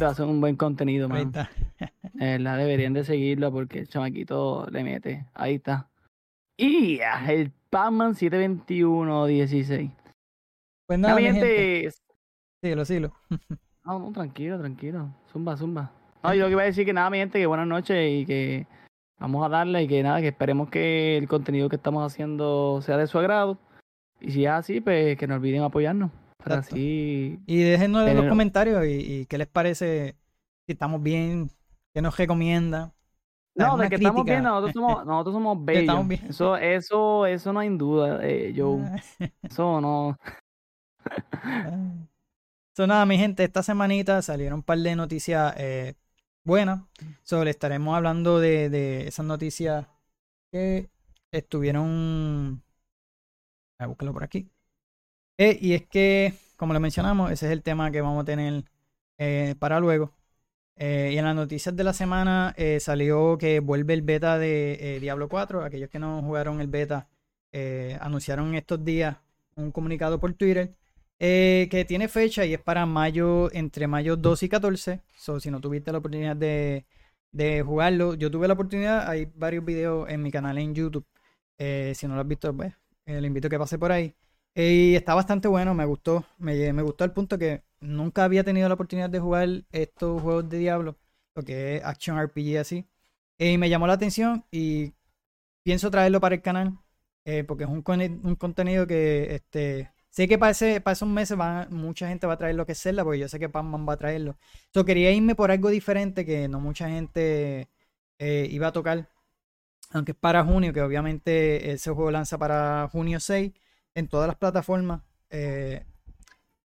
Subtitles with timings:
[0.00, 1.32] chamaquito hace un buen contenido, man.
[2.14, 5.26] la deberían de seguirlo porque el chamaquito le mete.
[5.34, 5.88] Ahí está.
[6.56, 9.90] Y el Pac-Man 721-16.
[10.86, 11.90] Pues nada, mi gente.
[12.62, 13.12] Síguelo, síguelo.
[13.84, 15.14] no, no, tranquilo, tranquilo.
[15.32, 15.92] Zumba, zumba.
[16.22, 18.26] No, yo lo que iba a decir que nada, mi gente, que buenas noches y
[18.26, 18.66] que
[19.18, 22.96] vamos a darle y que nada, que esperemos que el contenido que estamos haciendo sea
[22.96, 23.58] de su agrado.
[24.20, 26.10] Y si es así, pues que no olviden apoyarnos.
[26.42, 27.38] Para así.
[27.46, 30.16] Y déjenos en los comentarios y, qué les parece,
[30.66, 31.50] si estamos bien,
[31.92, 32.92] qué nos recomienda.
[33.54, 36.06] No, de que estamos bien, nosotros somos, nosotros somos bellos.
[36.28, 38.52] Eso, eso, eso no hay duda, eh,
[39.42, 40.18] Eso no.
[42.72, 45.94] Eso nada, mi gente, esta semanita salieron un par de noticias eh,
[46.44, 46.82] buenas.
[47.24, 49.86] Sobre estaremos hablando de, de esas noticias
[50.52, 50.88] que
[51.32, 52.62] estuvieron.
[53.78, 54.48] Voy a buscarlo por aquí.
[55.40, 58.64] Eh, y es que, como lo mencionamos, ese es el tema que vamos a tener
[59.18, 60.12] eh, para luego.
[60.76, 65.64] y en las noticias de la semana salió que vuelve el beta de Diablo 4.
[65.64, 67.08] Aquellos que no jugaron el beta
[68.00, 69.16] anunciaron estos días
[69.56, 70.74] un comunicado por Twitter
[71.22, 75.02] eh, que tiene fecha y es para mayo, entre mayo 2 y 14.
[75.16, 76.86] So, si no tuviste la oportunidad de,
[77.64, 79.08] jugarlo, yo tuve la oportunidad.
[79.08, 81.06] Hay varios videos en mi canal en YouTube.
[81.58, 82.72] Eh, si no lo has visto, pues
[83.04, 84.14] eh, le invito a que pase por ahí.
[84.54, 86.24] Y está bastante bueno, me gustó.
[86.38, 90.48] Me, me gustó al punto que nunca había tenido la oportunidad de jugar estos juegos
[90.48, 90.96] de Diablo,
[91.34, 92.86] lo que es Action RPG así.
[93.38, 94.92] Y me llamó la atención y
[95.62, 96.78] pienso traerlo para el canal.
[97.46, 97.84] porque es un,
[98.24, 101.38] un contenido que este, Sé que para, ese, para esos meses
[101.70, 103.92] mucha gente va a traer lo que es Zelda, porque yo sé que Pac-Man va
[103.94, 104.36] a traerlo.
[104.74, 107.68] Yo quería irme por algo diferente que no mucha gente
[108.18, 109.08] eh, iba a tocar.
[109.92, 113.52] Aunque es para junio, que obviamente ese juego lanza para junio 6
[113.94, 115.02] en todas las plataformas.
[115.30, 115.84] Eh,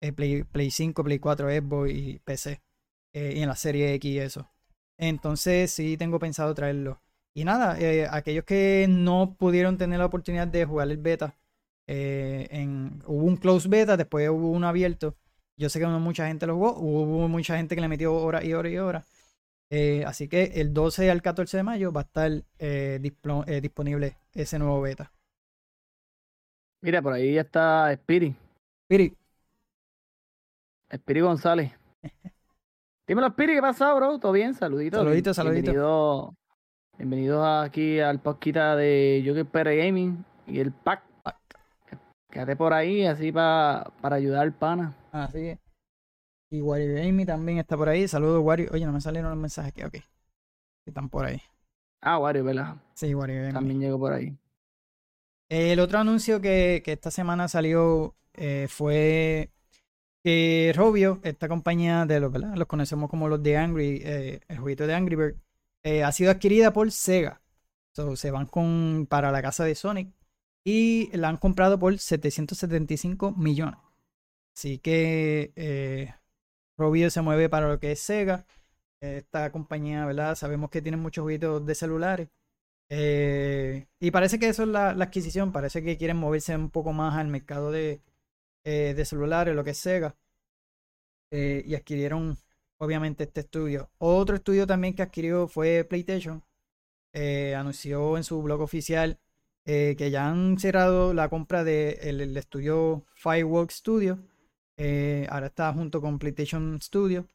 [0.01, 2.61] eh, Play, 5, Play 4, Xbox y PC.
[3.13, 4.49] y en la serie X y eso.
[4.97, 7.01] Entonces sí tengo pensado traerlo.
[7.33, 7.77] Y nada,
[8.15, 11.35] aquellos que no pudieron tener la oportunidad de jugar el beta
[11.87, 12.67] eh,
[13.05, 15.15] hubo un close beta, después hubo uno abierto.
[15.57, 18.43] Yo sé que no mucha gente lo jugó, hubo mucha gente que le metió horas
[18.43, 19.05] y horas y horas.
[19.69, 22.99] Eh, así que el 12 al 14 de mayo va a estar eh,
[23.61, 25.11] disponible ese nuevo beta.
[26.85, 28.35] Mira, por ahí ya está Spiri.
[28.83, 29.17] Spiri.
[30.93, 31.71] Spiri González.
[33.07, 34.19] Dímelo, Spiri, ¿qué pasa, bro?
[34.19, 34.53] ¿Todo bien?
[34.53, 34.99] Saluditos.
[34.99, 35.73] Saluditos, saluditos.
[35.73, 36.35] Bienvenidos
[36.99, 41.01] bienvenido aquí al podcast de Joker Pere Gaming y el pack
[42.29, 44.95] Quédate por ahí, así para ayudar al pana.
[45.11, 45.59] Así es.
[46.51, 48.07] Y Wario Amy también está por ahí.
[48.07, 48.69] Saludos, Wario.
[48.71, 49.83] Oye, no me salieron los mensajes aquí.
[49.83, 50.05] Ok.
[50.85, 51.41] Están por ahí.
[52.01, 52.75] Ah, Wario, ¿verdad?
[52.93, 54.37] Sí, Wario También llegó por ahí.
[55.49, 59.51] El otro anuncio que, esta semana salió eh, fue
[60.23, 62.55] que Robio, esta compañía de los, ¿verdad?
[62.55, 65.35] Los conocemos como los de Angry, eh, el jueguito de Angry Bird,
[65.83, 67.41] eh, ha sido adquirida por Sega.
[68.15, 70.13] Se van con para la casa de Sonic
[70.65, 73.79] y la han comprado por 775 millones.
[74.55, 76.13] Así que
[76.77, 78.45] Robio se mueve para lo que es Sega.
[79.01, 80.35] Esta compañía, ¿verdad?
[80.35, 82.29] Sabemos que tiene muchos juguetes de celulares.
[82.89, 85.51] Eh, y parece que eso es la, adquisición.
[85.51, 88.01] Parece que quieren moverse un poco más al mercado de,
[88.63, 90.15] eh, de celulares, lo que es Sega.
[91.31, 92.37] Eh, y adquirieron,
[92.77, 93.89] obviamente, este estudio.
[93.97, 96.43] Otro estudio también que adquirió fue PlayStation.
[97.55, 99.19] anunció en su blog oficial
[99.65, 104.19] que ya han cerrado la compra del de estudio Fireworks Studio.
[105.29, 107.27] Ahora está junto con PlayStation Studio.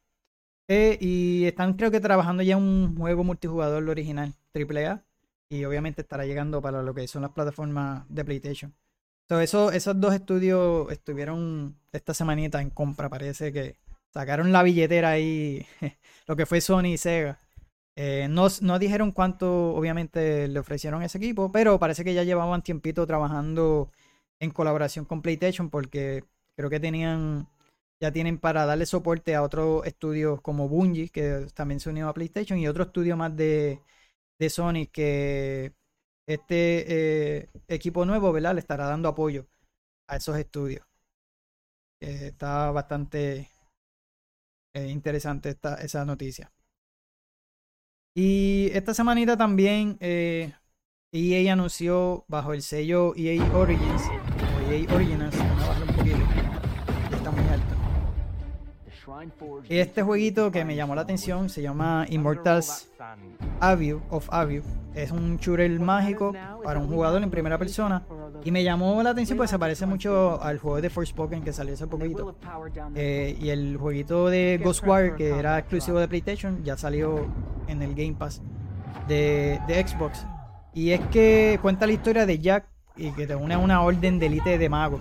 [0.69, 5.05] Y están creo que trabajando ya un juego multijugador original, AAA.
[5.51, 8.73] Y obviamente estará llegando para lo que son las plataformas de PlayStation.
[9.29, 13.09] eso, esos dos estudios estuvieron esta semanita en compra.
[13.09, 13.77] Parece que
[14.13, 15.67] sacaron la billetera ahí,
[16.29, 17.41] lo que fue Sony y Sega.
[17.97, 18.49] Eh, no,
[18.79, 23.91] dijeron cuánto, obviamente, le ofrecieron a ese equipo, pero parece que ya llevaban tiempito trabajando
[24.39, 26.25] en colaboración con PlayStation porque
[26.57, 27.49] creo que tenían,
[28.01, 32.15] ya tienen para darle soporte a otros estudios como Bungie, que también se unió a
[32.15, 33.81] PlayStation, y otro estudio más de,
[34.41, 35.75] de Sony que
[36.27, 38.55] este eh, equipo nuevo, ¿verdad?
[38.55, 39.47] Le estará dando apoyo
[40.09, 40.85] a esos estudios.
[42.01, 43.51] está bastante
[44.75, 46.51] eh, interesante esta, esa noticia.
[48.15, 50.55] Y esta semanita también EA eh,
[51.13, 55.37] e anunció bajo el sello EA Origins, o EA Originals,
[59.69, 62.89] este jueguito que me llamó la atención se llama Immortals
[63.61, 64.63] Aview of Aview.
[64.95, 66.33] Es un shooter mágico
[66.65, 68.03] para un jugador en primera persona
[68.43, 71.75] Y me llamó la atención pues se parece mucho al juego de Forspoken que salió
[71.75, 72.35] hace poquito.
[72.95, 77.27] Eh, y el jueguito de Ghostwire que era exclusivo de PlayStation ya salió
[77.69, 78.43] en el Game Pass
[79.07, 80.27] de, de Xbox.
[80.75, 82.67] Y es que cuenta la historia de Jack
[82.97, 85.01] y que te une a una orden de élite de magos.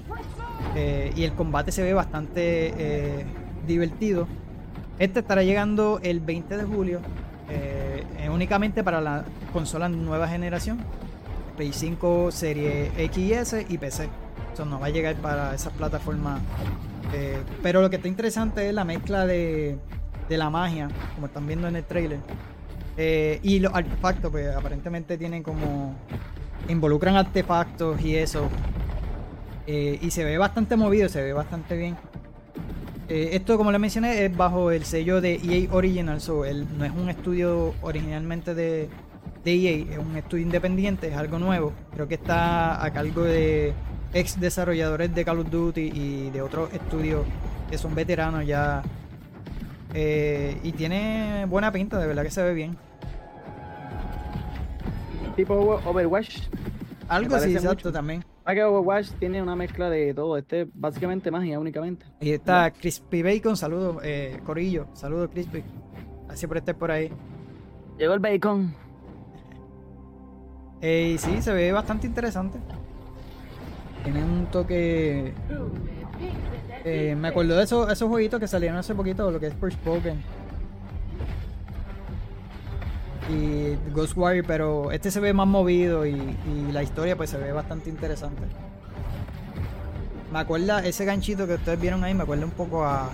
[0.75, 3.25] Eh, y el combate se ve bastante eh,
[3.69, 4.27] divertido.
[5.00, 7.00] Este estará llegando el 20 de julio,
[7.50, 9.24] eh, únicamente para la
[9.54, 10.80] consola nueva generación,
[11.56, 14.10] Play 5, Serie XS y PC.
[14.54, 16.42] Eso no va a llegar para esas plataformas.
[17.63, 19.77] pero lo que está interesante es la mezcla de,
[20.27, 22.19] de la magia, como están viendo en el trailer.
[23.42, 25.95] y los artefactos, pues aparentemente tienen como
[26.69, 28.48] involucran artefactos y eso.
[29.68, 31.98] Eh, y se ve bastante movido, se ve bastante bien.
[33.09, 36.21] Eh, esto, como les mencioné, es bajo el sello de EA Original.
[36.21, 36.44] So,
[36.77, 38.88] no es un estudio originalmente de,
[39.44, 41.73] de EA, es un estudio independiente, es algo nuevo.
[41.94, 43.73] Creo que está a cargo de
[44.13, 47.25] ex desarrolladores de Call of Duty y de otros estudios
[47.69, 48.83] que son veteranos ya.
[49.94, 52.77] Eh, y tiene buena pinta, de verdad que se ve bien
[55.39, 56.41] tipo Overwatch.
[57.07, 58.23] Algo así, exacto, también.
[58.54, 60.38] Que Overwatch tiene una mezcla de todo.
[60.38, 62.06] Este básicamente magia únicamente.
[62.19, 65.63] Y está Crispy Bacon, saludos, eh, Corillo, saludos Crispy.
[66.28, 67.12] Así por estar por ahí.
[67.98, 68.74] Llegó el bacon.
[70.81, 72.57] Eh, sí, se ve bastante interesante.
[74.04, 75.34] Tiene un toque.
[76.86, 80.38] Eh, me acuerdo de esos, esos jueguitos que salieron hace poquito, lo que es Forspoken
[83.30, 86.20] y Ghostwire, pero este se ve más movido y,
[86.72, 88.42] la historia pues se ve bastante interesante.
[90.31, 93.10] Me acuerda ese ganchito que ustedes vieron ahí, me acuerda un poco a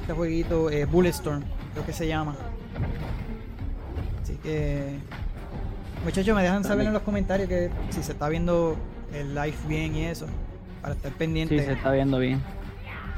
[0.00, 1.42] este jueguito eh, Bulletstorm,
[1.72, 2.34] creo que se llama.
[4.22, 4.96] Así que
[6.04, 8.76] muchachos me dejan saber en los comentarios que si se está viendo
[9.14, 10.26] el live bien y eso,
[10.80, 11.58] para estar pendiente.
[11.58, 12.40] Sí, se está viendo bien.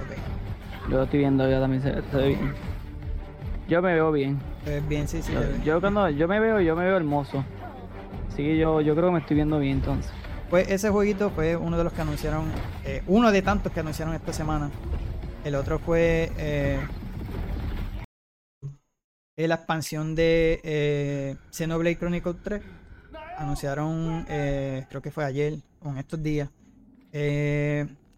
[0.04, 0.90] Okay.
[0.92, 2.73] Yo estoy viendo, ya también se, se ve bien.
[3.68, 4.38] Yo me veo bien.
[4.88, 5.32] bien, sí, sí.
[5.64, 7.44] Yo, cuando yo me veo, yo me veo hermoso.
[8.28, 10.12] Así que yo, yo creo que me estoy viendo bien entonces.
[10.50, 12.44] Pues ese jueguito fue uno de los que anunciaron,
[12.84, 14.70] eh, uno de tantos que anunciaron esta semana.
[15.44, 16.78] El otro fue eh,
[19.36, 22.62] la expansión de eh, Xenoblade Chronicles 3.
[23.38, 26.48] Anunciaron, eh, creo que fue ayer o en estos días.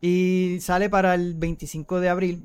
[0.01, 2.43] y sale para el 25 de abril.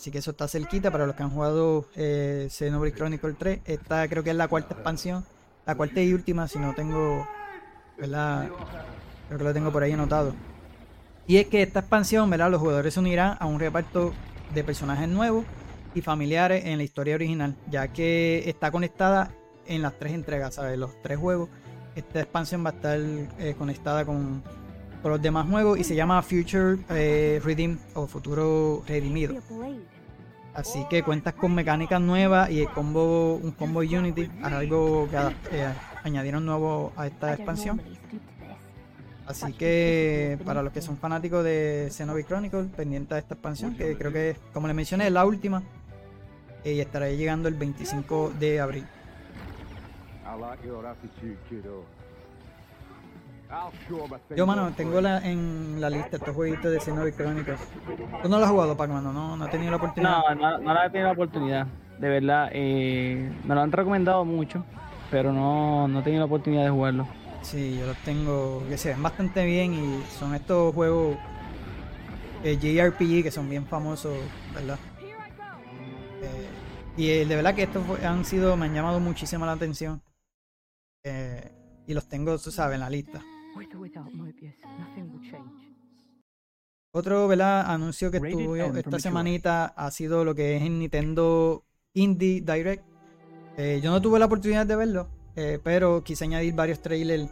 [0.00, 3.60] Así que eso está cerquita para los que han jugado eh, Xenoblade Chronicle 3.
[3.66, 5.26] Esta creo que es la cuarta expansión.
[5.66, 7.28] La cuarta y última, si no tengo.
[7.98, 8.48] ¿Verdad?
[9.26, 10.34] Creo que lo tengo por ahí anotado.
[11.26, 12.50] Y es que esta expansión, ¿verdad?
[12.50, 14.14] Los jugadores se unirán a un reparto
[14.54, 15.44] de personajes nuevos
[15.94, 19.34] y familiares en la historia original, ya que está conectada
[19.66, 20.78] en las tres entregas, ¿sabes?
[20.78, 21.50] Los tres juegos.
[21.94, 24.42] Esta expansión va a estar eh, conectada con,
[25.02, 29.34] con, los demás juegos y se llama Future eh, Redeem o Futuro Redimido.
[30.54, 35.16] Así que cuentas con mecánicas nuevas y el combo, un combo Unity, algo que
[35.56, 37.80] eh, añadieron nuevo a esta expansión.
[39.26, 43.96] Así que para los que son fanáticos de Xenoblade Chronicles, pendiente de esta expansión, que
[43.96, 45.62] creo que, como les mencioné, es la última.
[46.64, 48.86] Y estará llegando el 25 de abril.
[54.36, 57.60] Yo, mano, tengo la, en la lista estos jueguitos de Xenoblade Chronicles.
[58.22, 59.12] ¿Tú no lo has jugado, Pac, mano?
[59.12, 60.22] ¿No, no he tenido la oportunidad?
[60.28, 61.66] No, no, no la he tenido la oportunidad.
[61.98, 64.64] De verdad, eh, me lo han recomendado mucho,
[65.10, 67.06] pero no, no he tenido la oportunidad de jugarlo.
[67.42, 71.16] Sí, yo los tengo, que se ven bastante bien y son estos juegos
[72.44, 74.16] eh, JRPG que son bien famosos,
[74.54, 74.78] ¿verdad?
[76.22, 76.48] Eh,
[76.96, 80.02] y eh, de verdad que estos han sido, me han llamado muchísimo la atención.
[81.02, 81.50] Eh,
[81.86, 83.20] y los tengo, tú sabes, en la lista.
[86.92, 87.70] Otro ¿verdad?
[87.70, 91.64] anuncio que estuvo esta semanita ha sido lo que es en Nintendo
[91.94, 92.84] Indie Direct.
[93.56, 97.28] Eh, yo no tuve la oportunidad de verlo, eh, pero quise añadir varios trailers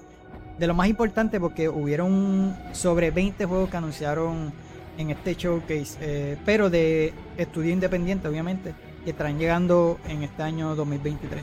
[0.59, 4.53] de lo más importante porque hubieron sobre 20 juegos que anunciaron
[4.97, 10.75] en este showcase, eh, pero de estudio independiente obviamente, que estarán llegando en este año
[10.77, 11.43] 2023.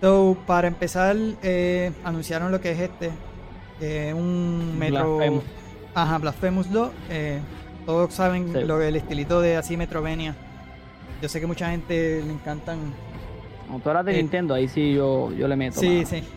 [0.00, 1.16] So, para empezar,
[2.04, 3.10] anunciaron lo que es este,
[4.14, 5.42] un Metro.
[5.94, 6.90] Ajá, Blasphemous 2.
[7.10, 7.40] Eh,
[7.84, 10.36] todos saben lo el estilito de así Metrovenia.
[11.20, 12.92] Yo sé que mucha gente le encantan.
[13.70, 15.80] Autoras de Nintendo, ahí sí yo, yo le meto.
[15.80, 16.22] Sí, sí.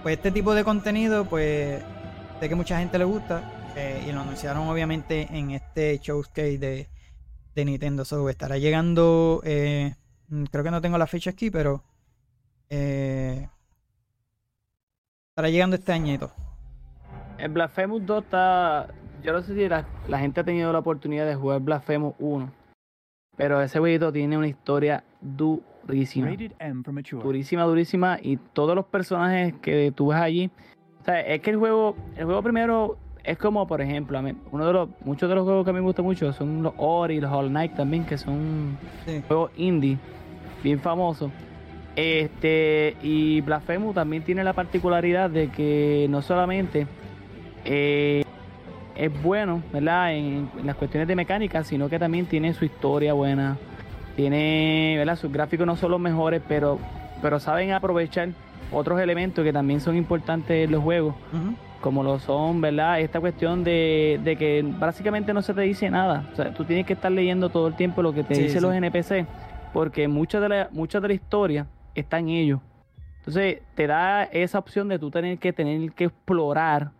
[0.00, 1.82] Pues este tipo de contenido, pues
[2.38, 3.72] sé que mucha gente le gusta.
[3.76, 6.88] Eh, y lo anunciaron obviamente en este showcase de,
[7.56, 8.04] de Nintendo.
[8.04, 9.42] So, estará llegando.
[9.44, 9.96] Eh,
[10.52, 11.82] creo que no tengo la fecha aquí, pero.
[12.68, 13.50] estará
[15.50, 16.30] llegando este añito.
[17.38, 18.88] El Blasphemous 2 está.
[19.22, 22.50] Yo no sé si la, la gente ha tenido la oportunidad de jugar Blasphemous 1.
[23.36, 26.28] Pero ese jueguito tiene una historia durísima.
[27.22, 28.18] Durísima, durísima.
[28.20, 30.50] Y todos los personajes que tú ves allí.
[31.00, 31.96] O sea, es que el juego.
[32.16, 34.88] El juego primero es como, por ejemplo, a mí, uno de los.
[35.04, 37.52] Muchos de los juegos que a mí me gustan mucho son los Ori, los All
[37.52, 38.76] Night también, que son
[39.28, 39.96] juegos indie.
[40.64, 41.30] Bien famosos.
[41.94, 46.86] Este, y Blasphemous también tiene la particularidad de que no solamente
[47.64, 48.24] eh,
[48.96, 50.14] es bueno, ¿verdad?
[50.14, 53.56] En, las cuestiones de mecánica, sino que también tiene su historia buena.
[54.16, 55.16] Tiene, ¿verdad?
[55.16, 56.78] Sus gráficos no son los mejores, pero,
[57.22, 58.30] pero saben aprovechar
[58.72, 61.14] otros elementos que también son importantes en los juegos.
[61.80, 63.00] Como lo son, ¿verdad?
[63.00, 66.28] Esta cuestión de, de, que básicamente no se te dice nada.
[66.32, 68.74] O sea, tú tienes que estar leyendo todo el tiempo lo que te dicen los
[68.74, 69.26] NPC.
[69.72, 72.60] Porque mucha de la, mucha de la historia está en ellos.
[73.18, 76.90] Entonces te da esa opción de tú tener que tener que explorar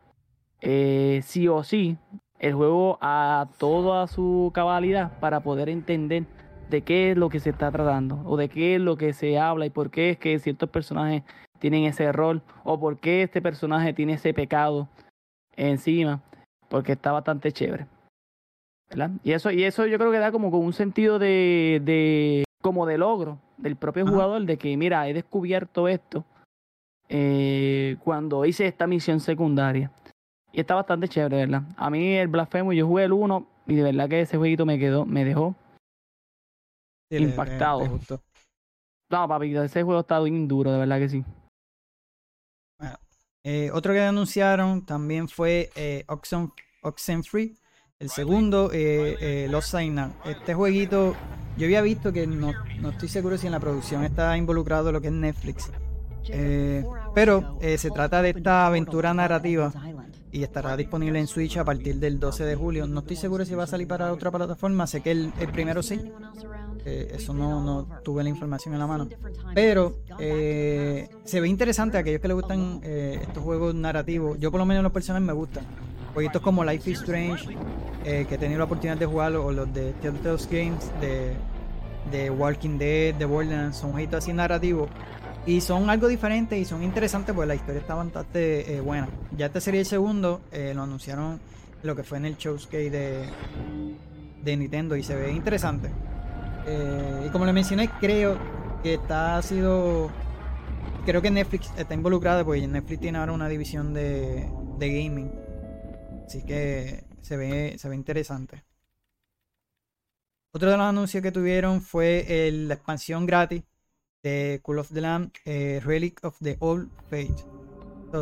[0.60, 1.96] eh, sí o sí
[2.38, 6.24] el juego a toda su cabalidad para poder entender
[6.70, 9.38] de qué es lo que se está tratando o de qué es lo que se
[9.38, 11.22] habla y por qué es que ciertos personajes
[11.58, 14.88] tienen ese rol o por qué este personaje tiene ese pecado
[15.56, 16.22] encima
[16.68, 17.86] porque está bastante chévere
[18.90, 19.10] ¿verdad?
[19.24, 22.86] y eso y eso yo creo que da como con un sentido de, de como
[22.86, 26.24] de logro del propio jugador de que, mira, he descubierto esto
[27.08, 29.90] eh, cuando hice esta misión secundaria.
[30.52, 31.62] Y está bastante chévere, ¿verdad?
[31.76, 34.78] A mí el Blasphemous, yo jugué el 1 y de verdad que ese jueguito me
[34.78, 35.54] quedó, me dejó
[37.10, 37.98] impactado.
[39.10, 41.24] no, papi, ese juego está bien duro, de verdad que sí.
[43.44, 46.04] Eh, otro que anunciaron también fue eh,
[46.82, 47.56] Oxenfree.
[47.98, 50.12] El segundo, eh, eh, Los Signal.
[50.24, 51.16] Este jueguito
[51.56, 55.00] yo había visto que no, no estoy seguro si en la producción está involucrado lo
[55.00, 55.72] que es Netflix.
[56.28, 59.72] Eh, pero se trata de esta aventura narrativa
[60.32, 62.86] y estará disponible en Switch a partir del 12 de julio.
[62.86, 66.00] No estoy seguro si va a salir para otra plataforma, sé que el, primero sí.
[66.84, 69.08] Eh, eso no, no, tuve la información en la mano.
[69.54, 74.38] Pero se ve interesante a aquellos que les gustan estos juegos narrativos.
[74.38, 75.64] Yo por lo menos los personajes me gustan.
[76.14, 77.56] Jueguitos como Life is Strange,
[78.04, 81.34] que he tenido la oportunidad de jugar, o los de Telltale Games, de,
[82.10, 84.88] de Walking Dead, de Borderlands, son jueguitos así narrativos.
[85.48, 89.08] Y son algo diferente y son interesantes porque la historia está bastante eh, buena.
[89.34, 91.40] Ya esta serie el segundo, eh, lo anunciaron
[91.82, 93.24] lo que fue en el showcase de,
[94.42, 95.90] de Nintendo y se ve interesante.
[96.66, 98.38] Eh, y como le mencioné, creo
[98.82, 100.10] que está ha sido.
[101.06, 105.32] Creo que Netflix está involucrada porque Netflix tiene ahora una división de, de gaming.
[106.26, 108.64] Así que se ve, se ve interesante.
[110.52, 113.62] Otro de los anuncios que tuvieron fue la expansión gratis
[114.28, 117.44] de Call of the Lamb, eh, Relic of the Old Faith.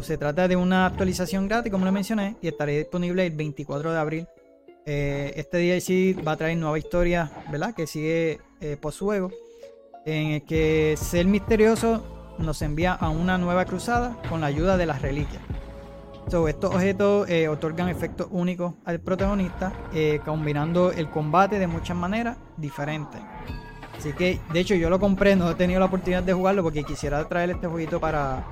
[0.02, 3.98] se trata de una actualización gratis, como lo mencioné, y estará disponible el 24 de
[3.98, 4.28] abril.
[4.84, 7.74] Eh, este DLC va a traer nueva historia, ¿verdad?
[7.74, 9.30] Que sigue eh, post juego,
[10.04, 12.04] en el que Ser Misterioso
[12.38, 15.42] nos envía a una nueva cruzada con la ayuda de las reliquias.
[16.26, 19.72] estos objetos eh, otorgan efectos únicos al protagonista,
[20.24, 23.20] combinando el combate de muchas maneras diferentes.
[23.96, 26.84] Así que, de hecho, yo lo compré, no he tenido la oportunidad de jugarlo porque
[26.84, 28.44] quisiera traer este jueguito para,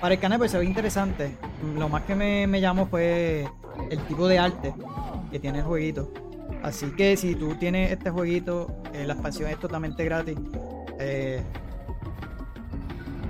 [0.00, 1.36] para el canal, porque se ve interesante.
[1.76, 3.48] Lo más que me, me llamó fue
[3.90, 4.74] el tipo de arte
[5.30, 6.10] que tiene el jueguito.
[6.62, 10.36] Así que si tú tienes este jueguito, eh, la expansión es totalmente gratis.
[10.98, 11.42] Eh,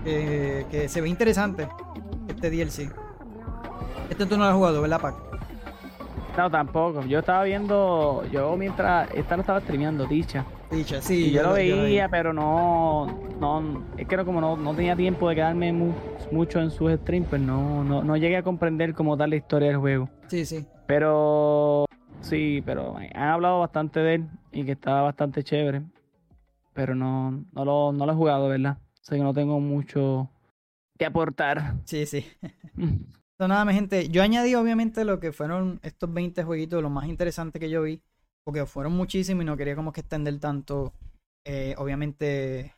[0.04, 1.68] eh, que se ve interesante
[2.28, 2.90] este DLC.
[4.10, 5.14] Este tú no lo has jugado, ¿verdad, Pac?
[6.36, 7.02] No, tampoco.
[7.04, 10.44] Yo estaba viendo, yo mientras, esta no estaba streameando, dicha.
[10.72, 11.30] Dicha, sí.
[11.30, 13.06] yo, lo veía, pero no,
[13.38, 15.70] no, es que como no, no tenía tiempo de quedarme
[16.30, 19.68] mucho en sus streams, pues no, no, no llegué a comprender cómo tal la historia
[19.68, 20.08] del juego.
[20.28, 20.64] Sí, sí.
[20.86, 21.84] Pero,
[22.22, 25.82] sí, pero han hablado bastante de él y que estaba bastante chévere.
[26.72, 28.78] Pero no, no lo, no lo he jugado, ¿verdad?
[28.80, 30.30] O sea que no tengo mucho
[30.98, 31.74] que aportar.
[31.84, 32.24] Sí, sí.
[33.48, 34.08] nada, mi gente.
[34.08, 38.00] Yo añadí obviamente lo que fueron estos 20 jueguitos, lo más interesante que yo vi,
[38.44, 40.92] porque fueron muchísimos y no quería como que extender tanto,
[41.44, 42.74] eh, obviamente,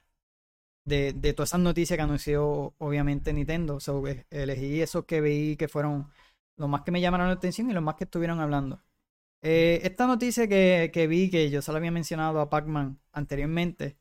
[0.84, 3.80] de, todas esas noticias que anunció, obviamente, Nintendo.
[3.80, 6.08] So, eh, elegí esos que vi que fueron
[6.56, 8.82] los más que me llamaron la atención y los más que estuvieron hablando.
[9.42, 13.96] Eh, esta noticia que, que, vi, que yo solo había mencionado a Pac-Man anteriormente,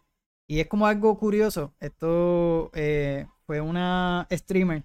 [0.47, 1.73] y es como algo curioso.
[1.79, 2.71] Esto
[3.45, 4.83] fue una streamer,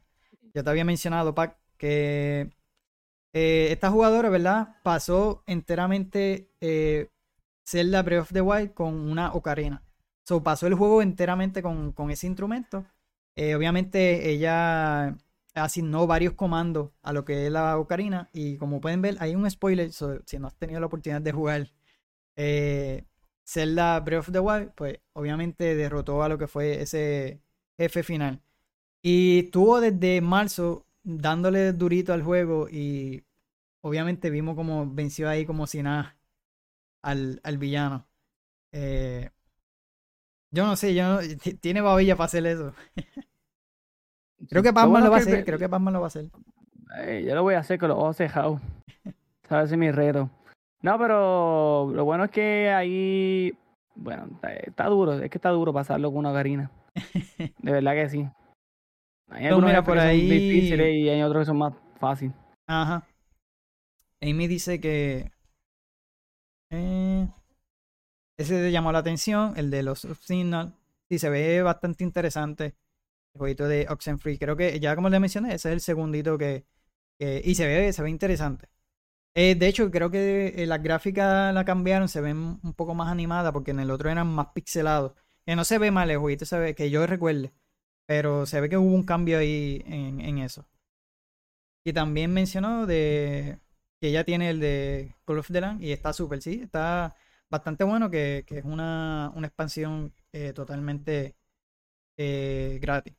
[0.55, 2.51] yo te había mencionado, Pac, que
[3.33, 4.77] eh, esta jugadora, ¿verdad?
[4.83, 7.11] Pasó enteramente eh,
[7.65, 9.83] Zelda Breath of the Wild con una ocarina.
[10.25, 12.85] So, pasó el juego enteramente con, ese instrumento.
[13.37, 15.17] Eh, obviamente ella
[15.55, 18.29] asignó varios comandos a lo que es la ocarina.
[18.33, 19.91] Y como pueden ver, hay un spoiler.
[19.93, 21.73] si no has tenido la oportunidad de jugar
[22.37, 23.07] eh,
[23.45, 27.43] Zelda Breath of the Wild, pues obviamente derrotó a lo que fue ese
[27.79, 28.43] jefe final.
[29.03, 33.25] Y estuvo desde marzo dándole durito al juego y
[33.81, 36.17] obviamente vimos como venció ahí como si nada
[37.03, 38.07] al, al villano.
[38.73, 39.31] Eh,
[40.51, 41.19] yo no sé, yo
[41.61, 42.75] tiene babilla para hacer eso.
[44.51, 46.27] creo que Batman lo va a hacer, creo que Batman lo va a hacer.
[47.25, 48.61] yo lo voy a hacer con los ojos cejados.
[49.49, 50.29] Sabes, es mi reto.
[50.83, 53.57] No, pero lo bueno es que ahí,
[53.95, 56.71] bueno, está, duro, es que está duro pasarlo con una garina.
[57.59, 58.29] De verdad que sí.
[59.31, 60.29] Hay algunos por ahí...
[60.29, 62.35] difíciles y hay otros que son más fáciles.
[62.67, 63.07] Ajá.
[64.21, 65.31] Amy dice que
[66.71, 67.29] eh,
[68.37, 70.75] ese te llamó la atención, el de los Signal.
[71.09, 72.77] Sí, se ve bastante interesante.
[73.35, 74.39] El jueguito de Oxenfree.
[74.39, 76.67] Creo que ya como le mencioné, ese es el segundito que.
[77.19, 78.69] y se ve, se ve interesante.
[79.35, 83.09] Eh, de hecho, creo que eh, las gráficas la cambiaron, se ven un poco más
[83.09, 85.13] animadas porque en el otro eran más pixelados.
[85.47, 87.53] Que no se ve mal el jueguito, se ve, que yo recuerde.
[88.09, 90.67] Pero se ve que hubo un cambio ahí en, en eso.
[91.85, 93.61] Y también mencionó de
[94.01, 97.17] que ya tiene el de Call of the Land y está súper, sí, está
[97.51, 101.37] bastante bueno, que, es una, una expansión eh, totalmente
[102.19, 103.15] eh, gratis.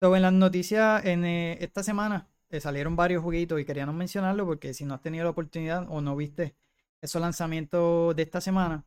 [0.00, 2.28] en las noticias, en eh, esta semana
[2.60, 6.16] salieron varios jueguitos y queríamos mencionarlo porque si no has tenido la oportunidad o no
[6.16, 6.54] viste
[7.02, 8.84] esos lanzamientos de esta semana,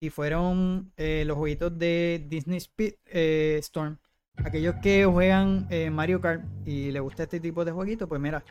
[0.00, 2.94] y fueron los jueguitos de Disney Speed
[3.58, 3.98] Storm.
[4.36, 8.42] Aquellos que juegan Mario Kart y les gusta este tipo de jueguitos, pues mira,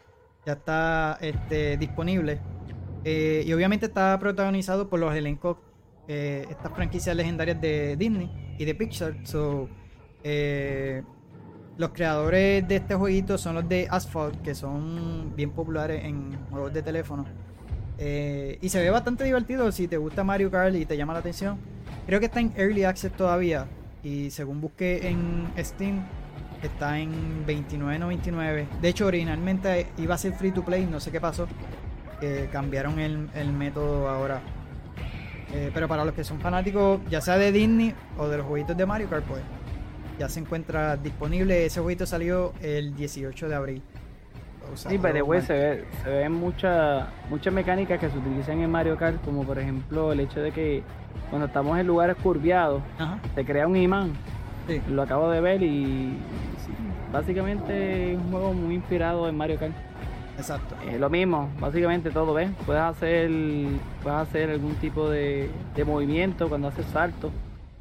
[0.46, 2.40] ya está este, disponible
[3.04, 5.58] eh, y obviamente está protagonizado por los elencos,
[6.08, 9.16] eh, estas franquicias legendarias de Disney y de Pixar.
[10.24, 11.04] Eh,
[11.78, 16.74] los creadores de este jueguito son los de Asphalt, que son bien populares en juegos
[16.74, 17.26] de teléfono.
[18.00, 21.58] Y se ve bastante divertido si te gusta Mario Kart y te llama la atención.
[22.06, 23.68] Creo que está en Early Access todavía.
[24.04, 26.06] Y según busqué en Steam,
[26.64, 28.68] está en 29.99.
[28.82, 31.48] De hecho, originalmente iba a ser free to play, no sé qué pasó
[32.20, 34.42] que cambiaron el, método ahora.
[35.54, 38.78] Eh, pero para los que son fanáticos, ya sea de Disney o de los jueguitos
[38.78, 39.42] de Mario Kart, pues
[40.20, 41.66] ya se encuentra disponible.
[41.66, 43.82] Ese jueguito salió el 18 de abril.
[44.76, 49.24] Sí, pero se, ve, se ven muchas muchas mecánicas que se utilizan en Mario Kart,
[49.24, 50.84] como por ejemplo el hecho de que
[51.30, 52.82] cuando estamos en lugares curviados,
[53.36, 54.14] se crea un imán.
[54.90, 56.16] Lo acabo de ver y
[57.12, 59.74] básicamente es un juego muy inspirado en Mario Kart.
[60.40, 60.76] Exacto.
[60.88, 62.50] Eh, lo mismo, básicamente todo, ¿ves?
[62.66, 63.30] Puedes hacer,
[64.02, 65.50] puedes hacer algún tipo de,
[65.86, 67.32] movimiento cuando haces salto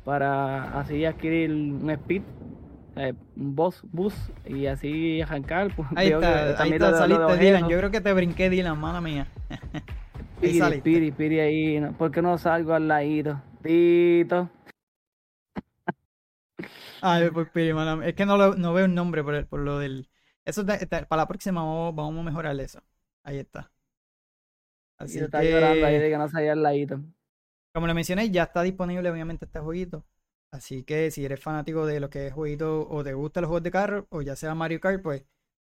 [0.05, 2.23] para así adquirir un speed,
[3.37, 5.75] un boss boost y así arrancar.
[5.75, 7.69] Pues, ahí está, ahí está, saliste Dylan.
[7.69, 9.29] Yo creo que te brinqué Dylan, mala mía.
[10.41, 11.81] Piri, Piri, Piri ahí.
[11.97, 13.41] ¿Por qué no salgo al ladito?
[13.63, 14.51] Tito.
[17.01, 19.61] Ay, pues Piri, mala Es que no, lo, no veo un nombre por, el, por
[19.61, 20.09] lo del
[20.49, 22.83] eso para la próxima vamos, a mejorar eso.
[23.23, 23.71] Ahí está.
[24.97, 27.03] Así está llorando ahí de que no salía al ladito.
[27.75, 30.07] Como le mencioné, ya está disponible obviamente este jueguito.
[30.51, 33.63] Así que si eres fanático de lo que es jueguito o te gustan los juegos
[33.63, 35.25] de carro, o ya sea Mario Kart, pues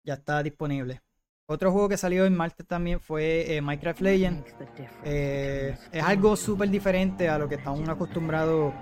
[0.04, 1.02] ya está disponible.
[1.50, 4.56] Otro juego que salió en martes también fue eh, Minecraft Legends.
[5.04, 8.74] Eh, es algo súper diferente a lo que estamos acostumbrados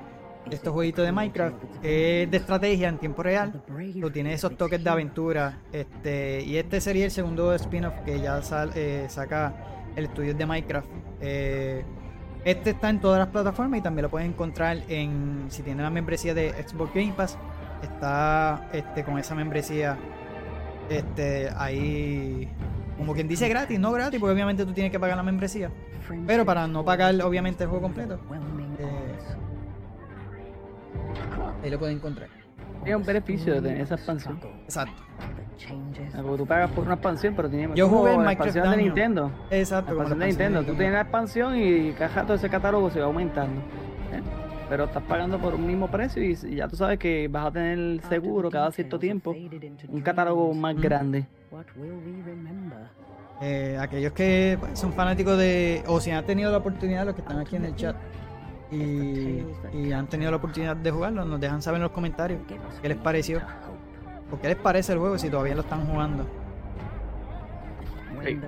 [0.52, 3.64] estos jueguitos de Minecraft es de estrategia en tiempo real,
[3.96, 5.62] lo tiene esos toques de aventura.
[5.72, 8.42] Este, y este sería el segundo spin-off que ya
[8.76, 10.88] eh, saca el estudio de Minecraft.
[12.46, 15.90] Este está en todas las plataformas y también lo pueden encontrar en si tiene la
[15.90, 17.38] membresía de Xbox Game Pass.
[17.82, 19.98] Está este, con esa membresía
[20.88, 22.48] este, ahí,
[22.98, 25.72] como quien dice gratis, no gratis, porque obviamente tú tienes que pagar la membresía.
[26.28, 28.20] Pero para no pagar obviamente el juego completo.
[31.64, 32.45] Ahí lo pueden encontrar.
[32.86, 34.40] Es un beneficio de tener esa expansión.
[34.64, 35.02] Exacto.
[36.22, 39.32] Porque tú pagas por una expansión, pero tienes Yo jugué en la expansión de Nintendo.
[39.50, 39.94] Exacto.
[39.94, 40.64] La expansión de Nintendo.
[40.64, 43.60] Tú tienes la expansión y cada todo ese catálogo se va aumentando.
[44.14, 44.22] ¿eh?
[44.70, 48.02] Pero estás pagando por un mismo precio y ya tú sabes que vas a tener
[48.04, 49.36] seguro cada cierto tiempo
[49.88, 51.28] un catálogo más grande.
[53.42, 57.40] Eh, aquellos que son fanáticos de, o si han tenido la oportunidad, los que están
[57.40, 57.96] aquí en el chat,
[58.76, 62.42] y, han tenido la oportunidad de jugarlo, nos dejan saber en los comentarios
[62.82, 63.42] qué les pareció
[64.32, 66.26] o qué les parece el juego si todavía lo están jugando.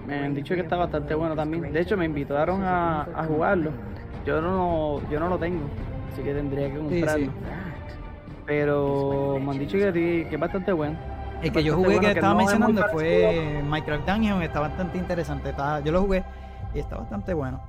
[0.05, 1.71] me han dicho que está bastante bueno también.
[1.71, 3.71] De hecho, me invitaron a, jugarlo.
[4.25, 5.65] Yo no, yo no lo tengo,
[6.11, 7.31] así que tendría que comprarlo.
[8.45, 10.97] Pero me han dicho que, que es bastante bueno.
[11.41, 15.49] El que yo jugué que estaba mencionando fue Minecraft Dungeon, está bastante interesante.
[15.49, 16.23] Está, yo lo jugué
[16.73, 17.61] y está bastante bueno.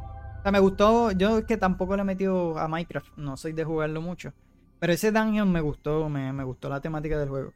[0.48, 3.64] Sea, me gustó, yo es que tampoco le he metido a Minecraft, no soy de
[3.64, 4.32] jugarlo mucho.
[4.78, 7.52] Pero ese Dungeon me gustó, me, me gustó la temática del juego.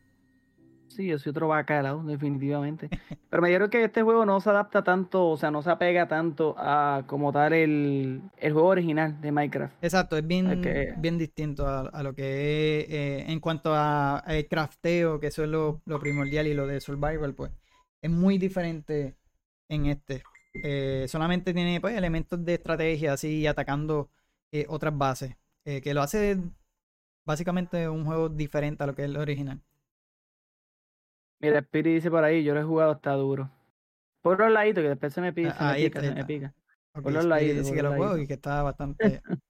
[0.89, 2.91] Sí, yo soy otro bacalao, definitivamente.
[3.31, 6.07] Pero me dijeron que este juego no se adapta tanto, o sea, no se apega
[6.07, 9.83] tanto a como tal el, juego original de Minecraft.
[9.83, 10.61] Exacto, es bien,
[10.99, 15.49] bien distinto a, lo que es eh, en cuanto a, el crafteo, que eso es
[15.49, 17.53] lo, primordial, y lo de survival, pues
[18.03, 19.17] es muy diferente
[19.71, 20.23] en este.
[20.55, 24.11] Eh, solamente tiene pues, elementos de estrategia, así, atacando
[24.51, 26.39] eh, otras bases, que lo hace
[27.25, 29.63] básicamente un juego diferente a lo que es el original.
[31.41, 33.51] Mira, Spirit dice por ahí, yo lo he jugado, está duro.
[34.23, 36.55] Por los laditos, que después se me pica, se me pica, se me pica.
[36.93, 37.59] por los laditos.
[37.59, 39.21] Dice que lo juego y que está bastante...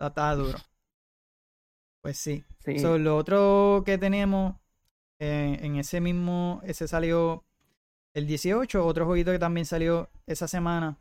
[0.00, 0.58] está, duro.
[2.02, 2.44] Pues sí.
[2.58, 2.78] sí.
[2.80, 4.56] lo otro que tenemos
[5.20, 7.44] eh, en ese mismo, ese salió
[8.14, 10.98] el 18, otro jueguito que también salió esa semana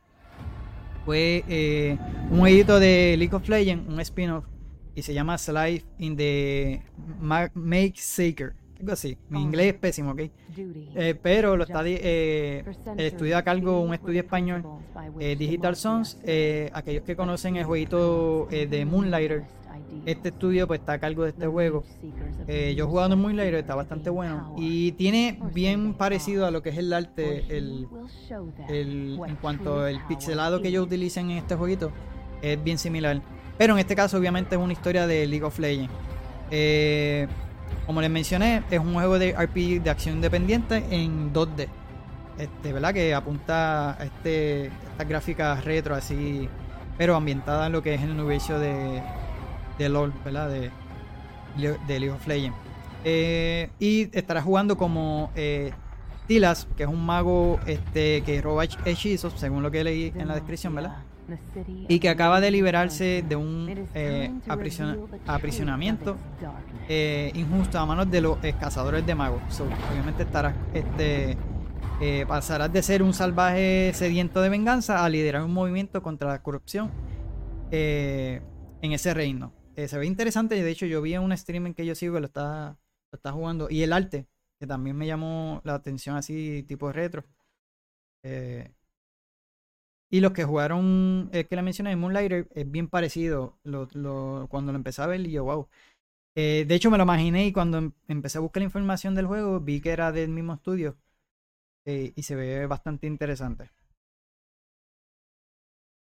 [1.06, 1.98] fue eh,
[2.30, 4.46] un jueguito de League of Legends, un spin-off,
[4.96, 6.84] y se llama Slide in the
[7.54, 9.18] Make Seeker algo así.
[9.30, 10.22] Mi inglés es pésimo, ¿ok?
[10.96, 12.64] Eh, pero lo está eh,
[12.98, 14.64] el estudio a cargo, un estudio español,
[15.20, 16.18] eh, Digital Sons.
[16.74, 19.44] aquellos que conocen el jueguito de Moonlighter,
[20.06, 21.84] este estudio pues está a cargo de este juego.
[22.48, 24.56] yo he jugado en Moonlighter, está bastante bueno.
[24.58, 27.88] Y tiene bien parecido a lo que es el arte, el,
[28.70, 31.92] el, en cuanto al pixelado que ellos utilizan en este jueguito,
[32.42, 33.22] es bien similar.
[33.58, 35.92] Pero en este caso obviamente es una historia de League of Legends.
[36.50, 37.28] Eh,
[37.86, 41.68] como les mencioné, es un juego de RPG de acción independiente en 2D.
[42.38, 42.94] Este, ¿verdad?
[42.94, 46.48] Que apunta a este, estas gráficas retro así,
[46.98, 49.02] pero ambientada en lo que es el universo de,
[49.78, 50.50] de LOL, ¿verdad?
[50.50, 50.72] De,
[51.58, 52.58] de League of Legends.
[53.04, 55.72] Eh, y estará jugando como eh,
[56.28, 60.36] Tilas, que es un mago este, que roba hechizos, según lo que leí en la
[60.36, 60.98] descripción, ¿verdad?
[61.66, 64.32] Y que acaba de liberarse de un eh,
[65.28, 66.18] aprisionamiento
[66.88, 69.42] eh, injusto a manos de los cazadores de magos.
[69.92, 71.38] obviamente estarás, este,
[72.02, 76.42] eh, pasarás de ser un salvaje sediento de venganza a liderar un movimiento contra la
[76.42, 76.92] corrupción
[77.72, 79.54] en ese reino.
[79.76, 82.26] se ve interesante, de hecho yo vi en un streaming que yo sigo que lo
[82.28, 82.78] está,
[83.12, 84.28] lo está jugando y el arte,
[84.60, 87.24] que también me llamó la atención así tipo retro.
[88.24, 88.72] Eh,
[90.12, 93.58] y los que jugaron, es que le mencioné, Moonlighter, es bien parecido
[94.50, 95.70] cuando lo empecé a ver y yo, wow.
[96.36, 99.28] Eh, de hecho, me lo imaginé y cuando em, empecé a buscar la información del
[99.28, 100.98] juego, vi que era del mismo estudio
[101.86, 103.72] eh, y se ve bastante interesante.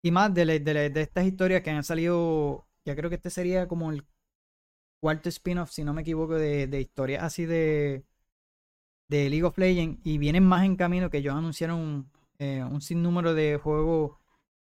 [0.02, 3.66] Y más de, de, de, estas historias que han salido, ya creo que este sería
[3.66, 4.04] como el
[5.00, 8.04] cuarto spin-off, si no me equivoco, de, de historias así de,
[9.08, 13.34] de League of Legends y vienen más en camino que ellos anunciaron eh, un sinnúmero
[13.34, 14.18] de juegos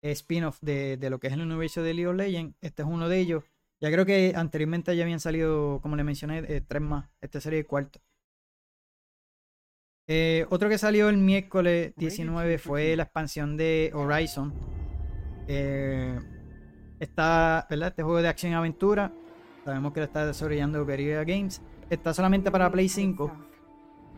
[0.02, 2.56] spin-off de, lo que es el universo de League of Legends.
[2.62, 3.44] Este es uno de ellos.
[3.82, 7.10] Ya creo que anteriormente ya habían salido, como le mencioné, eh, tres más.
[7.22, 8.00] Este sería el cuarto.
[10.08, 14.54] Eh, otro que salió el miércoles 19 fue la expansión de Horizon.
[17.00, 17.90] está, ¿verdad?
[17.90, 19.14] Este juego de acción y aventura.
[19.64, 21.62] Sabemos que lo está desarrollando Guerrilla Games.
[21.90, 23.32] Está solamente para Play 5.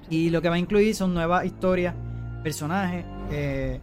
[0.09, 1.93] Y lo que va a incluir son nuevas historias
[2.41, 3.79] personajes eh,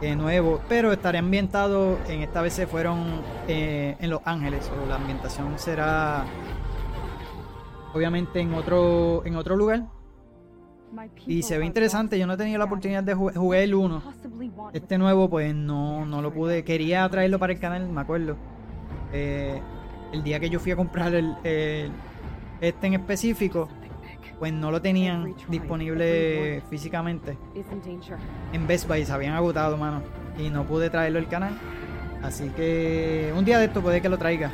[0.00, 4.88] eh, nuevos, pero estaré ambientado, en esta vez se fueron eh, en Los Ángeles, o
[4.88, 6.24] la ambientación será
[7.94, 9.84] obviamente en otro, en otro lugar.
[11.26, 14.02] Y se ve interesante, yo no he tenido la oportunidad de jugar el 1.
[14.72, 18.36] Este nuevo pues no, no lo pude, quería traerlo para el canal, me acuerdo.
[19.12, 21.36] el día que yo fui a comprar el,
[22.60, 23.68] este en específico,
[24.38, 27.36] pues no lo tenían disponible físicamente
[28.52, 30.02] en Best Buy, se habían agotado, mano,
[30.38, 31.58] y no pude traerlo al canal.
[32.22, 34.50] Así que un día de esto puede que lo traiga.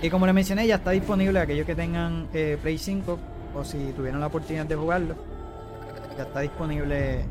[0.00, 3.18] Y como les mencioné, ya está disponible aquellos que tengan eh, Play 5
[3.54, 5.16] o si tuvieron la oportunidad de jugarlo.
[6.16, 7.24] Ya está disponible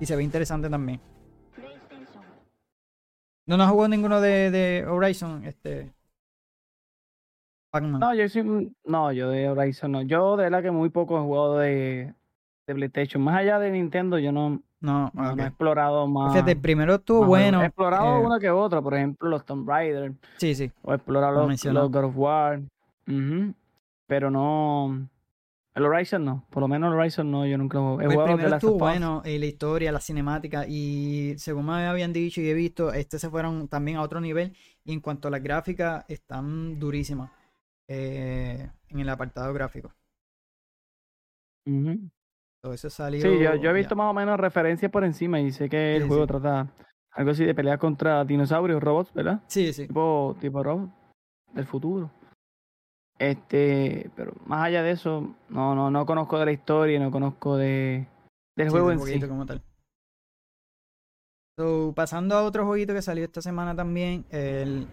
[0.00, 1.00] y se ve interesante también.
[3.46, 5.92] No nos jugó ninguno de, de Horizon, este.
[7.72, 10.02] No, yo soy, no, yo de Horizon no.
[10.02, 12.14] Yo de verdad que muy poco he jugado de,
[12.66, 13.22] de PlayStation.
[13.22, 16.32] Más allá de Nintendo, yo no, no, he explorado más.
[16.32, 17.62] Fíjate, primero estuvo bueno.
[17.62, 20.12] He explorado eh, uno que otro, por ejemplo, los Tomb Raider.
[20.38, 20.70] Sí, sí.
[20.82, 22.60] O he explorado los, God of War.
[24.06, 25.08] Pero no.
[25.74, 28.00] El Horizon no, por lo menos el Horizon no, yo nunca he jugado.
[28.00, 32.48] El primero estuvo bueno, y la historia, la cinemática, y según me habían dicho y
[32.48, 36.04] he visto, este se fueron también a otro nivel, y en cuanto a las gráficas,
[36.08, 37.30] están durísimas.
[37.88, 39.92] Eh, en el apartado gráfico.
[41.66, 42.08] Ujú.
[42.62, 43.22] Todo eso salió.
[43.22, 43.96] Sí, yo, yo he visto ya.
[43.96, 46.28] más o menos referencias por encima y sé que el Sí, juego sí.
[46.28, 46.68] trata
[47.12, 49.40] algo así de pelear contra dinosaurios, robots, ¿verdad?
[49.46, 49.86] Sí, sí.
[49.86, 50.90] Tipo, tipo robot
[51.54, 52.10] del futuro.
[53.18, 57.56] Este, pero más allá de eso, no, no, no conozco de la historia, no conozco
[57.56, 58.06] de
[58.56, 59.04] del Sí, juego del en sí.
[59.04, 59.62] jueguito como tal.
[61.58, 64.86] So, pasando a otro jueguito que salió esta semana también, el-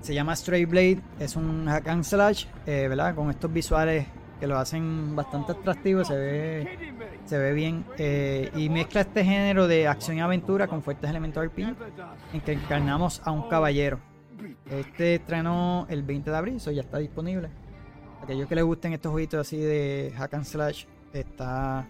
[0.00, 3.14] se llama Stray Blade, es un hack and slash, eh, ¿verdad?
[3.14, 4.06] Con estos visuales
[4.40, 6.78] que lo hacen bastante atractivo, se ve,
[7.24, 11.44] se ve bien, eh, y mezcla este género de acción y aventura con fuertes elementos
[11.44, 11.74] RPG,
[12.34, 13.98] en que encarnamos a un caballero.
[14.70, 17.48] Este estrenó el 20 de abril, eso ya está disponible.
[18.22, 21.86] Aquellos que les gusten estos jueguitos así de hack and slash, está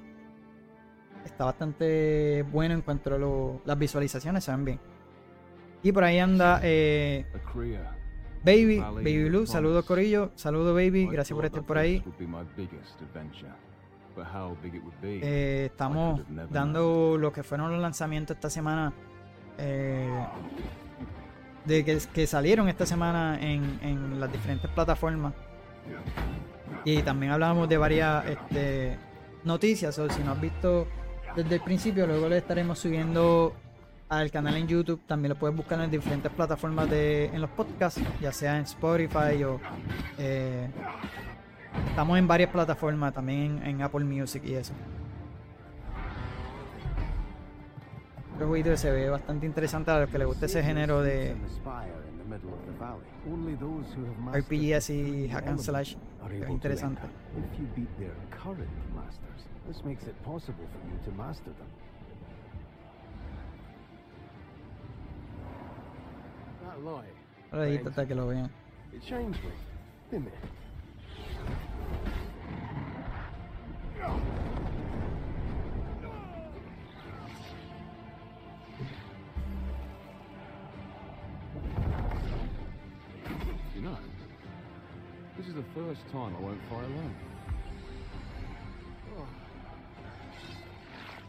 [1.25, 4.81] está bastante bueno en cuanto a lo- las visualizaciones, se ven bien.
[5.83, 7.27] Y por ahí anda eh,
[8.45, 12.03] Baby, Baby Blue, saludos Corillo, saludos Baby, gracias por estar por ahí.
[15.03, 16.21] Eh, estamos
[16.51, 18.93] dando lo que fueron los lanzamientos esta semana,
[19.59, 20.09] eh,
[21.65, 25.35] de que, que salieron esta semana en, en las diferentes plataformas.
[26.85, 28.97] Y también hablábamos de varias este,
[29.45, 30.87] noticias, o si no has visto
[31.37, 33.53] desde el principio, luego le estaremos subiendo
[34.09, 35.01] al canal en YouTube.
[35.07, 39.43] También lo puedes buscar en diferentes plataformas de, en los podcasts, ya sea en Spotify
[39.45, 39.61] o
[40.19, 40.69] eh,
[41.89, 44.73] estamos en varias plataformas, también en, en Apple Music y eso.
[48.35, 51.35] Otro jueguito que se ve bastante interesante a los que les gusta ese género de
[54.33, 55.97] RPG así, hack and slash.
[56.31, 57.03] Es interesante.
[67.51, 68.51] Ahora ahí hasta que lo vean.
[68.93, 69.51] it changed me,
[70.17, 70.33] it?
[83.75, 83.99] You know,
[85.37, 87.15] this is the first time I won't fire alone.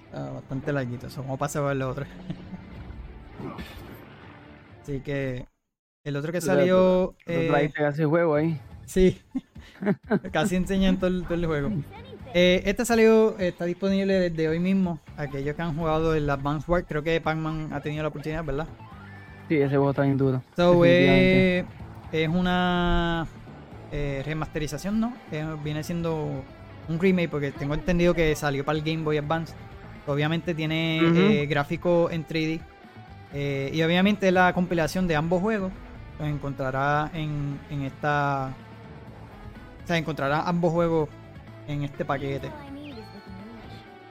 [0.05, 2.05] Está bastante larguito, eso como pasa por el otro.
[4.81, 5.45] Así que
[6.03, 7.15] el otro que salió.
[7.25, 8.59] Eh, ese juego ahí.
[8.85, 9.19] sí,
[10.31, 11.71] casi enseñan todo el, todo el juego.
[12.33, 14.99] Eh, este salió, está disponible desde hoy mismo.
[15.17, 18.67] Aquellos que han jugado el Advance Wars, creo que Pac-Man ha tenido la oportunidad, ¿verdad?
[19.47, 20.43] Sí, ese juego está bien duro.
[20.55, 21.65] So, eh,
[22.11, 23.27] es una
[23.91, 25.13] eh, remasterización, ¿no?
[25.31, 26.43] Eh, viene siendo
[26.87, 29.53] un remake porque tengo entendido que salió para el Game Boy Advance.
[30.05, 30.99] Obviamente tiene
[31.41, 32.61] eh, gráfico en 3D.
[33.33, 35.71] Eh, y obviamente la compilación de ambos juegos
[36.19, 38.53] encontrará en, en esta...
[39.83, 41.09] O sea, encontrará ambos juegos
[41.67, 42.49] en este paquete.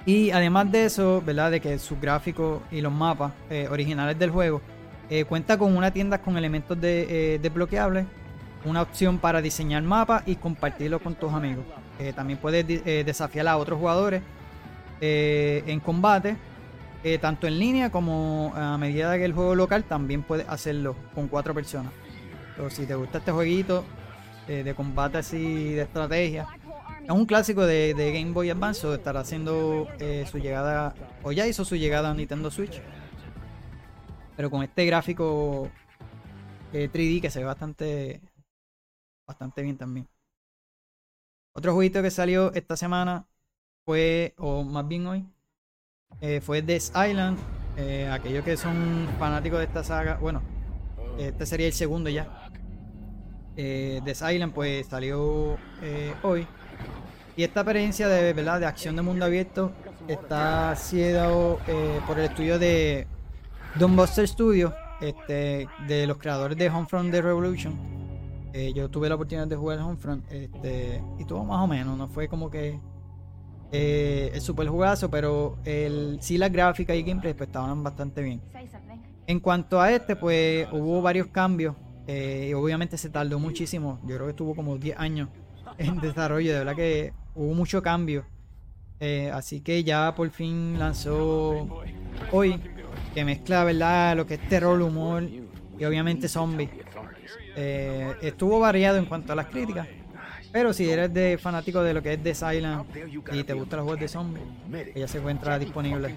[0.06, 1.50] Y además de eso, ¿verdad?
[1.50, 4.62] De que sus gráficos y los mapas eh, originales del juego
[5.10, 8.06] eh, cuenta con una tienda con elementos de, desbloqueables,
[8.64, 11.64] una opción para diseñar mapas y compartirlo con tus amigos.
[12.14, 12.64] También puedes
[13.04, 14.22] desafiar a otros jugadores
[15.00, 16.36] en combate,
[17.04, 21.28] eh, tanto en línea como a medida que el juego local también puedes hacerlo con
[21.28, 21.92] cuatro personas.
[22.50, 23.84] Entonces, si te gusta este jueguito
[24.48, 26.48] eh, de combate así de estrategia,
[27.08, 31.64] es un clásico de, Game Boy Advance, estará haciendo eh, su llegada, o ya hizo
[31.64, 32.82] su llegada a Nintendo Switch.
[34.36, 35.70] Pero con este gráfico
[36.72, 38.20] eh, 3D que se ve bastante,
[39.26, 40.06] bastante bien también.
[41.54, 43.26] Otro jueguito que salió esta semana
[43.86, 45.26] fue, o más bien hoy,
[46.20, 47.38] eh, fue Death Island.
[47.76, 50.42] Eh, aquellos que son fanáticos de esta saga, bueno,
[51.18, 52.50] este sería el segundo ya.
[53.56, 56.46] Eh, Death Island pues salió eh, hoy.
[57.36, 59.72] Y esta experiencia de verdad de acción de mundo abierto
[60.08, 63.06] está eh, por el estudio de
[63.76, 67.98] Don Buster Studio, este, de los creadores de Homefront The Revolution.
[68.74, 72.26] Yo tuve la oportunidad de jugar Homefront este, y tuvo más o menos, no fue
[72.26, 72.80] como que
[73.70, 78.40] eh, el super jugazo, pero el, sí las gráficas y gameplay pues, estaban bastante bien.
[79.26, 81.76] En cuanto a este, pues hubo varios cambios.
[82.06, 84.00] eh, y obviamente se tardó muchísimo.
[84.04, 85.28] Yo creo que estuvo como 10 años
[85.78, 86.52] en desarrollo.
[86.52, 88.24] De verdad que hubo mucho cambio.
[89.00, 91.82] Eh, así que ya por fin lanzó
[92.32, 92.60] hoy.
[93.14, 94.16] Que mezcla, ¿verdad?
[94.16, 96.70] Lo que es terror, humor y obviamente zombies.
[98.22, 99.88] Estuvo variado en cuanto a las críticas.
[100.58, 102.84] Pero si eres de fanático de lo que es The Silent
[103.32, 104.44] y te gustan los juegos de zombies,
[104.92, 106.16] ella se encuentra disponible.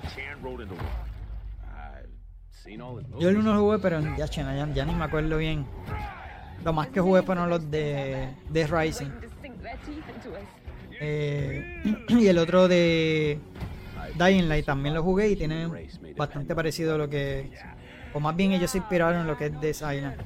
[3.19, 5.63] Yo el uno lo jugué, pero ya, ya, ya ni me acuerdo bien.
[6.65, 9.11] Lo más que jugué fueron los de Death Rising.
[10.99, 13.39] Eh, y el otro de
[14.17, 15.67] Dying Light también lo jugué y tiene
[16.17, 17.51] bastante parecido a lo que.
[18.11, 20.17] O más bien ellos se inspiraron en lo que es Death Island.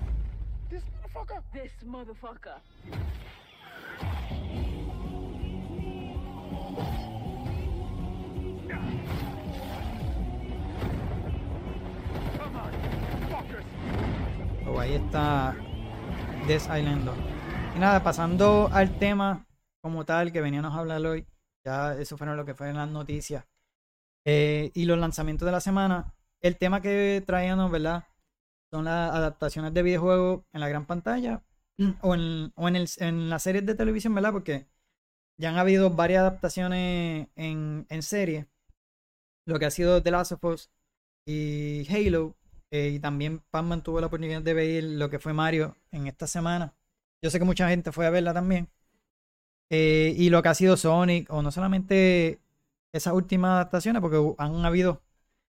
[12.35, 12.49] This
[13.29, 13.63] motherfucker.
[14.67, 15.55] O ahí está
[16.47, 17.17] Death Island 2.
[17.75, 19.45] Y nada, pasando al tema
[19.81, 21.27] como tal que veníamos a hablar hoy.
[21.65, 23.45] Ya eso fueron lo que fue en las noticias.
[24.25, 26.13] Eh, y los lanzamientos de la semana.
[26.41, 28.05] El tema que traíamos, ¿verdad?
[28.71, 31.41] Son las adaptaciones de videojuegos en la gran pantalla.
[32.01, 34.31] O en, o en, el, en las series de televisión, ¿verdad?
[34.31, 34.67] Porque
[35.37, 38.47] ya han habido varias adaptaciones en, en serie.
[39.45, 40.69] Lo que ha sido The Last of Us
[41.25, 42.35] y Halo.
[42.71, 46.27] eh, y también Pam tuvo la oportunidad de ver lo que fue Mario en esta
[46.27, 46.75] semana.
[47.23, 48.69] Yo sé que mucha gente fue a verla también.
[49.69, 52.39] Eh, y lo que ha sido Sonic, o no solamente
[52.93, 55.01] esas últimas adaptaciones, porque han habido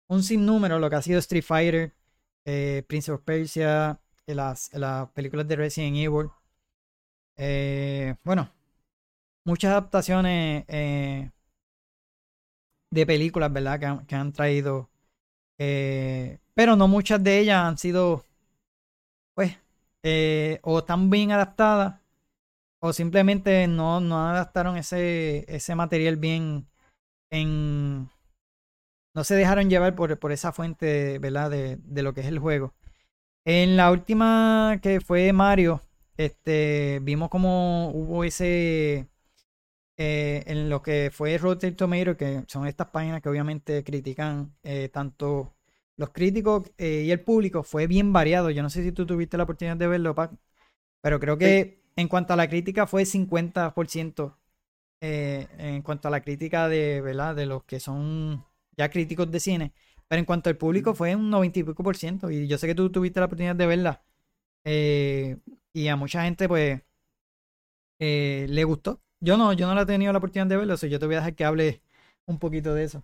[0.08, 1.94] un sinnúmero, lo que ha sido Street Fighter,
[2.46, 4.00] eh, Prince of Persia,
[4.36, 6.30] las, las películas de Resident Evil.
[7.38, 8.50] Eh, bueno,
[9.46, 11.32] muchas adaptaciones eh,
[12.92, 13.80] de películas, ¿verdad?
[13.80, 14.90] Que han, que han traído.
[15.60, 18.26] eh, pero no muchas de ellas han sido,
[19.36, 19.58] pues,
[20.04, 22.02] eh, o tan bien adaptadas,
[22.82, 26.68] o simplemente no, no adaptaron ese, ese material bien
[27.32, 28.10] en...
[29.14, 31.50] No se dejaron llevar por, por esa fuente, ¿verdad?
[31.50, 32.74] De, de lo que es el juego.
[33.48, 35.82] En la última que fue Mario,
[36.18, 39.08] este, vimos como hubo ese...
[39.98, 44.90] eh, en lo que fue Rotten Tomato, que son estas páginas que obviamente critican eh,
[44.90, 45.56] tanto
[45.98, 48.50] los críticos eh, y el público, fue bien variado.
[48.52, 50.34] Yo no sé si tú tuviste la oportunidad de verlo, Pac,
[51.02, 54.38] pero creo que en cuanto a la crítica fue 50%
[55.02, 57.36] eh, en cuanto a la crítica de, ¿verdad?
[57.36, 58.46] de los que son
[58.78, 59.74] ya críticos de cine.
[60.10, 62.32] Pero en cuanto al público fue un 90 y pico por ciento.
[62.32, 64.04] Y yo sé que tú tuviste la oportunidad de verla.
[64.66, 65.38] Eh,
[65.74, 66.82] y a mucha gente, pues,
[68.00, 69.02] eh, le gustó.
[69.20, 71.06] Yo no, yo no la he tenido la oportunidad de verlo, o sea, yo te
[71.08, 71.82] voy a dejar que hable
[72.28, 73.04] un poquito de eso.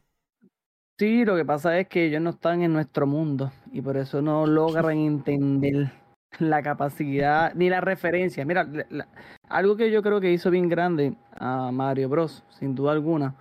[1.00, 4.22] Sí, lo que pasa es que ellos no están en nuestro mundo y por eso
[4.22, 5.92] no logran entender
[6.39, 8.46] la capacidad ni la referencia.
[8.46, 9.08] Mira, la- la-
[9.50, 13.36] algo que yo creo que hizo bien grande a Mario Bros, sin duda alguna,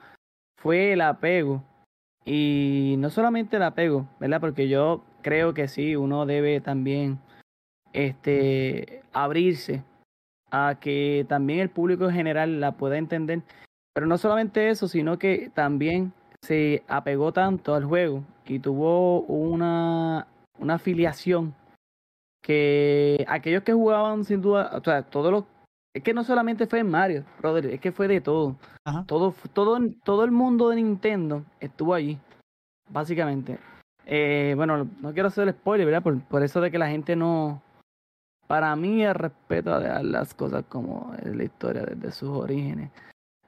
[0.59, 1.62] fue el apego.
[2.24, 4.40] Y no solamente el apego, ¿verdad?
[4.40, 7.18] Porque yo creo que sí, uno debe también
[7.92, 9.82] este, abrirse
[10.50, 13.42] a que también el público en general la pueda entender.
[13.94, 20.26] Pero no solamente eso, sino que también se apegó tanto al juego y tuvo una,
[20.58, 21.54] una afiliación
[22.42, 25.44] que aquellos que jugaban sin duda, o sea, todos los
[25.94, 28.57] es que no solamente fue en Mario, brother, es que fue de todo.
[28.85, 29.05] Ajá.
[29.07, 32.18] Todo, todo, todo el mundo de Nintendo estuvo allí,
[32.90, 33.59] básicamente.
[34.07, 36.02] Eh, bueno, no quiero hacer spoiler, ¿verdad?
[36.02, 37.62] Por, por eso de que la gente no.
[38.46, 42.90] Para mí, el respeto a dejar las cosas como es la historia desde sus orígenes.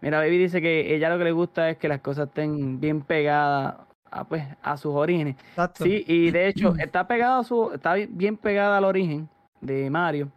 [0.01, 3.03] Mira, Baby dice que ella lo que le gusta es que las cosas estén bien
[3.03, 3.75] pegadas
[4.11, 5.37] a, pues, a sus orígenes.
[5.51, 5.85] Exacto.
[5.85, 9.29] Sí, y de hecho está pegado a su, está bi- bien pegada al origen
[9.61, 10.31] de Mario.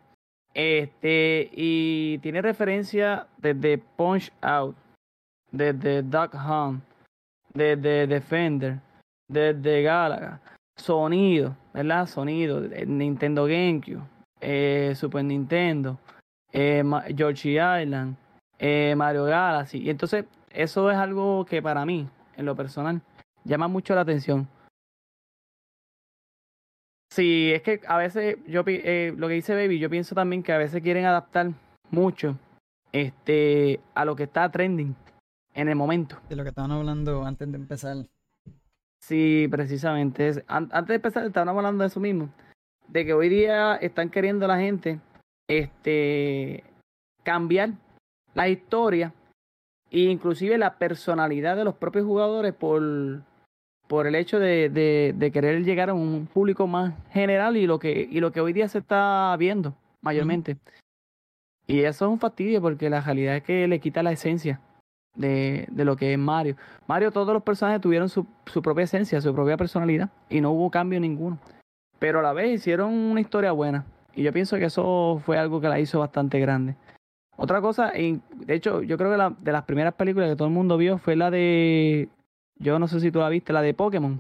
[0.57, 4.75] Este, y tiene referencia desde Punch Out,
[5.51, 6.83] desde Duck Hunt,
[7.53, 8.79] desde Defender,
[9.29, 10.41] desde Galaga,
[10.75, 12.07] sonido, ¿verdad?
[12.07, 14.01] Sonido, eh, Nintendo GameCube,
[14.41, 15.99] eh, Super Nintendo,
[16.51, 18.15] eh, Yoshi Island,
[18.57, 19.77] eh, Mario Galaxy.
[19.77, 22.99] Y entonces, eso es algo que para mí, en lo personal,
[23.43, 24.47] llama mucho la atención.
[27.09, 30.51] Sí, es que a veces yo eh, lo que dice Baby, yo pienso también que
[30.53, 31.51] a veces quieren adaptar
[31.89, 32.37] mucho
[32.91, 34.95] este a lo que está trending
[35.53, 36.17] en el momento.
[36.29, 37.97] De lo que estaban hablando antes de empezar.
[39.01, 40.27] Sí, precisamente.
[40.27, 42.29] es- an- antes de empezar, estábamos hablando de eso mismo.
[42.87, 44.99] De que hoy día están queriendo la gente
[45.49, 46.63] este
[47.23, 47.71] cambiar
[48.33, 49.13] la historia
[49.91, 52.81] e inclusive la personalidad de los propios jugadores por,
[53.87, 57.79] por el hecho de, de, de querer llegar a un público más general y lo
[57.79, 60.57] que, y lo que hoy día se está viendo mayormente.
[61.65, 64.61] Y eso es un fastidio porque la realidad es que le quita la esencia
[65.15, 66.55] de, de lo que es Mario.
[66.87, 70.71] Mario, todos los personajes tuvieron su, su propia esencia, su propia personalidad y no hubo
[70.71, 71.39] cambio ninguno.
[71.99, 73.85] Pero a la vez hicieron una historia buena
[74.15, 76.75] y yo pienso que eso fue algo que la hizo bastante grande.
[77.35, 80.47] Otra cosa, y de hecho, yo creo que la, de las primeras películas que todo
[80.47, 82.09] el mundo vio fue la de,
[82.59, 84.19] yo no sé si tú la viste, la de Pokémon.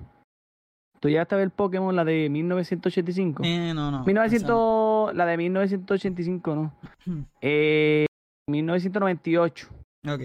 [0.99, 3.43] ¿Tú llegaste a ver Pokémon, la de 1985?
[3.45, 4.03] Eh, no, no.
[4.03, 6.73] 1900, no, la de 1985, no.
[7.05, 7.21] Hmm.
[7.41, 8.05] Eh,
[8.49, 9.67] 1998.
[10.09, 10.21] Ok.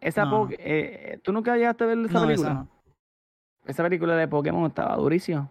[0.00, 0.56] Esa No, po- no.
[0.58, 2.48] eh, ¿Tú nunca llegaste a ver esa No, película?
[2.50, 2.68] esa no.
[3.66, 5.48] Esa película de Pokémon estaba durísima.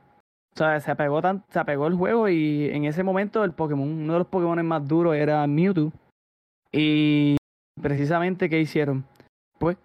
[0.54, 3.88] O sea, se apegó, tan, se apegó el juego y en ese momento el Pokémon,
[3.88, 5.92] uno de los Pokémon más duros era Mewtwo.
[6.72, 7.36] Y
[7.82, 9.06] precisamente, ¿qué hicieron?
[9.60, 9.78] Pues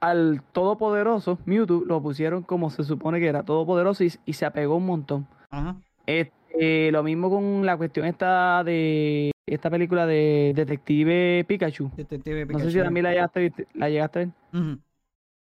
[0.00, 4.76] al todopoderoso Mewtwo lo pusieron como se supone que era todopoderoso y, y se apegó
[4.76, 5.26] un montón.
[5.50, 5.76] Ajá.
[6.06, 11.90] Este, lo mismo con la cuestión esta de esta película de Detective Pikachu.
[11.96, 14.32] Detective No sé si también la llegaste, la llegaste a ver.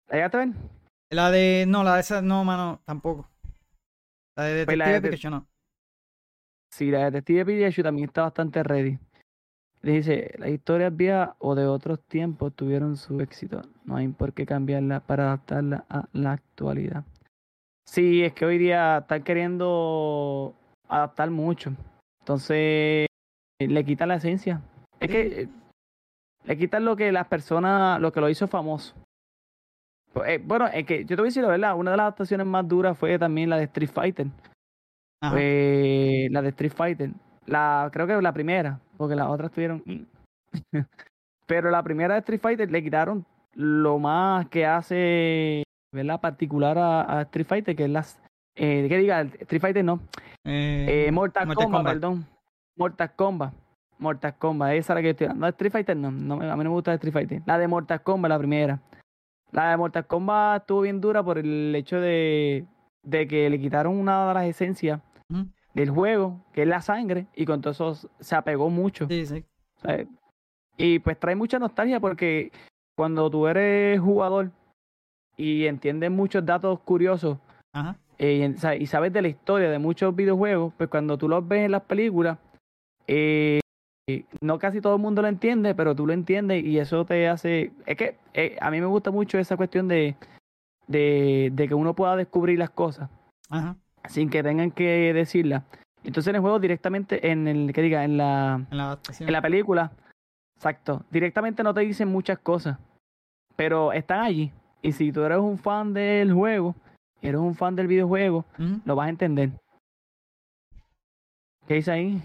[0.07, 0.49] ¿La llegaste a ver?
[1.09, 1.65] La de.
[1.67, 3.29] No, la de esa no, mano, tampoco.
[4.35, 5.47] La de Pues la Detective de- Pikachu no.
[6.71, 8.97] Sí, la detective Pikachu también está bastante ready.
[9.83, 13.61] Dice, las historias viejas o de otros tiempos tuvieron su éxito.
[13.83, 17.03] No hay por qué cambiarla para adaptarla a la actualidad.
[17.85, 20.55] Sí, es que hoy día están queriendo
[20.87, 21.73] adaptar mucho.
[22.21, 23.07] Entonces,
[23.59, 24.61] le quitan la esencia.
[25.01, 25.49] Es que eh,
[26.45, 28.95] le quitan lo que las personas, lo que lo hizo famoso.
[30.13, 32.03] Pues, eh, bueno, es que yo te voy a decir la verdad, una de las
[32.05, 34.27] adaptaciones más duras fue también la de Street Fighter.
[35.19, 37.11] Pues la de Street Fighter.
[37.45, 39.83] La, creo que la primera, porque las otras tuvieron.
[41.45, 43.25] Pero la primera de Street Fighter le quitaron
[43.55, 46.19] lo más que hace, ¿verdad?
[46.21, 48.19] Particular a, a Street Fighter, que es las.
[48.55, 49.99] Eh, que diga, Street Fighter no.
[50.45, 51.93] Eh, Eh, Mortal, Mortal Kombat, Kombat.
[51.93, 52.25] perdón.
[52.77, 53.53] Mortal Kombat.
[53.99, 55.45] Mortal Kombat, esa es la que yo estoy hablando.
[55.45, 57.41] No, Street Fighter no, no, a mí no me gusta Street Fighter.
[57.45, 58.79] La de Mortal Kombat, la primera.
[59.51, 62.65] La de Mortal Kombat estuvo bien dura por el hecho de,
[63.03, 65.45] de que le quitaron una de las esencias Ujú.
[65.73, 69.07] Del juego, que es la sangre, y con todo eso se apegó mucho.
[69.07, 69.43] Sí, sí.
[69.81, 70.07] ¿sabes?
[70.77, 72.51] Y pues trae mucha nostalgia porque
[72.95, 74.51] cuando tú eres jugador
[75.37, 77.37] y entiendes muchos datos curiosos
[77.73, 77.97] Ajá.
[78.17, 81.71] eh, y, sabes de la historia de muchos videojuegos, pues cuando tú los ves en
[81.71, 82.37] las películas,
[83.07, 83.59] eh,
[84.41, 87.71] no casi todo el mundo lo entiende, pero tú lo entiendes y eso te hace...
[87.85, 90.15] Es que eh, a mí me gusta mucho esa cuestión de,
[90.87, 93.09] de, de que uno pueda descubrir las cosas
[93.49, 93.77] Ajá.
[94.07, 95.63] Sin que tengan que decirlas.
[96.03, 99.41] Entonces en el juego directamente, en el que diga, en la, En la en la
[99.41, 99.91] película,
[100.57, 102.77] exacto, directamente no te dicen muchas cosas,
[103.55, 104.51] pero están allí.
[104.81, 106.75] Y si tú eres un fan del juego,
[107.21, 108.43] eres un fan del videojuego,
[108.85, 109.51] lo vas a entender.
[111.67, 112.21] ¿Qué dice ahí?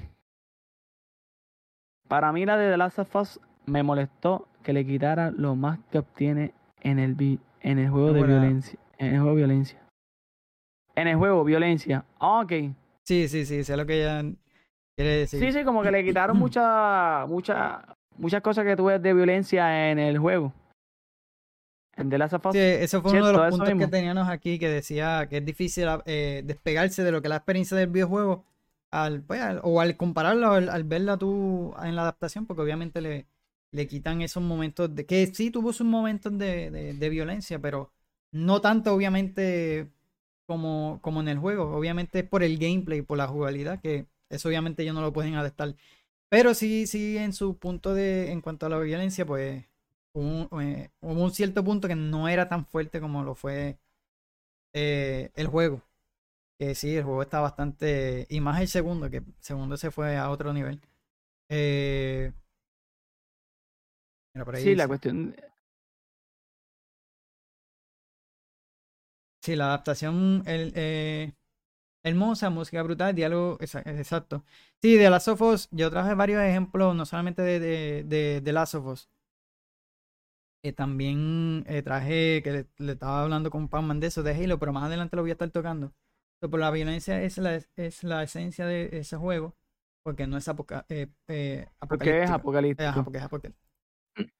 [2.08, 5.78] Para mí la de The Last of Us me molestó que le quitara lo más
[5.92, 8.40] que obtiene en el vi- en el juego de Buena.
[8.40, 8.78] violencia.
[8.98, 9.78] En el juego violencia.
[11.00, 12.04] En el juego violencia.
[12.18, 12.52] Ah, ok.
[13.04, 14.22] Sí, sí, sí, sé lo que ella
[14.96, 15.40] quiere decir.
[15.40, 17.82] Sí, sí, como que le quitaron muchas muchas
[18.16, 20.52] muchas cosas que tú ves de violencia en el juego.
[21.96, 22.52] En The Last of Us.
[22.52, 25.86] Sí, eso fue uno de los puntos que teníamos aquí que decía que es difícil
[26.06, 28.44] eh, despegarse de lo que es la experiencia del videojuego
[28.90, 33.00] al, pues, al- o al compararlo al, al verla tú en la adaptación, porque obviamente
[33.00, 33.26] le,
[33.72, 37.90] le quitan esos momentos de que sí tuvo sus momentos de, de- de violencia, pero
[38.32, 39.88] no tanto obviamente
[40.48, 41.76] como, como en el juego.
[41.76, 45.36] Obviamente es por el gameplay, por la jugabilidad, que eso obviamente ellos no lo pueden
[45.36, 45.76] adaptar.
[46.30, 49.64] Pero sí, sí, en su punto de, en cuanto a la violencia, pues
[50.14, 53.78] hubo, un- eh, hubo un cierto punto que no era tan fuerte como lo fue
[54.74, 55.82] eh, el juego.
[56.58, 58.26] Que sí, el juego está bastante.
[58.30, 60.80] Y más el segundo, que el segundo se fue a otro nivel.
[61.50, 62.32] Eh,
[64.34, 65.34] mira, por ahí Sí, la cuestión.
[69.40, 71.32] Sí, la adaptación el, eh,
[72.04, 74.44] hermosa, música brutal, diálogo, exa- exacto.
[74.82, 78.52] Sí, de Last of Us, yo traje varios ejemplos, no solamente de, de, de, de
[78.52, 79.10] Last of Us.
[80.64, 84.58] Eh, también eh, traje, que le, le estaba hablando con Pam de eso, de Halo,
[84.58, 85.92] pero más adelante lo voy a estar tocando.
[86.40, 89.56] Pero por la violencia es la, es la esencia de ese juego,
[90.02, 91.08] porque no es apoca eh,
[91.88, 92.32] Porque es apocalíptico.
[92.34, 92.88] Apocalíptico.
[92.90, 93.68] ajá, porque es apocalíptico.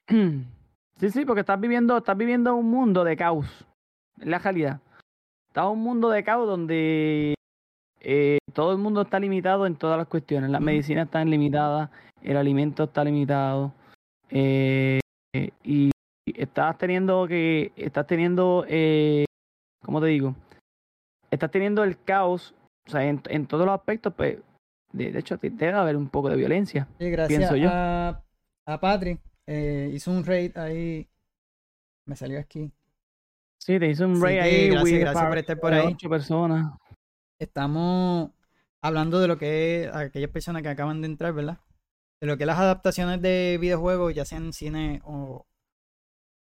[0.99, 3.47] Sí, sí, porque estás viviendo, estás viviendo un mundo de caos.
[4.17, 4.81] La realidad.
[5.49, 7.35] Estás en un mundo de caos donde
[8.01, 10.51] eh, todo el mundo está limitado en todas las cuestiones.
[10.51, 11.91] Las medicinas están limitadas,
[12.23, 13.73] el alimento está limitado.
[14.31, 15.01] eh,
[15.65, 15.91] y
[16.27, 19.25] estás teniendo que, estás teniendo, eh,
[19.85, 20.35] ¿cómo te digo?
[21.31, 22.55] Estás teniendo el caos,
[22.87, 24.39] o sea, en, en todos los aspectos, pues,
[24.93, 26.89] de, de hecho, debe haber un poco de violencia.
[26.99, 27.69] Sí, gracias Pienso yo.
[27.71, 28.23] a,
[28.67, 29.19] a Patri.
[29.47, 31.07] eh, hizo un raid ahí.
[32.07, 32.73] Me salió aquí.
[33.61, 34.69] Sí, te hice un Sí, raid que ahí.
[34.71, 35.93] gracias, gracias por estar por ahí.
[35.93, 36.73] Ocho personas.
[37.41, 38.31] Estamos
[38.83, 41.59] hablando de lo que es aquellas personas que acaban de entrar, ¿verdad?
[42.21, 45.47] De lo que es las adaptaciones de videojuegos, ya sea en cine o,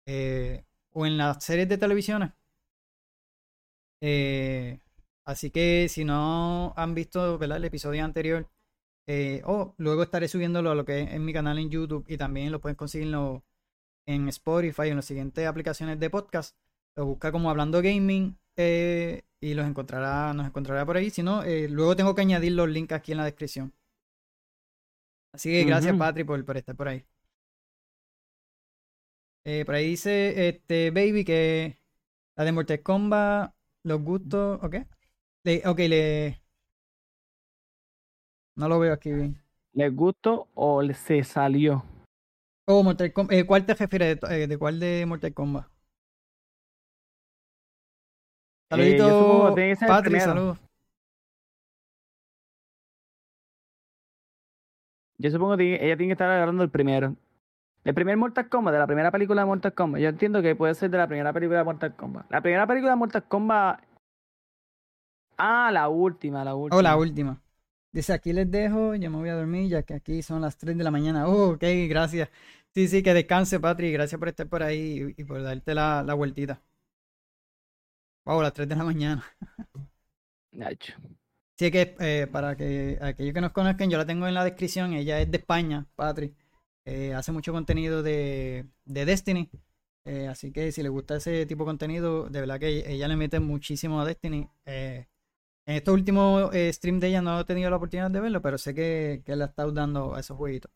[0.06, 2.32] eh, o en las series de televisiones.
[4.02, 4.78] Eh,
[5.24, 7.56] así que si no han visto ¿verdad?
[7.56, 8.46] el episodio anterior
[9.08, 12.16] Eh, o luego estaré subiéndolo a lo que es en mi canal en YouTube y
[12.16, 13.14] también lo pueden conseguir
[14.06, 16.56] en, Spotify en las siguientes aplicaciones de podcast.
[16.96, 21.10] Lo busca como Hablando Gaming eh, y los encontrará, nos encontrará por ahí.
[21.10, 23.72] Si no, eh, luego tengo que añadir los links aquí en la descripción.
[25.32, 25.98] Así que gracias, Ujú.
[25.98, 27.04] Patri, por, por estar por ahí.
[29.44, 31.78] Eh, por ahí dice este Baby que
[32.36, 34.76] la de Mortal Kombat, los gustos, ¿ok?
[35.44, 36.42] Le, ok, le...
[38.56, 39.40] No lo veo aquí bien.
[39.74, 41.84] ¿Les gustó o se salió?
[42.68, 43.32] Oh, Mortal Kombat.
[43.36, 44.08] eh, ¿Cuál te refieres?
[44.08, 45.66] ¿De, to- eh, de cuál de Mortal Kombat?
[48.70, 50.32] Eh, Saluditos, el Patri, primero.
[50.32, 50.58] saludos.
[55.18, 57.14] Yo supongo que ella tiene que estar hablando del primero.
[57.84, 60.00] El primer Mortal Kombat, de la primera película de Mortal Kombat.
[60.00, 62.30] Yo entiendo que puede ser de la primera película de Mortal Kombat.
[62.30, 63.80] La primera película de Mortal Kombat.
[65.38, 66.78] Ah, la última, la última.
[66.78, 67.40] Oh, la última.
[67.92, 70.76] Dice, aquí les dejo, yo me voy a dormir ya que aquí son las 3
[70.76, 71.28] de la mañana.
[71.28, 72.28] Oh, ok, gracias.
[72.74, 73.92] Sí, sí, que descanse, Patri.
[73.92, 76.60] Gracias por estar por ahí y, y por darte la, la vueltita.
[78.26, 79.24] Wow, las 3 de la mañana.
[80.52, 80.94] Nacho.
[81.58, 84.92] Sí, que eh, para que aquellos que nos conozcan, yo la tengo en la descripción.
[84.94, 86.34] Ella es de España, Patri.
[86.84, 89.50] Eh, hace mucho contenido de, de Destiny.
[90.04, 93.16] Eh, así que si le gusta ese tipo de contenido, de verdad que ella le
[93.16, 94.48] mete muchísimo a Destiny.
[95.66, 98.74] En estos últimos streams de ella no he tenido la oportunidad de verlo, pero sé
[98.74, 100.70] que, que le ha estado dando a esos jueguitos.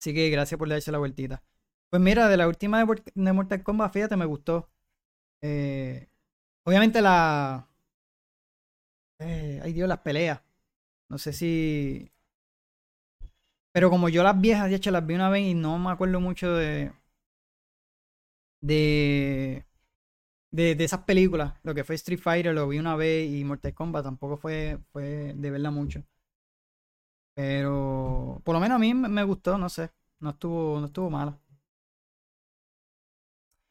[0.00, 1.42] Así que gracias por darse la vueltita.
[1.90, 4.68] Pues mira, de la última de Mortal Kombat, fíjate, me gustó.
[5.42, 6.08] Eh,
[6.64, 7.66] obviamente la...
[9.18, 10.40] eh, ay Dios, las peleas.
[11.08, 12.10] No sé si...
[13.72, 16.20] Pero como yo las viejas, de hecho, las vi una vez y no me acuerdo
[16.20, 16.92] mucho de...
[18.60, 19.64] De...
[20.52, 21.54] De, esas películas.
[21.64, 25.34] Lo que fue Street Fighter lo vi una vez y Mortal Kombat tampoco fue, fue
[25.34, 26.04] de verla mucho.
[27.34, 29.90] Pero por lo menos a mí me me gustó, no sé.
[30.20, 31.38] No estuvo, no estuvo mala.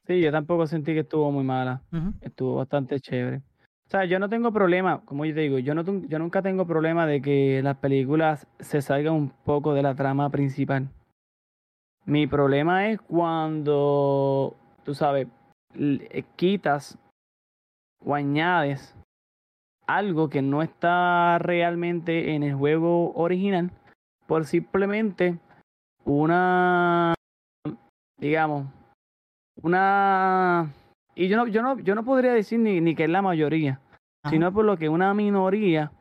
[0.06, 1.82] Sí, yo tampoco sentí que estuvo muy mala.
[2.20, 3.42] Estuvo bastante chévere.
[3.86, 6.66] O sea, yo no tengo problema, como yo te digo, yo, no, yo nunca tengo
[6.66, 10.88] problema de que las películas se salgan un poco de la trama principal.
[12.04, 15.28] Mi problema es cuando, tú sabes,
[15.74, 16.98] eh, quitas
[18.04, 18.96] o añades
[19.86, 23.70] algo que no está realmente en el juego original
[24.26, 25.38] por simplemente
[26.04, 27.14] una,
[28.18, 28.66] digamos,
[29.62, 30.72] una
[31.14, 33.80] y yo no yo no yo no podría decir ni, ni que es la mayoría
[34.22, 34.30] Ajá.
[34.30, 35.92] sino por lo que una minoría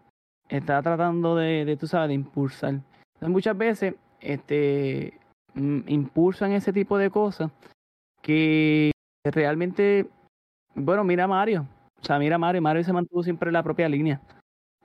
[0.49, 2.71] está tratando de, de tú sabes de impulsar.
[2.71, 5.13] Entonces, muchas veces este
[5.53, 7.51] mm, impulsan ese tipo de cosas
[8.21, 8.91] que
[9.23, 10.07] realmente
[10.75, 11.67] bueno mira a Mario.
[12.01, 12.61] O sea mira a Mario.
[12.61, 14.21] Mario se mantuvo siempre en la propia línea.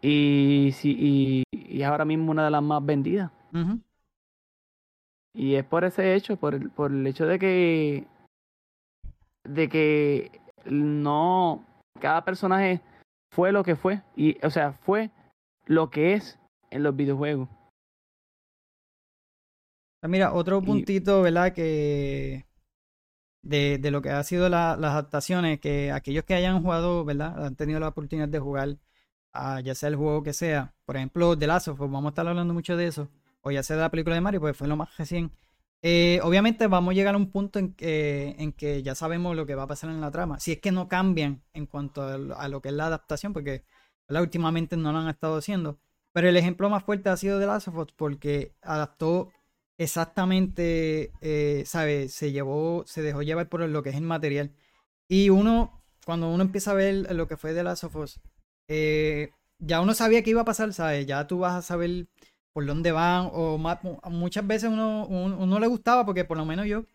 [0.02, 3.30] Y si y, y es ahora mismo una de las más vendidas.
[5.32, 8.06] Y es por ese hecho, por el, por el hecho de que
[9.48, 11.64] de que no
[12.00, 12.80] cada personaje
[13.32, 15.10] fue lo que fue y o sea, fue
[15.66, 16.38] lo que es
[16.70, 17.48] en los videojuegos.
[20.02, 21.52] Ah, Mira, otro puntito, ¿verdad?
[21.52, 22.46] Que
[23.42, 27.44] de, de lo que ha sido la- las adaptaciones, que aquellos que hayan jugado, ¿verdad?
[27.44, 28.76] Han tenido la oportunidad de jugar,
[29.32, 32.08] a ya sea el juego que sea, por ejemplo, The Last of Us, vamos a
[32.10, 33.08] estar hablando mucho de eso,
[33.42, 35.30] o ya sea de la película de Mario, pues fue lo más recién.
[35.82, 39.46] Eh, obviamente vamos a llegar a un punto en que, en que ya sabemos lo
[39.46, 42.48] que va a pasar en la trama, si es que no cambian en cuanto a
[42.48, 43.64] lo, que es la adaptación, porque
[44.08, 44.22] ¿verdad?
[44.22, 45.78] últimamente no lo han estado haciendo.
[46.12, 49.30] Pero el ejemplo más fuerte ha sido The Last of Us porque adaptó
[49.78, 52.14] exactamente, eh, ¿sabes?
[52.14, 54.54] Se llevó, se dejó llevar por lo que es el material.
[55.08, 58.20] Y uno, cuando uno empieza a ver lo que fue The Last of Us,
[58.68, 61.06] eh, ya uno sabía que iba a pasar, ¿sabes?
[61.06, 62.08] Ya tú vas a saber
[62.56, 63.58] por dónde van, o
[64.10, 66.86] muchas veces uno, uno, le gustaba porque por lo menos yo,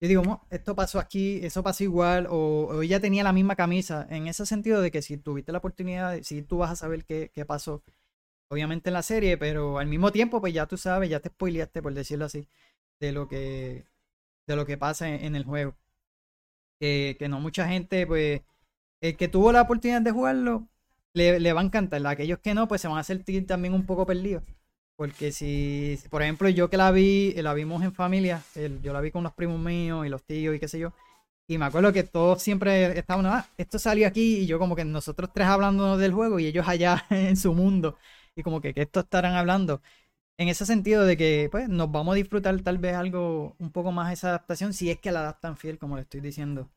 [0.00, 3.54] yo digo, "Mo, esto pasó aquí, eso pasó igual, o, o ella tenía la misma
[3.56, 7.04] camisa, en ese sentido de que si tuviste la oportunidad, si tú vas a saber
[7.04, 7.82] qué, qué pasó,
[8.50, 11.82] obviamente en la serie, pero al mismo tiempo, pues ya tú sabes, ya te spoileaste,
[11.82, 12.48] por decirlo así,
[13.00, 13.86] de lo que,
[14.48, 15.76] de lo que pasa en, en el juego.
[16.78, 18.42] Que, que no mucha gente, pues,
[19.00, 20.68] el que tuvo la oportunidad de jugarlo,
[21.14, 22.06] le, le va a encantar.
[22.06, 24.44] Aquellos que no, pues se van a sentir también un poco perdidos.
[24.96, 28.42] Porque si, por ejemplo, yo que la vi, la vimos en familia,
[28.82, 30.92] yo la vi con los primos míos y los tíos y qué sé yo.
[31.48, 34.84] Y me acuerdo que todos siempre estaban, ah, esto salió aquí y yo como que
[34.84, 37.98] nosotros tres hablándonos del juego y ellos allá en su mundo.
[38.36, 39.82] Y como que, ¿qué esto estarán hablando?
[40.38, 43.92] En ese sentido de que, pues, nos vamos a disfrutar tal vez algo un poco
[43.92, 46.70] más esa adaptación, si es que la adaptan fiel, como le estoy diciendo.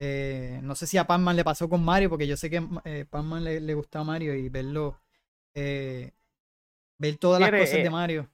[0.00, 3.06] Eh, no sé si a Pac-Man le pasó con Mario, porque yo sé que eh,
[3.08, 5.00] Pac-Man le, le gusta a Mario y verlo
[5.54, 6.13] eh,
[6.98, 8.28] ver todas las cosas de eh, Mario.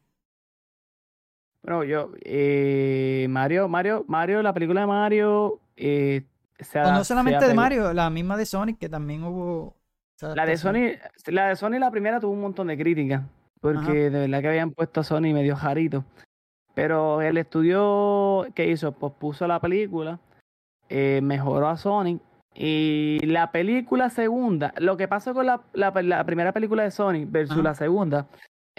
[1.63, 6.25] Bueno, yo, eh, Mario, Mario, Mario, la película de Mario, eh,
[6.75, 9.77] O no solamente de Mario, la misma de Sonic, que también hubo.
[10.21, 10.57] La de.
[10.57, 13.23] Sony, la de Sony, la primera tuvo un montón de críticas,
[13.61, 16.05] porque de verdad que habían puesto a Sony medio jarito.
[16.75, 20.19] Pero el estudio que hizo, pospuso la película,
[20.89, 22.21] eh, mejoró a Sonic.
[22.55, 27.31] Y la película segunda, lo que pasa con la, la, la primera película de Sonic
[27.31, 27.63] versus Ajá.
[27.63, 28.27] la segunda,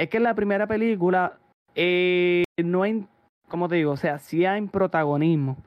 [0.01, 1.37] es que en la primera película
[1.75, 3.05] eh, no hay,
[3.47, 5.57] como te digo, o sea, sí hay protagonismo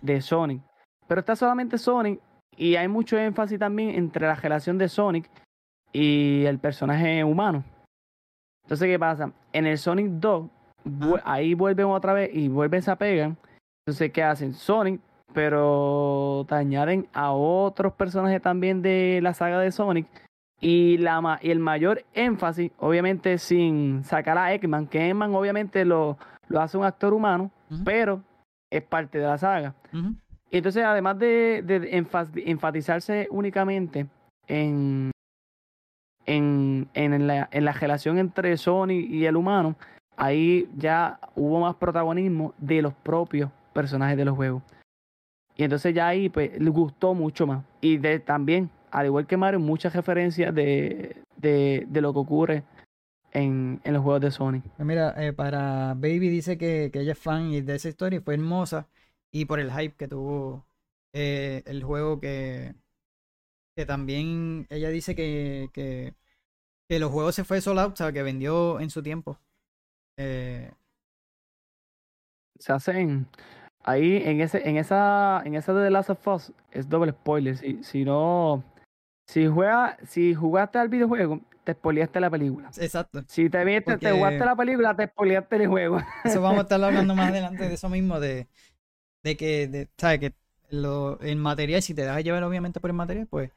[0.00, 0.62] de Sonic.
[1.06, 2.20] Pero está solamente Sonic
[2.56, 5.28] y hay mucho énfasis también entre la relación de Sonic
[5.92, 7.64] y el personaje humano.
[8.64, 9.32] Entonces, ¿qué pasa?
[9.52, 10.48] En el Sonic 2,
[10.84, 13.36] vu- ahí vuelven otra vez y vuelven se pegan.
[13.84, 14.54] Entonces, ¿qué hacen?
[14.54, 15.00] Sonic,
[15.32, 20.06] pero te añaden a otros personajes también de la saga de Sonic.
[20.60, 26.18] Y, la, y el mayor énfasis, obviamente, sin sacar a Eggman, que Eggman obviamente lo,
[26.48, 27.50] lo hace un actor humano,
[27.84, 28.22] pero
[28.70, 29.74] es parte de la saga.
[30.50, 32.04] Y entonces, además de, de
[32.46, 34.06] enfatizarse únicamente
[34.48, 35.10] en,
[36.26, 39.76] en, en, la, en la relación entre Sony y el humano,
[40.16, 44.62] ahí ya hubo más protagonismo de los propios personajes de los juegos.
[45.56, 47.64] Y entonces ya ahí pues le gustó mucho más.
[47.80, 52.64] Y de, también, al igual que Mario, muchas referencias de, de, de lo que ocurre
[53.32, 54.60] en, en los juegos de Sony.
[54.76, 58.18] Pues mira, eh, para Baby dice que, que ella es fan y de esa historia
[58.18, 58.88] y fue hermosa.
[59.32, 60.64] Y por el hype que tuvo
[61.12, 62.74] eh, el juego que,
[63.76, 66.14] que también ella dice que, que,
[66.88, 69.38] que los juegos se fue sold out, o sea, que vendió en su tiempo.
[70.16, 70.72] Eh,
[72.58, 73.26] se hacen
[73.84, 77.56] ahí en ese en esa en esa de The Last of Us es doble spoiler
[77.56, 78.62] si, si no
[79.30, 83.22] si juega si jugaste al videojuego te spoileaste la película exacto.
[83.28, 86.62] si te viste te Porque- jugaste la película te spoileaste el juego Eso vamos a
[86.62, 88.48] estar hablando más adelante de eso mismo, de,
[89.22, 90.18] de que, de, ¿sabes?
[90.20, 90.34] Que
[90.70, 93.50] lo, el material, si te dejas llevar obviamente por el material, pues.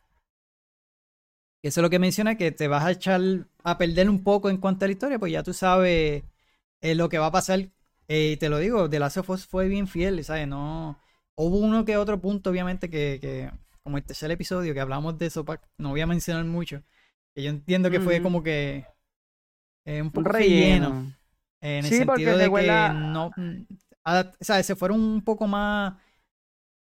[1.63, 3.21] Eso es lo que menciona, que te vas a echar
[3.63, 6.24] a perder un poco en cuanto a la historia, pues ya tú sabes
[6.82, 7.59] eh, lo que va a pasar.
[8.09, 10.47] Eh, y te lo digo, The Last of Us fue bien fiel, ¿sabes?
[10.47, 10.99] No.
[11.36, 13.49] Hubo uno que otro punto, obviamente, que, que
[13.84, 16.81] como el tercer episodio que hablamos de eso, pa- no voy a mencionar mucho.
[17.36, 18.86] Que yo entiendo que fue como que.
[19.86, 20.89] eh, un poco relleno.
[20.89, 21.13] relleno
[21.61, 23.31] En el Sí, sentido de que no.
[24.05, 25.95] a- o sea, se fueron un poco más.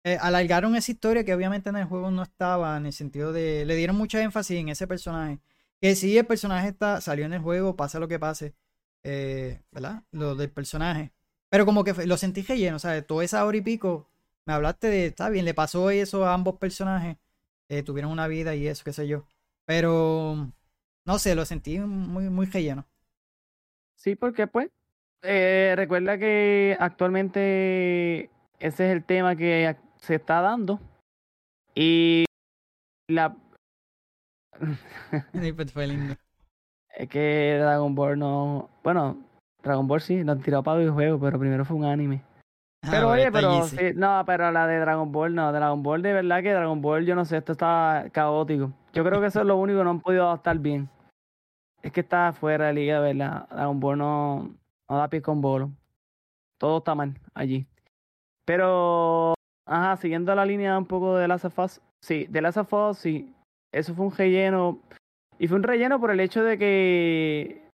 [0.05, 3.65] eh, alargaron esa historia que obviamente en el juego no estaba, en el sentido de.
[3.67, 5.41] Le dieron mucha énfasis en ese personaje.
[5.81, 8.55] Que sí, el personaje está, salió en el juego, pasa lo que pase.
[9.05, 10.05] eh, ¿Verdad?
[10.13, 11.13] Lo del personaje.
[11.51, 13.07] Pero como que lo sentí relleno, ¿sabes?
[13.07, 14.09] Toda esa hora y pico.
[14.47, 15.07] Me hablaste de.
[15.07, 17.17] Está bien, le pasó eso a ambos personajes.
[17.69, 19.25] eh, tuvieron una vida y eso, qué sé yo.
[19.67, 20.53] Pero.
[21.05, 22.87] No sé, lo sentí muy, muy relleno.
[23.97, 24.71] sí porque pues
[25.23, 30.81] eh, recuerda que actualmente ese es el tema que se está dando
[31.75, 32.25] y
[33.09, 33.37] la
[35.57, 36.15] pues fue lindo.
[36.97, 38.71] Es que Dragon Ball no.
[38.83, 39.23] Bueno,
[39.63, 42.23] Dragon Ball sí, nos tiró para videojuegos, pero primero fue un anime.
[42.87, 45.53] Ah, Pero oye, pero sí, no, pero la de Dragon Ball no.
[45.53, 48.73] Dragon Ball, de verdad que Dragon Ball, yo no sé, esto está caótico.
[48.93, 50.89] Yo creo que eso es lo único que no han podido adaptar bien.
[51.83, 53.49] Es que está fuera de liga, de verdad.
[53.49, 54.51] Dragon Ball no,
[54.89, 55.71] no da pie con bolo.
[56.59, 57.67] Todo está mal allí.
[58.45, 59.35] Pero,
[59.67, 62.99] ajá, siguiendo la línea un poco de Last of Us, sí, de Last of Us,
[62.99, 63.35] sí,
[63.73, 64.79] eso fue un relleno.
[65.39, 67.69] Y fue un relleno por el hecho de que.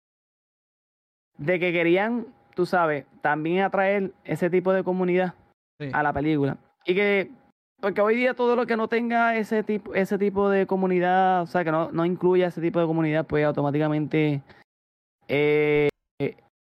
[1.38, 2.26] de que querían,
[2.56, 5.34] tú sabes, también atraer ese tipo de comunidad
[5.80, 5.90] Sí.
[5.94, 6.58] a la película.
[6.86, 7.32] Y que.
[7.82, 11.48] Porque hoy día todo lo que no tenga ese tipo, ese tipo de comunidad, o
[11.48, 14.44] sea, que no, no incluya ese tipo de comunidad, pues automáticamente
[15.28, 15.90] eh,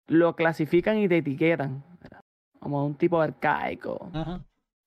[0.07, 1.83] lo clasifican y te etiquetan.
[2.01, 2.21] ¿verdad?
[2.59, 4.41] Como un tipo arcaico Ajá.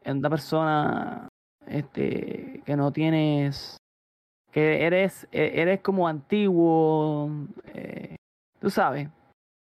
[0.05, 1.28] en una persona
[1.66, 3.76] este que no tienes
[4.53, 7.30] que eres e- eres como antiguo
[7.74, 8.16] eh,
[8.61, 9.09] tú sabes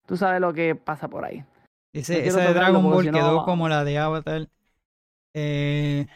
[0.07, 1.45] tú sabes lo que pasa por ahí
[1.93, 4.47] Ese, No esa de Dragon Ball si no quedó como la de Avatar.
[5.35, 6.07] Eh,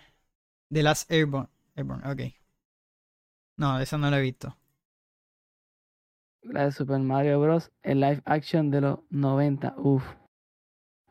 [0.74, 1.50] The Last Airborne.
[1.76, 2.34] Airborne, ok.
[3.58, 4.58] No, esa no la he visto.
[6.44, 10.04] la de Super Mario Bros el live action de los 90 uf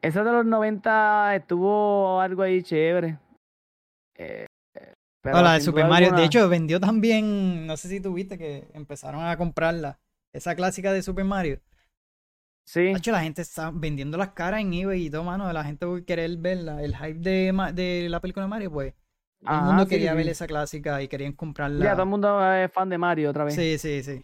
[0.03, 3.19] esa de los 90 estuvo algo ahí chévere
[4.17, 6.13] Eh, eh, pero Oh, la de Super Mario.
[6.13, 7.67] De hecho, vendió también.
[7.67, 9.99] No sé si tuviste que empezaron a comprarla.
[10.33, 11.61] Esa clásica de Super Mario.
[12.65, 15.53] Sí De hecho, la gente está vendiendo las caras en eBay y todo, mano.
[15.53, 16.83] La gente va querer verla.
[16.83, 18.95] El hype de, la película de Mario, pues.
[19.43, 20.17] Todo el mundo sí, quería sí.
[20.19, 21.83] ver esa clásica y querían comprarla.
[21.83, 24.23] ya todo el mundo es fan de Mario otra vez Sí, sí, sí.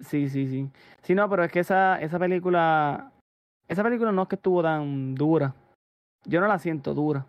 [0.00, 0.70] Sí, sí, sí.
[1.02, 3.12] Sí, no, pero es que esa, esa película.
[3.68, 5.54] Esa película no es que estuvo tan dura.
[6.24, 7.26] Yo no la siento dura.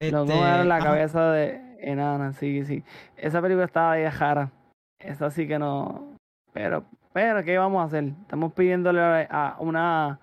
[0.00, 0.84] No, no Este, era la ajá.
[0.84, 2.82] cabeza de enana, sí, sí.
[3.16, 4.50] Esa película estaba de jara.
[4.98, 6.16] Esa sí que no.
[6.52, 6.84] Pero,
[7.14, 8.12] pero, ¿qué vamos a hacer?
[8.22, 10.18] Estamos pidiéndole a una.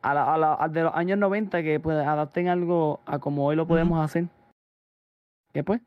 [0.00, 3.44] A la, a la a de los años 90 que pues adapten algo a como
[3.46, 4.24] hoy lo podemos hacer.
[5.52, 5.82] ¿Qué pues?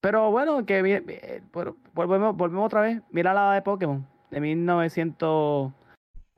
[0.00, 3.02] Pero bueno, que pero volvemos, volvemos otra vez.
[3.10, 5.72] Mira la de Pokémon, de 1900.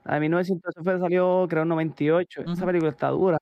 [0.05, 2.41] La de 1900, eso fue, salió creo en 98.
[2.41, 2.67] Esa Ujú.
[2.67, 3.37] película está dura.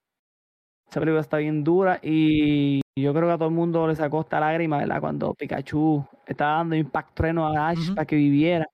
[0.91, 4.23] Esa película está bien dura y yo creo que a todo el mundo le sacó
[4.23, 5.01] esta lágrima, ¿verdad?
[5.01, 7.95] Cuando Pikachu estaba dando Impact Treno a Ash Ujú.
[7.95, 8.67] para que viviera.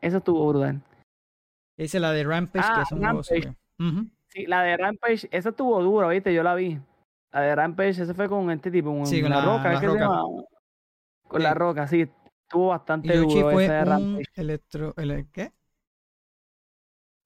[0.00, 0.80] Eso estuvo brutal.
[1.76, 3.54] Dice la de Rampage, que Ah, es un Rampage.
[4.28, 6.34] Sí, la de Rampage, esa estuvo dura, ¿viste?
[6.34, 6.78] Yo la vi.
[7.32, 9.74] La de Rampage, esa fue con este tipo, con Sí, con la, la- roca, la
[9.74, 10.00] ¿es que se roca.
[10.00, 10.22] llama?
[11.28, 12.08] Con la roca, sí.
[12.46, 14.24] Estuvo bastante duro fue ese de Rampage.
[14.34, 14.94] electro...
[14.96, 15.52] ele- ¿Qué?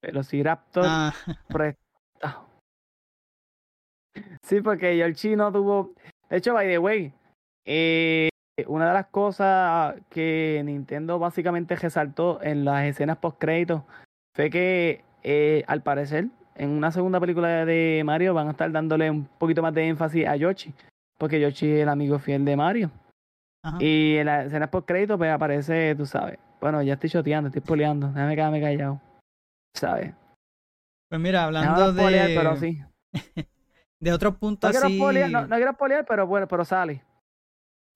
[0.03, 1.12] Velociraptor Ah,
[1.49, 2.49] prestado.
[4.43, 5.95] Sí, porque Yoshi no tuvo.
[6.29, 7.12] De hecho, by the way,
[7.64, 8.29] eh,
[8.66, 13.82] una de las cosas que Nintendo básicamente resaltó en las escenas post créditos
[14.34, 19.11] fue que, eh, al parecer, en una segunda película de Mario van a estar dándole
[19.11, 20.74] un poquito más de énfasis a Yoshi,
[21.18, 22.90] porque Yoshi es el amigo fiel de Mario.
[23.64, 23.78] ajá.
[23.80, 26.38] Y en las escenas post créditos, pues aparece, tú sabes.
[26.61, 28.09] Bueno, ya estoy choteando, estoy poleando.
[28.09, 29.00] Déjame quedarme callado.
[29.74, 30.14] ¿Sabes?
[31.09, 32.82] Pues mira, No hablando de, pero sí.
[34.00, 35.30] de otros No puntos quiero así...
[35.30, 37.03] no, no quiero spoilear, pero bueno, pero sale.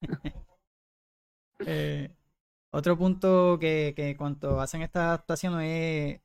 [1.64, 2.10] Eh,
[2.70, 6.20] otro punto que, que cuando hacen esta adaptación es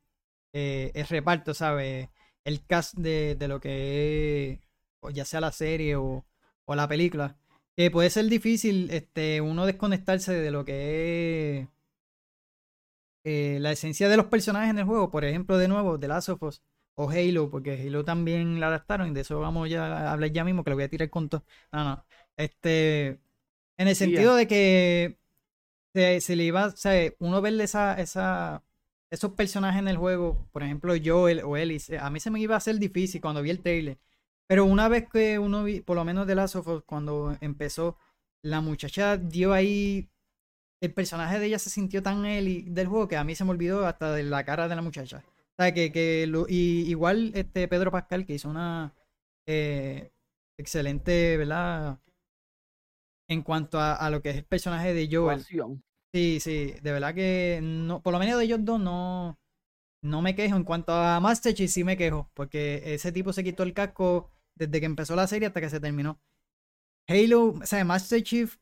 [0.53, 2.09] eh, el reparto, ¿sabes?
[2.43, 4.59] El cast de, de lo que es,
[5.01, 6.25] o ya sea la serie o,
[6.65, 7.37] o la película.
[7.75, 11.67] Que puede ser difícil este, uno desconectarse de lo que es
[13.23, 15.11] eh, la esencia de los personajes en el juego.
[15.11, 16.61] Por ejemplo, de nuevo, The Last of Us
[16.95, 20.43] o Halo, porque Halo también la adaptaron y de eso vamos ya a hablar ya
[20.43, 21.45] mismo, que lo voy a tirar con todo.
[21.71, 22.05] No, no.
[22.37, 23.19] Este,
[23.77, 25.19] en el sentido de que
[25.93, 28.63] se, se le iba, o sea, uno verle esa, esa,
[29.11, 32.39] esos personajes en el juego, por ejemplo, Joel o Ellie, se- a mí se me
[32.39, 33.97] iba a hacer difícil cuando vi el trailer.
[34.47, 37.97] Pero una vez que uno vi, por lo menos de Last of Us, cuando empezó,
[38.43, 40.09] la muchacha dio ahí,
[40.81, 43.51] el personaje de ella se sintió tan Ellie del juego que a mí se me
[43.51, 45.23] olvidó hasta de la cara de la muchacha.
[45.57, 48.93] O sea, que, que lo- y igual este Pedro Pascal, que hizo una
[49.47, 50.11] eh,
[50.57, 51.99] excelente, ¿verdad?
[53.31, 55.41] En cuanto a, a lo que es el personaje de Joel.
[56.13, 59.39] Sí, sí, de verdad que no, por lo menos de ellos dos no,
[60.03, 60.57] no me quejo.
[60.57, 64.29] En cuanto a Master Chief sí me quejo, porque ese tipo se quitó el casco
[64.55, 66.19] desde que empezó la serie hasta que se terminó.
[67.07, 68.57] Halo, o sea, Master Chief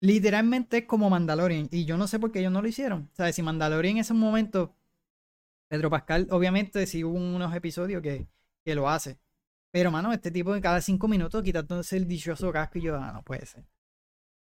[0.00, 3.10] literalmente es como Mandalorian, y yo no sé por qué ellos no lo hicieron.
[3.12, 4.76] O sea, si Mandalorian en ese momento,
[5.68, 8.28] Pedro Pascal, obviamente sí hubo unos episodios que,
[8.64, 9.18] que lo hace.
[9.72, 13.12] Pero, mano, este tipo de cada cinco minutos quitándose el dichoso casco y yo, ah,
[13.12, 13.64] no puede ser.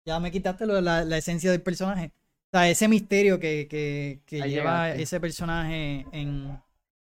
[0.09, 2.11] Ya me quitaste lo de la, la esencia del personaje.
[2.51, 5.01] O sea, ese misterio que, que, lleva llegaste.
[5.03, 6.59] ese personaje en,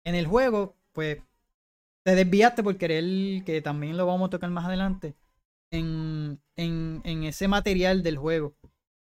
[0.05, 1.19] en el juego, pues
[2.05, 5.17] te desviaste por querer, que también lo vamos a tocar más adelante,
[5.73, 8.55] en, en, en ese material del juego.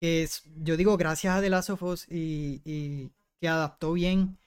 [0.01, 4.37] Que es, yo digo, gracias a The Last of Us y, y que adaptó bien.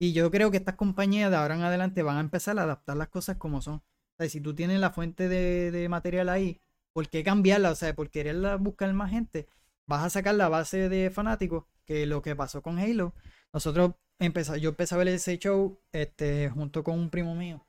[0.00, 2.96] Y yo creo que estas compañías de ahora en adelante van a empezar a adaptar
[2.96, 3.76] las cosas como son.
[3.76, 6.60] O sea, si tú tienes la fuente de, de material ahí,
[6.94, 7.72] ¿por qué cambiarla?
[7.72, 9.48] O sea, por quererla buscar más gente,
[9.86, 13.14] vas a sacar la base de fanáticos, que lo que pasó con Halo.
[13.52, 17.66] Nosotros empezamos, yo empecé a ver ese show este, junto con un primo mío.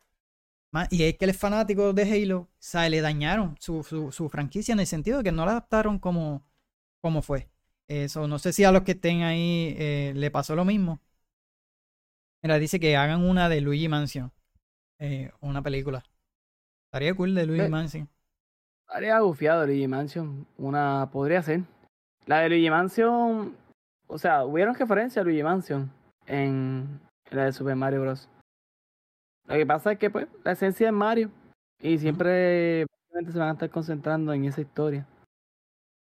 [0.92, 4.74] Y es que el fanático de Halo, o sea, le dañaron su, su, su franquicia
[4.74, 6.46] en el sentido de que no la adaptaron como,
[7.02, 7.50] como fue.
[7.88, 11.02] Eso, no sé si a los que estén ahí eh, le pasó lo mismo.
[12.42, 14.32] Mira, dice que hagan una de Luigi Mansion.
[15.00, 16.04] eh, una película.
[16.88, 18.10] Estaría cool de Luigi Mansion.
[18.88, 20.46] Haría gufiado Luigi Mansion.
[20.58, 21.62] Una podría ser.
[22.26, 23.56] La de Luigi Mansion.
[24.08, 25.92] O sea, hubieron referencia a Luigi Mansion
[26.28, 27.00] en,
[27.32, 28.30] la de Super Mario Bros.
[29.48, 31.30] Lo que pasa es que, pues, la esencia es Mario.
[31.82, 35.06] Y siempre se van a estar concentrando en esa historia.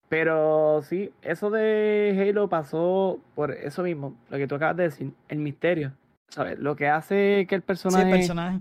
[0.08, 5.12] Pero sí, eso de Halo pasó por eso mismo, lo que tú acabas de decir,
[5.28, 5.92] el misterio.
[6.28, 6.58] ¿Sabes?
[6.58, 8.60] Lo que hace que el Sí, personaje el personaje.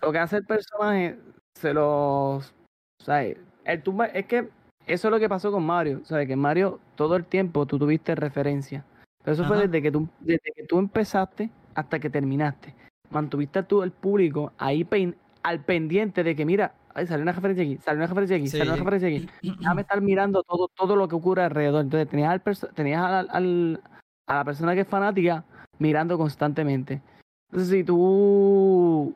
[0.00, 1.18] lo que hace el personaje
[1.54, 2.54] se los
[3.00, 4.48] o sea, el tumba- es que
[4.86, 8.14] eso es lo que pasó con Mario, sabes que Mario todo el tiempo tú tuviste
[8.14, 8.84] referencia.
[9.24, 12.72] Pero eso fue desde que tú desde que tú empezaste hasta que terminaste.
[13.10, 17.64] Mantuviste tú el público ahí pen- al pendiente de que mira, ay, salió una referencia
[17.64, 18.78] aquí, salió una referencia aquí, salió una Sí.
[18.80, 19.28] referencia aquí.
[19.60, 21.82] Déjame estar mirando todo todo lo que ocurre alrededor.
[21.82, 22.42] Entonces tenías al
[22.74, 23.80] tenías al, al,
[24.28, 25.44] a la persona que es fanática
[25.78, 27.02] mirando constantemente.
[27.50, 29.14] Entonces, si tú,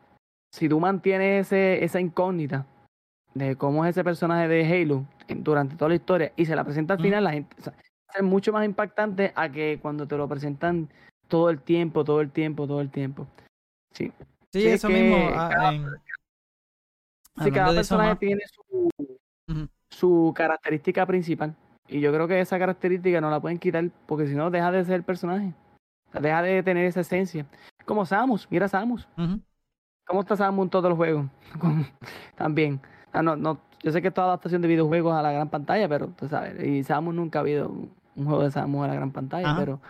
[0.53, 2.67] si tú mantienes ese, esa incógnita
[3.35, 6.65] de cómo es ese personaje de Halo en- durante toda la historia y se la
[6.65, 7.75] presenta al final, la gente o sea,
[8.13, 10.89] ser mucho más impactante a que cuando te lo presentan
[11.29, 13.27] todo el tiempo, todo el tiempo, todo el tiempo.
[13.93, 14.13] Sí.
[14.53, 15.17] Sí, Sí, es eso que mismo.
[15.33, 15.85] ah, cada- en-
[17.37, 18.91] Sí, hablando cada personaje tiene su,
[19.91, 21.55] su característica principal.
[21.89, 24.85] Y yo creo que esa característica no la pueden quitar porque si no deja de
[24.85, 25.55] ser personaje.
[26.09, 27.47] O sea, deja de tener esa esencia.
[27.87, 29.09] Como Samus, mira Samus.
[29.17, 29.41] Ujú.
[30.07, 31.27] ¿Cómo está Samus en todos los juegos?
[32.37, 32.81] También.
[33.13, 35.89] Ah, no, no, yo sé que es toda adaptación de videojuegos a la gran pantalla,
[35.89, 39.11] pero tú sabes, y Samus nunca ha habido un juego de Samus a la gran
[39.11, 39.59] pantalla, Ajá.
[39.61, 39.81] pero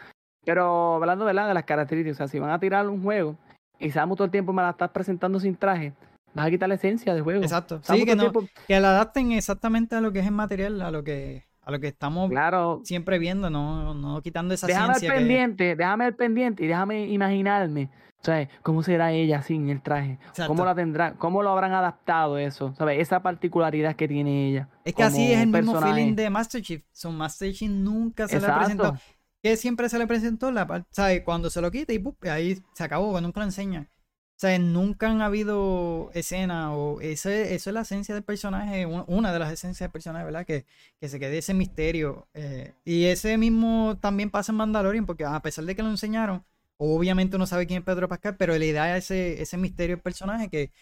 [0.44, 1.48] pero hablando ¿verdad?
[1.48, 3.36] de las características, o sea, si van a tirar un juego
[3.78, 5.92] y Samus todo el tiempo me la estás presentando sin traje,
[6.34, 7.42] vas a quitar la esencia del juego.
[7.42, 7.80] Exacto.
[7.82, 10.32] Samus Sí, que, el no, tiempo- que la adapten exactamente a lo que es el
[10.32, 14.66] material, a lo que, a lo que estamos claro, siempre viendo, no, no quitando esa
[14.66, 17.90] déjame ciencia al que- pendiente, déjame al pendiente y déjame imaginarme,
[18.22, 18.48] ¿sabes?
[18.62, 20.18] ¿Cómo será ella sin el traje?
[20.28, 20.46] Exacto.
[20.48, 22.74] ¿Cómo la tendrá, cómo lo habrán adaptado eso?
[22.76, 23.00] ¿Sabes?
[23.00, 24.68] Esa particularidad que tiene ella.
[24.84, 25.94] Es que así es el mismo personaje.
[25.94, 26.82] feeling de Master Chief.
[26.92, 28.84] Son Master Chief nunca se le presentó.
[28.84, 29.02] Exacto.
[29.42, 31.22] Que siempre se le presentó la ¿sabes?
[31.22, 32.22] Cuando se lo quita y ¡pup!
[32.26, 33.88] ahí se acabó, que nunca lo enseña.
[33.90, 39.04] O sea, nunca han habido escenas o ese, eso es la esencia del personaje, un-
[39.06, 40.46] una de las esencias del personaje, ¿verdad?
[40.46, 40.64] Que,
[40.98, 42.26] que se quede ese misterio.
[42.32, 46.42] eh, y ese mismo también pasa en Mandalorian, porque a pesar de que lo enseñaron,
[46.80, 50.48] obviamente uno sabe quién es Pedro Pascal, pero le da ese, ese misterio del personaje
[50.50, 50.72] que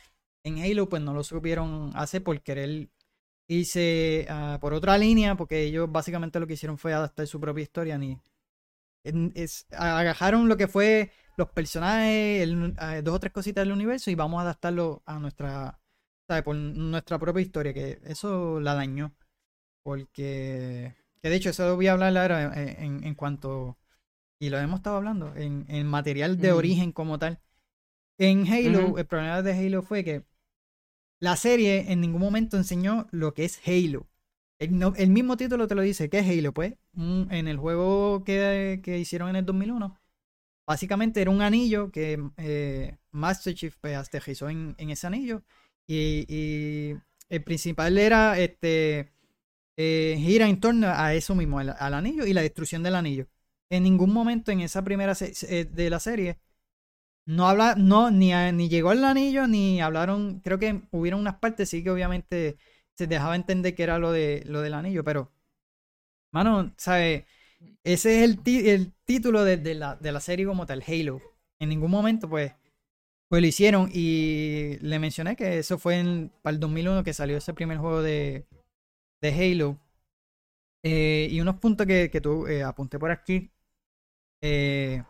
[0.45, 2.91] en Halo pues no lo supieron hacer por querer
[3.49, 7.63] irse ah, por otra línea, porque ellos básicamente lo que hicieron fue adaptar su propia
[7.65, 8.19] historia, ni
[9.35, 14.15] es, agajaron lo que fue los personajes, ah, dos o tres cositas del universo y
[14.15, 15.79] vamos a adaptarlo a nuestra,
[16.29, 16.43] ¿sabes?
[16.45, 19.15] Por nuestra propia historia, que eso la dañó.
[19.85, 23.78] Porque, que de hecho, eso voy a hablar ahora en, en- en cuanto,
[24.39, 27.41] y lo hemos estado hablando, en, en material de origen como tal.
[28.19, 30.25] En Halo, el problema de Halo fue que
[31.21, 34.09] la serie en ningún momento enseñó lo que es Halo.
[34.59, 36.53] El, no- el mismo título te lo dice, ¿qué es Halo?
[36.53, 39.99] Pues un- en el juego que, que hicieron en el 2001,
[40.67, 45.43] básicamente era un anillo que eh, Master Chief pues, aterrizó en, en ese anillo
[45.87, 46.97] y, y
[47.29, 49.13] el principal era este
[49.77, 53.27] eh, gira en torno a eso mismo, al, al anillo y la destrucción del anillo.
[53.71, 56.39] En ningún momento en esa primera eh, de la serie
[57.27, 61.71] no habla, no, ni, ni llegó el anillo, ni hablaron, creo que hubieron unas partes,
[61.71, 62.59] sí que obviamente
[62.97, 65.33] se dejaba entender que era lo de lo del anillo, pero
[66.33, 67.25] mano, ¿sabes?
[67.85, 71.21] Ese es el, el título de, de la, de la serie como tal, Halo.
[71.61, 72.53] En ningún momento, pues,
[73.29, 77.39] pues lo hicieron y le mencioné que eso fue en, para el 2001 que salió
[77.39, 78.47] ese primer juego de,
[79.23, 79.79] de Halo.
[80.83, 83.51] Eh, y unos puntos que, que tú eh, apunté por aquí.
[84.43, 85.03] Eh,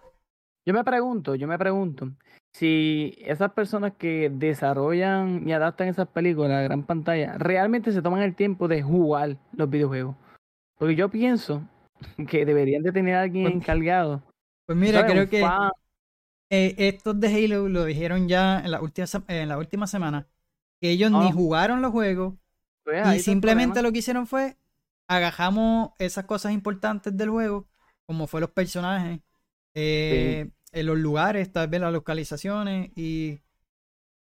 [0.67, 2.11] Yo me pregunto, yo me pregunto,
[2.53, 8.03] si esas personas que desarrollan y adaptan esas películas a la gran pantalla realmente se
[8.03, 10.15] toman el tiempo de jugar los videojuegos.
[10.79, 11.63] Porque yo pienso
[12.29, 14.23] que deberían de tener a alguien Pues- encargado.
[14.67, 15.13] pues mira, ¿sabes?
[15.13, 15.43] creo que
[16.51, 20.27] eh, estos de Halo lo dijeron ya en la última, en la última semana.
[20.81, 21.33] Que ellos ni Ah.
[21.33, 22.35] jugaron los juegos
[22.85, 24.57] Pues, y simplemente lo que hicieron fue
[25.09, 27.67] agajamos esas cosas importantes del juego,
[28.09, 29.21] como fue los personajes,
[29.75, 33.39] eh, en los lugares, tal vez las localizaciones, y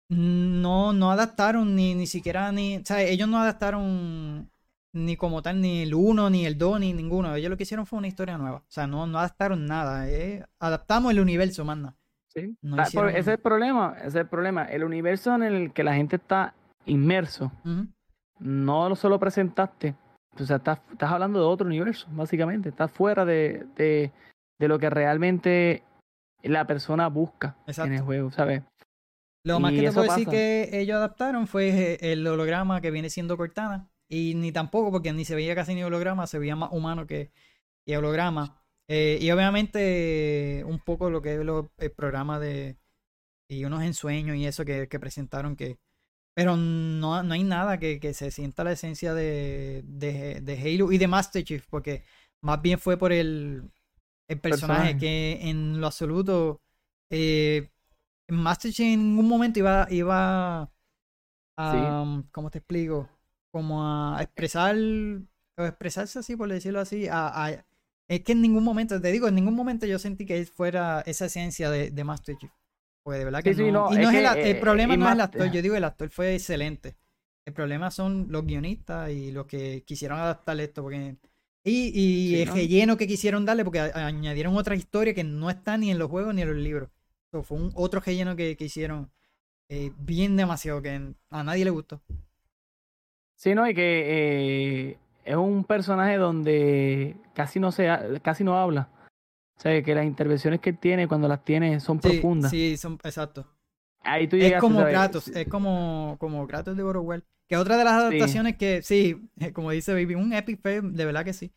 [0.09, 2.76] no, no adaptaron ni, ni siquiera ni.
[2.76, 4.49] O sea, ellos no adaptaron
[4.93, 7.35] ni como tal, ni el 1, ni el 2, ni ninguno.
[7.35, 8.59] Ellos lo que hicieron fue una historia nueva.
[8.59, 10.09] O sea, no, no adaptaron nada.
[10.09, 11.97] eh, Adaptamos el universo, manda.
[12.28, 12.57] Sí.
[12.62, 14.64] no Ah, hicieron- Ese es el problema, ese es el problema.
[14.66, 16.55] El universo en el que la gente está
[16.87, 17.89] inmerso, Ujú.
[18.39, 19.97] no lo solo presentaste.
[20.41, 22.70] O sea, estás, estás hablando de otro universo, básicamente.
[22.70, 24.11] Estás fuera de, de,
[24.59, 25.83] de lo que realmente
[26.43, 28.62] la persona busca en el juego, ¿sabes?
[29.45, 32.91] Lo más Y que te puedo decir que ellos adaptaron fue eh, el holograma que
[32.91, 33.89] viene siendo Cortana.
[34.09, 37.30] Y ni tampoco, porque ni se veía casi ni holograma, se veía más humano que,
[37.87, 38.62] que holograma.
[38.89, 42.76] Eh, y obviamente un poco lo que es lo- el programa de...
[43.49, 45.78] Y unos ensueños y eso que, que presentaron que...
[46.35, 50.93] Pero no, no hay nada que, que se sienta la esencia de, de, de Halo
[50.93, 52.05] y de Master Chief, porque
[52.43, 53.70] más bien fue por el,
[54.28, 54.99] el personaje, Personaje.
[54.99, 56.62] que en lo absoluto...
[57.11, 57.70] Eh,
[58.28, 60.70] Master Chief en ningún momento iba, iba
[61.57, 63.09] a, ¿cómo te explico?
[63.51, 64.76] Como a expresar,
[65.59, 67.64] o expresarse así, por decirlo así, a, a-
[68.09, 71.03] es que en ningún momento, te digo, en ningún momento yo sentí que él fuera
[71.07, 72.53] esa esencia de, de Master Chief.
[73.03, 73.90] Pues de verdad que Sí, sí, no.
[73.90, 75.24] no, y no es es el, que, a- el eh, problema no es el más-
[75.28, 76.96] actor, yo digo el actor fue excelente.
[77.44, 81.16] El problema son los guionistas y los que quisieron adaptar esto, porque
[81.64, 82.55] Y, y Sí, el ¿no?
[82.55, 86.34] relleno que quisieron darle, porque añadieron otra historia que no está ni en los juegos
[86.34, 86.90] ni en los libros.
[87.32, 89.11] So, fue un otro relleno que, que hicieron
[89.68, 92.03] eh, bien demasiado, que a nadie le gustó.
[93.36, 98.57] Sí, no, y que eh, es un personaje donde casi no se ha- casi no
[98.59, 98.88] habla.
[99.62, 102.56] O sea, que las intervenciones que él tiene, cuando las tiene, son Sí, profundas.
[102.74, 103.46] sí, son, exacto.
[104.04, 104.88] Ahí tú Es llegaste, como ¿sabes?
[104.88, 107.24] Kratos, es como, como Kratos de War.
[107.48, 111.24] Que otra de las adaptaciones que, sí, como dice Baby, un epic fail, de verdad
[111.24, 111.52] que sí.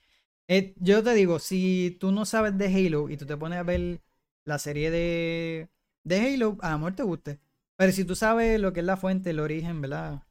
[0.48, 3.64] Eh, yo te digo, si tú no sabes de Halo y tú te pones a
[3.64, 4.02] ver
[4.46, 5.70] la serie de,
[6.04, 7.42] de Halo, a lo mejor te guste.
[7.78, 10.24] Pero si tú sabes lo que es la fuente, el origen, ¿verdad?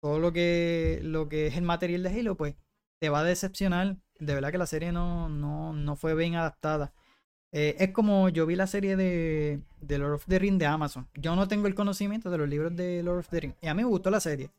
[0.00, 2.56] Todo lo que, lo que es el material de Halo, pues
[3.00, 3.98] te va a decepcionar.
[4.20, 6.94] De verdad que la serie no, no, no fue bien adaptada.
[7.52, 11.08] Eh, es como yo vi la serie de, de Lord of the Rings de Amazon.
[11.14, 13.56] Yo no tengo el conocimiento de los libros de Lord of the Rings.
[13.62, 14.50] Y a mí me gustó la serie.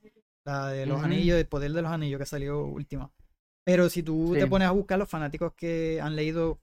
[0.43, 3.11] La de los anillos, el poder de los anillos que salió última.
[3.63, 4.39] Pero si tú Sí.
[4.39, 6.59] te pones a buscar los fanáticos que han leído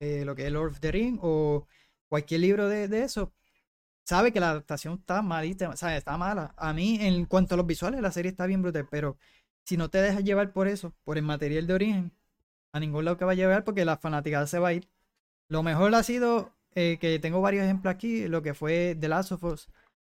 [0.00, 1.66] eh, lo que es Lord of the Rings o
[2.08, 3.32] cualquier libro de, de eso,
[4.04, 6.54] sabe que la adaptación está malita, o sea, está mala.
[6.56, 9.16] A mí, en cuanto a los visuales, la serie está bien brutal, pero
[9.64, 12.12] si no te dejas llevar por eso, por el material de origen,
[12.72, 14.88] a ningún lado que va a llevar porque la fanaticada se va a ir.
[15.50, 19.32] Lo mejor ha sido eh, que tengo varios ejemplos aquí, lo que fue The Last
[19.32, 19.68] of Us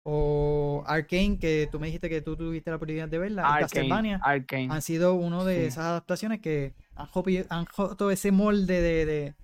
[0.02, 3.60] o Arcane, que tú me dijiste que tú tuviste la oportunidad de verla, y Arcane,
[3.60, 4.68] Castlevania, Arcane.
[4.70, 5.66] han sido uno de Sí.
[5.66, 9.06] esas adaptaciones que han, roto ese molde de...
[9.06, 9.34] de-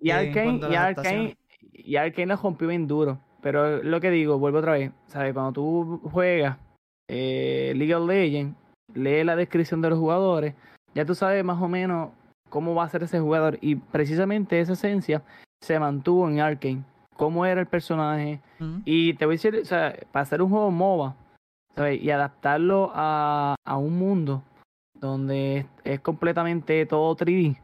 [0.00, 1.36] Y en Arcane, cuanto a y las Arcane,
[1.72, 1.96] y
[2.42, 3.20] rompió bien duro.
[3.42, 4.90] Pero lo que digo, vuelvo otra vez.
[5.06, 5.32] ¿Sabes?
[5.32, 6.56] Cuando tú juegas
[7.08, 8.56] eh, League of Legends,
[8.94, 10.54] lee la descripción de los jugadores,
[10.94, 12.10] ya tú sabes más o menos
[12.48, 13.58] cómo va a ser ese jugador.
[13.60, 15.22] Y precisamente esa esencia
[15.60, 16.82] se mantuvo en Arcane.
[17.16, 18.40] Cómo era el personaje.
[18.84, 21.16] Y te voy a decir, o sea, para hacer un juego MOBA,
[21.74, 22.00] ¿sabes?
[22.02, 24.42] Y adaptarlo a, a un mundo
[25.00, 27.56] donde es, completamente todo 3D.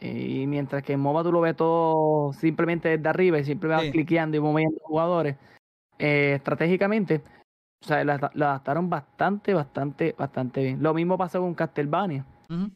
[0.00, 3.68] eh, Y mientras que en MOBA tú lo ves todo simplemente desde arriba y siempre
[3.70, 3.90] vas Sí.
[3.92, 5.36] cliqueando y moviendo jugadores,
[5.98, 7.22] eh, estratégicamente,
[7.82, 10.82] o sea, lo, lo adaptaron bastante, bastante, bastante bien.
[10.82, 12.24] Lo mismo pasó con Castlevania.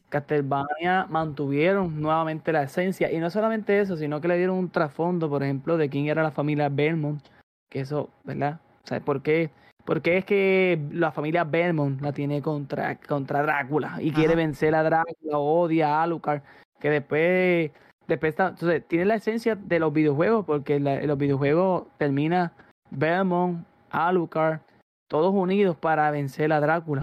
[0.09, 5.29] Castlevania mantuvieron nuevamente la esencia y no solamente eso, sino que le dieron un trasfondo,
[5.29, 7.21] por ejemplo, de quién era la familia Belmont,
[7.69, 8.59] que eso, ¿verdad?
[8.83, 9.49] O sea, ¿por qué?
[9.85, 14.83] Porque es que la familia Belmont la tiene contra, contra Drácula y quiere vencer a
[14.83, 16.41] Drácula, odia a Alucard,
[16.79, 17.71] que después,
[18.07, 22.51] después está, entonces tiene la esencia de los videojuegos, porque la- los videojuegos termina
[22.91, 24.59] Belmont, Alucard,
[25.07, 27.01] todos unidos para vencer a Drácula.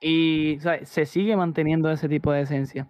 [0.00, 2.88] Y sea, se sigue manteniendo ese tipo de esencia.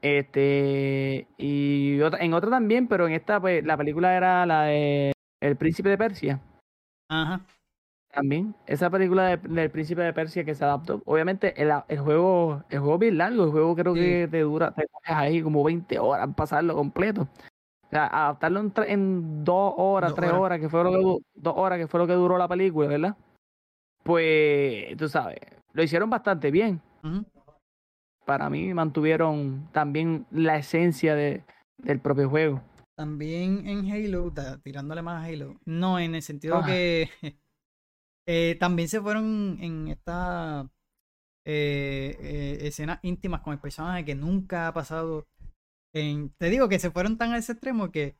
[0.00, 5.12] Este, y otra, en otra también, pero en esta, pues, la película era la de
[5.40, 6.40] El Príncipe de Persia.
[7.10, 7.40] Ajá.
[8.12, 11.02] También, esa película de- del Príncipe de Persia que se adaptó.
[11.04, 14.00] Obviamente, el, el juego, el juego es bien largo, el juego creo Sí.
[14.00, 17.22] que te dura, te coges ahí como 20 horas pasarlo completo.
[17.86, 20.42] O sea, adaptarlo en, en dos horas, Dos tres horas.
[20.42, 23.16] horas, que fue lo que dos horas, que fue lo que duró la película, ¿verdad?
[24.04, 25.38] Pues, tú sabes,
[25.72, 26.80] lo hicieron bastante bien
[28.28, 31.44] para mí mantuvieron también la esencia de,
[31.78, 32.62] del propio juego.
[32.94, 34.30] También en Halo,
[34.62, 35.58] tirándole más a Halo.
[35.64, 36.66] No, en el sentido Ah.
[36.66, 37.08] que
[38.26, 40.66] eh, también se fueron en estas
[41.46, 45.26] eh, eh, escenas íntimas con el personaje que nunca ha pasado.
[45.94, 48.18] En, te digo que se fueron tan a ese extremo que,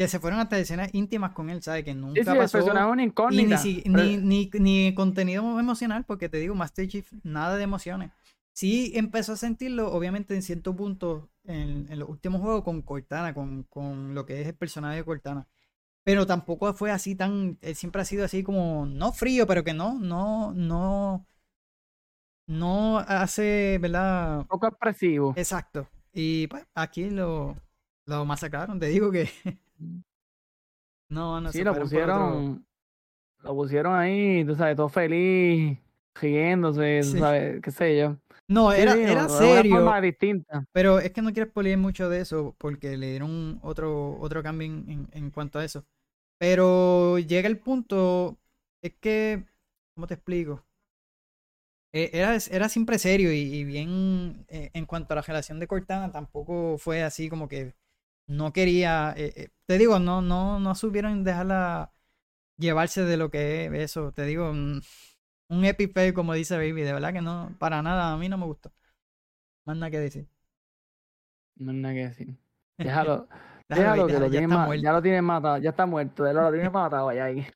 [0.00, 1.84] que se fueron hasta escenas íntimas con él, ¿sabes?
[1.84, 2.64] Que nunca Sí, sí, pasó.
[2.64, 3.56] una Y incógnita.
[3.56, 7.64] ni, si- pero- ni, ni, ni contenido emocional, porque te digo, Master Chief, nada de
[7.64, 8.10] emociones.
[8.54, 13.34] Sí empezó a sentirlo, obviamente, en cierto punto, en, en los últimos juegos con Cortana,
[13.34, 15.46] con, con lo que es el personaje de Cortana.
[16.02, 17.58] Pero tampoco fue así tan.
[17.60, 18.86] Él siempre ha sido así como.
[18.86, 21.26] No frío, pero que no, no, no.
[22.46, 24.46] No hace, ¿verdad?
[24.46, 25.34] poco expresivo.
[25.36, 25.86] Exacto.
[26.14, 27.54] Y pues aquí lo,
[28.06, 29.28] lo masacraron, te digo que.
[31.08, 32.66] No, no sí, se lo pusieron,
[33.42, 35.78] lo pusieron ahí, tú sabes, todo feliz,
[36.14, 37.18] riéndose, tú Sí.
[37.18, 38.16] sabes, qué sé yo.
[38.48, 39.76] No, Sí, era, sí, era de una serio.
[39.76, 40.64] forma distinta.
[40.72, 44.66] Pero es que no quiero spoilear mucho de eso porque le dieron otro, otro cambio
[44.66, 45.84] en, en- cuanto a eso.
[46.38, 48.38] Pero llega el punto,
[48.82, 49.44] es que,
[49.94, 50.64] ¿cómo te explico?
[51.92, 55.66] Eh, era, era siempre serio y, y bien eh, en cuanto a la relación de
[55.66, 57.74] Cortana tampoco fue así como que
[58.30, 61.92] no quería, eh, eh, te digo, no, no, no supieron dejarla
[62.58, 64.82] llevarse de lo que es eso, te digo, un,
[65.48, 68.38] un epic fail como dice Baby, de verdad que no, para nada, a mí no
[68.38, 68.72] me gustó.
[69.64, 70.28] Más nada que decir.
[71.56, 72.36] No hay nada que decir.
[72.78, 73.28] Déjalo,
[73.68, 74.82] Déjalo, déjalo que lo ya está muerto.
[74.82, 77.46] ya lo tienen matado, ya está muerto, ya lo, tienen matado allá ahí.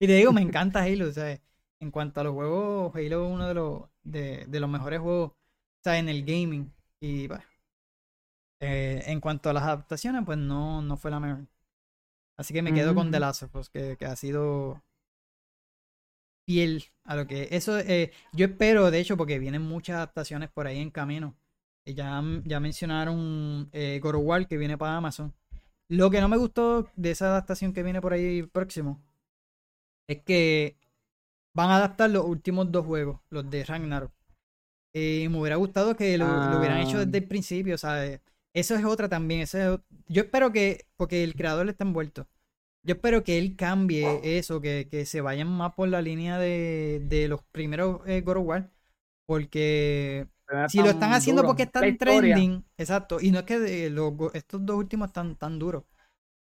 [0.00, 1.40] Y te digo, me encanta Halo, ¿sabes?
[1.80, 5.32] En cuanto a los juegos, Halo es uno de los, de, de los mejores juegos,
[5.84, 6.00] ¿sabes?
[6.00, 6.72] En el gaming.
[7.00, 7.44] Y bah,
[8.60, 11.46] Eh, en cuanto a las adaptaciones, pues no, no fue la mejor.
[12.36, 13.20] Así que me quedo con The Ujú.
[13.20, 14.82] Last of Us, que, que ha sido
[16.46, 17.48] fiel a lo que.
[17.50, 21.36] Eso eh, yo espero, de hecho, porque vienen muchas adaptaciones por ahí en camino.
[21.84, 25.34] Eh, Ya, ya mencionaron eh, God of War que viene para Amazon.
[25.88, 29.00] Lo que no me gustó de esa adaptación que viene por ahí próximo
[30.06, 30.76] es que
[31.54, 34.12] van a adaptar los últimos dos juegos, los de Ragnarok.
[34.94, 37.04] Eh, y me hubiera gustado que lo, lo hubieran hecho Ah.
[37.04, 38.20] desde el principio, ¿sabes?
[38.54, 39.40] Eso es otra también.
[39.42, 42.26] Eso es Yo espero que, porque el creador está envuelto,
[42.84, 47.02] yo espero que él cambie eso, que, que se vayan más por la línea de,
[47.04, 48.70] de los primeros eh, God of War,
[49.26, 50.28] porque
[50.66, 54.76] si lo están haciendo porque están trending, exacto, y no es que los estos dos
[54.78, 55.84] últimos están tan duros,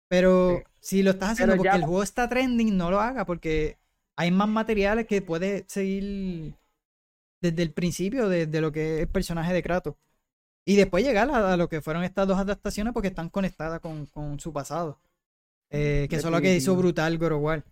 [0.08, 3.26] pero si lo estás haciendo Pero porque ya- el juego está trending, no lo haga,
[3.26, 3.78] porque
[4.16, 6.54] hay más materiales que puedes seguir
[7.40, 9.94] desde el principio de, de lo que es el personaje de Kratos.
[10.68, 14.04] Y después llegar a, a lo que fueron estas dos adaptaciones porque están conectadas con,
[14.04, 15.00] con su pasado.
[15.70, 17.64] Eh, que eso es lo que hizo brutal God of War.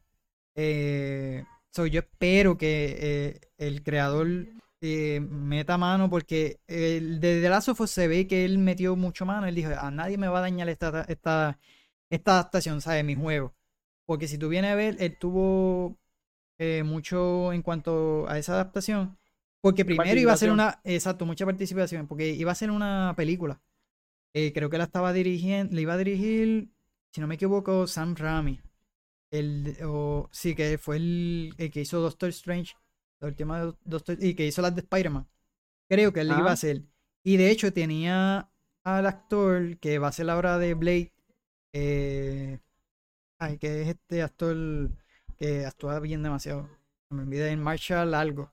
[0.55, 4.47] Eh, so, yo espero que eh, el creador
[4.81, 8.97] eh, meta mano porque el de The Last of Us se ve que él metió
[8.97, 9.47] mucho mano.
[9.47, 11.59] Él dijo, a nadie me va a dañar esta, esta,
[12.09, 13.05] esta adaptación, ¿sabes?
[13.05, 13.53] Mi juego.
[14.07, 15.99] Porque si tú vienes a ver, él tuvo
[16.83, 19.19] mucho en cuanto a esa adaptación.
[19.61, 23.61] Porque primero iba a ser una, exacto, mucha participación, porque iba a ser una película.
[24.35, 26.71] Eh, creo que la estaba dirigiendo, le iba a dirigir,
[27.13, 28.61] si no me equivoco, Sam Raimi.
[29.31, 32.75] El, o, sí, que fue el, el que hizo Doctor Strange,
[33.21, 35.27] la última de Doctor, y que hizo las de Spider-Man.
[35.89, 36.83] Creo que él iba a hacer.
[37.25, 38.51] Y de hecho tenía
[38.85, 41.13] al actor que va a ser la obra de Blade.
[41.73, 42.61] eh,
[43.39, 44.57] ay, que es este actor
[45.39, 46.69] que actúa bien demasiado.
[47.11, 48.53] Me olvida en Marshall algo.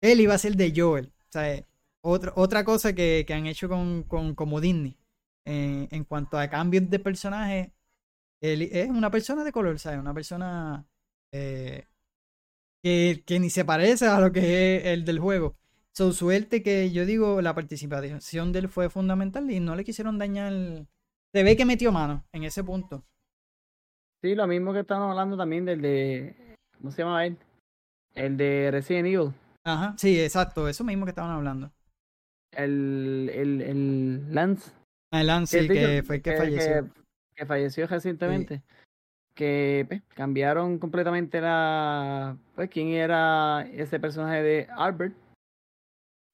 [0.00, 1.12] Él iba a ser de Joel.
[1.28, 1.64] O sea,
[2.00, 4.96] otra, otra cosa que, que han hecho con, con como Disney.
[5.44, 7.72] en cuanto a cambios de personaje.
[8.40, 9.98] Él es una persona de color, ¿sabes?
[9.98, 10.86] Una persona
[11.32, 11.86] eh,
[12.82, 15.56] que, que ni se parece a lo que es el del juego.
[15.92, 20.18] Su suerte que yo digo, la participación de él fue fundamental y no le quisieron
[20.18, 20.52] dañar.
[21.32, 23.04] Se ve que metió mano en ese punto.
[24.22, 26.56] Sí, lo mismo que estábamos hablando también del de.
[26.76, 27.36] ¿Cómo se llama él?
[28.14, 29.32] El de Resident Evil.
[29.68, 31.70] Ajá, sí, exacto, eso mismo que estaban hablando.
[32.52, 34.72] El, el, el Lance.
[35.12, 36.84] El Lance, sí, que fue el que falleció.
[36.84, 36.90] Que,
[37.34, 38.62] que falleció recientemente.
[39.34, 42.38] Que pues, cambiaron completamente la.
[42.54, 45.14] Pues quién era ese personaje de Albert.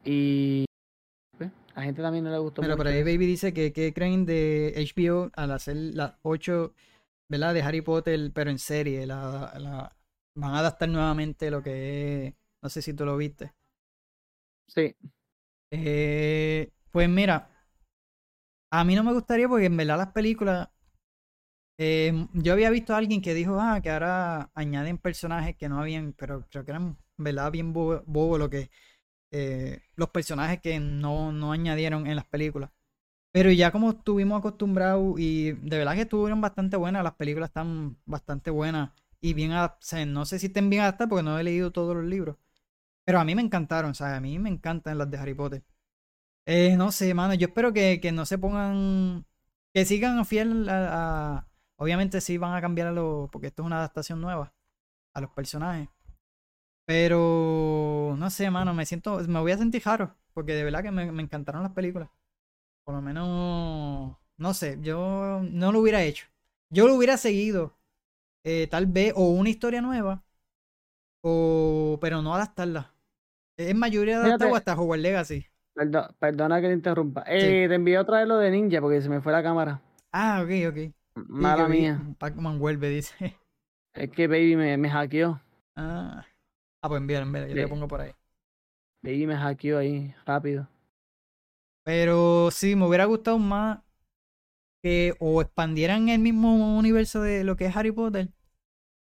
[0.04, 0.64] Y.
[1.36, 3.06] Pues, a la gente también no le gustó Pero por ahí eso.
[3.06, 6.72] Baby dice que, que creen de HBO al hacer las 8,
[7.28, 7.52] ¿verdad?
[7.52, 9.04] De Harry Potter, pero en serie.
[9.06, 9.96] La, la-
[10.36, 12.34] van a adaptar nuevamente lo que es.
[12.64, 13.52] No sé si tú lo viste.
[14.66, 14.94] Sí.
[15.70, 17.50] Eh, pues mira,
[18.70, 20.68] a mí no me gustaría porque en verdad las películas.
[21.78, 25.80] eh, yo había visto a alguien que dijo ah, que ahora añaden personajes que no
[25.80, 28.70] habían, pero creo que eran, en verdad, bien bobo, bobo lo que.
[29.32, 32.70] eh, los personajes que no, no añadieron en las películas.
[33.32, 37.98] Pero ya como estuvimos acostumbrados y de verdad que estuvieron bastante buenas, las películas están
[38.06, 40.06] bastante buenas y bien adaptadas.
[40.08, 42.36] No sé si estén bien adaptadas porque no he leído todos los libros.
[43.04, 45.62] Pero a mí me encantaron, sea, a mí me encantan las de Harry Potter.
[46.46, 49.26] Eh, no sé, mano, yo espero que, que no se pongan,
[49.74, 53.66] que sigan fiel a, a- Obviamente sí van a cambiar a los, porque esto es
[53.66, 54.54] una adaptación nueva,
[55.14, 55.88] a los personajes.
[56.86, 60.90] Pero, no sé, mano, me siento, me voy a sentir raro, porque de verdad que
[60.90, 62.10] me, me encantaron las películas.
[62.84, 66.26] Por lo menos, no sé, yo no lo hubiera hecho.
[66.70, 67.78] Yo lo hubiera seguido,
[68.44, 70.24] eh, tal vez, o una historia nueva,
[71.22, 72.93] o, pero no adaptarla.
[73.56, 74.28] Es mayoría Fíjate.
[74.28, 75.46] adaptado hasta Hogwarts Legacy.
[75.74, 77.24] Perdo- perdona que te interrumpa.
[77.26, 79.80] Eh, Te envié otra vez lo de Ninja porque se me fue la cámara.
[80.12, 80.94] Ah, ok, ok.
[81.28, 82.00] Mala mía.
[82.18, 83.14] Pac-Man vuelve, dice.
[83.94, 85.40] Es que Baby me, me hackeó.
[85.76, 86.24] Ah,
[86.82, 87.62] ah pues envíalo, envíalo, yo te Sí.
[87.62, 88.10] lo pongo por ahí.
[89.02, 90.68] Baby me hackeó ahí, rápido.
[91.84, 93.78] Pero sí, me hubiera gustado más
[94.82, 98.28] que o expandieran el mismo universo de lo que es Harry Potter.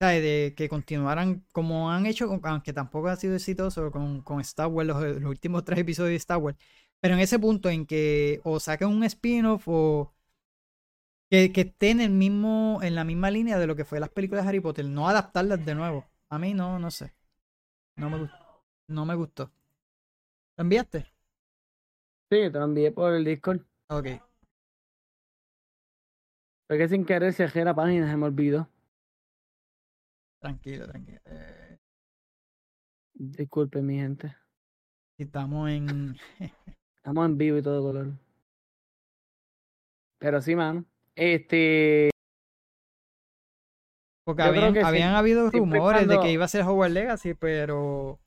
[0.03, 0.21] ¿Sabes?
[0.21, 4.67] De que continuaran como han hecho, con- aunque tampoco ha sido exitoso con, con Star
[4.67, 6.57] Wars, los, los últimos tres episodios de Star Wars.
[6.99, 10.13] Pero en ese punto en que o saquen un spin-off o
[11.29, 14.09] que, que esté en el mismo, en la misma línea de lo que fue las
[14.09, 16.05] películas de Harry Potter, no adaptarlas de nuevo.
[16.29, 17.13] A mí no, no sé.
[17.97, 18.37] No me gustó.
[18.87, 19.51] No me gustó.
[20.57, 21.05] ¿Lo enviaste?
[22.29, 23.61] Sí, te lo envié por el Discord.
[23.89, 24.07] Ok.
[26.67, 28.67] Fue que sin querer cerré la página, se me olvidó.
[30.43, 31.21] Tranquilo, tranquilo.
[31.23, 31.77] Eh,
[33.13, 34.35] Disculpen, mi gente.
[35.17, 36.17] estamos en.
[36.97, 38.11] Estamos en vivo y todo color.
[40.19, 40.83] Pero sí, mano.
[41.15, 42.09] Este.
[44.25, 44.79] Porque habían, sí.
[44.81, 48.19] habían habido rumores de que iba a ser Hogwarts Legacy, pero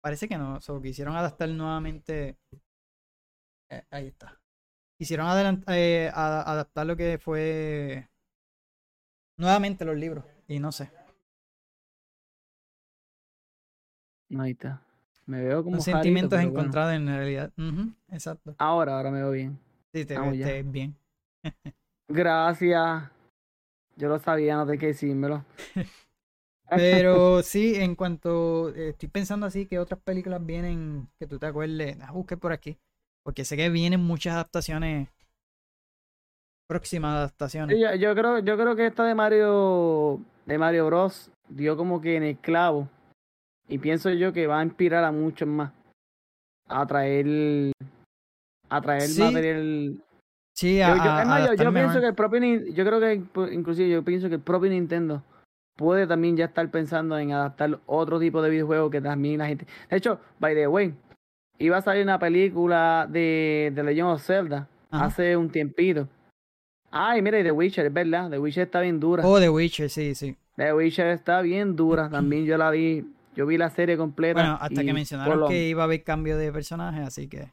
[0.00, 0.60] parece que no.
[0.60, 2.38] So, quisieron adaptar nuevamente.
[3.70, 4.40] Eh, ahí está.
[4.98, 8.08] Quisieron eh, a- adaptar lo que fue
[9.36, 10.24] nuevamente los libros.
[10.46, 10.90] Y no sé.
[14.38, 14.82] Ahí está.
[15.26, 15.76] Me veo como.
[15.76, 16.50] Jarito, sentimientos bueno.
[16.50, 17.52] encontrados en realidad.
[18.10, 18.54] Exacto.
[18.58, 19.58] Ahora, ahora me veo bien.
[19.92, 20.96] Sí, te ves bien.
[22.08, 23.10] Gracias.
[23.96, 25.44] Yo lo sabía, no tengo que decírmelo.
[26.68, 31.46] Pero sí, en cuanto eh, estoy pensando así que otras películas vienen, que tú te
[31.46, 32.76] acuerdes, las busqué por aquí.
[33.24, 35.08] Porque sé que vienen muchas adaptaciones.
[36.68, 37.76] Próximas adaptaciones.
[37.76, 41.30] Sí, yo, yo creo, yo creo que esta de Mario, de Mario Bros.
[41.48, 42.88] dio como que en el clavo.
[43.68, 45.72] Y pienso yo que va a inspirar a muchos más.
[46.68, 47.72] A traer.
[48.68, 49.96] A traer Sí, material.
[50.54, 53.52] Sí, a, yo- a- es más, yo- pienso que el propio yo creo que inclu-
[53.52, 55.22] inclusive yo pienso que el propio Nintendo
[55.76, 59.66] puede también ya estar pensando en adaptar otro tipo de videojuego que también la gente.
[59.90, 60.94] De hecho, by the way,
[61.58, 65.04] iba a salir una película de, de Legend of Zelda Ajá.
[65.06, 66.08] hace un tiempito.
[66.90, 69.26] Ay, mira, y The Witcher, es verdad, The Witcher está bien dura.
[69.26, 70.34] Oh, The Witcher, sí, sí.
[70.56, 73.04] The Witcher está bien dura, también yo la vi,
[73.36, 74.40] yo vi la serie completa.
[74.40, 77.52] Bueno, hasta que mencionaron que iba a haber cambio de personaje, así que.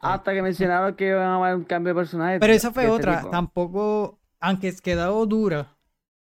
[0.00, 2.40] Hasta que mencionaron que iban a haber un cambio de personaje.
[2.40, 3.18] Pero esa fue este otra.
[3.18, 3.30] tipo.
[3.30, 5.76] Tampoco, aunque es quedado dura,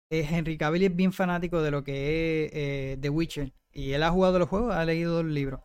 [0.09, 3.53] eh, Henry Cavill es bien fanático de lo que es eh, The Witcher.
[3.71, 5.61] Y él ha jugado los juegos, ha leído los libros.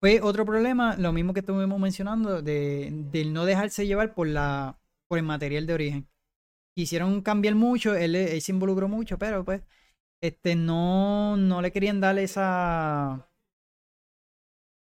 [0.00, 4.78] Fue otro problema, lo mismo que estuvimos mencionando, de, del no dejarse llevar por la
[5.08, 6.08] por el material de origen.
[6.74, 9.62] Quisieron cambiar mucho, él, él se involucró mucho, pero pues
[10.20, 13.28] este no, no le querían dar esa...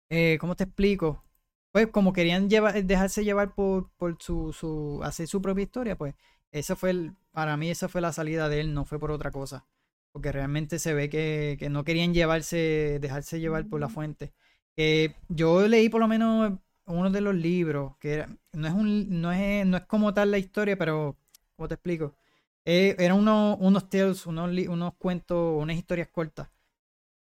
[0.10, 1.24] Eh, ¿Cómo te explico?
[1.72, 6.16] Pues como querían llevar, dejarse llevar por, por su, su, hacer su propia historia, pues
[6.52, 9.32] eso fue el, para mí esa fue la salida de él, no fue por otra
[9.32, 9.66] cosa.
[10.12, 14.32] Porque realmente se ve que, que no querían llevarse, dejarse llevar por la fuente.
[14.76, 16.54] Que yo leí por lo menos
[16.86, 20.32] uno de los libros, que era- no es un, no es, no es como tal
[20.32, 21.18] la historia, pero
[21.58, 22.16] ¿cómo te explico?
[22.66, 26.50] Eh, eran unos, unos tales, unos, unos cuentos, unas historias cortas.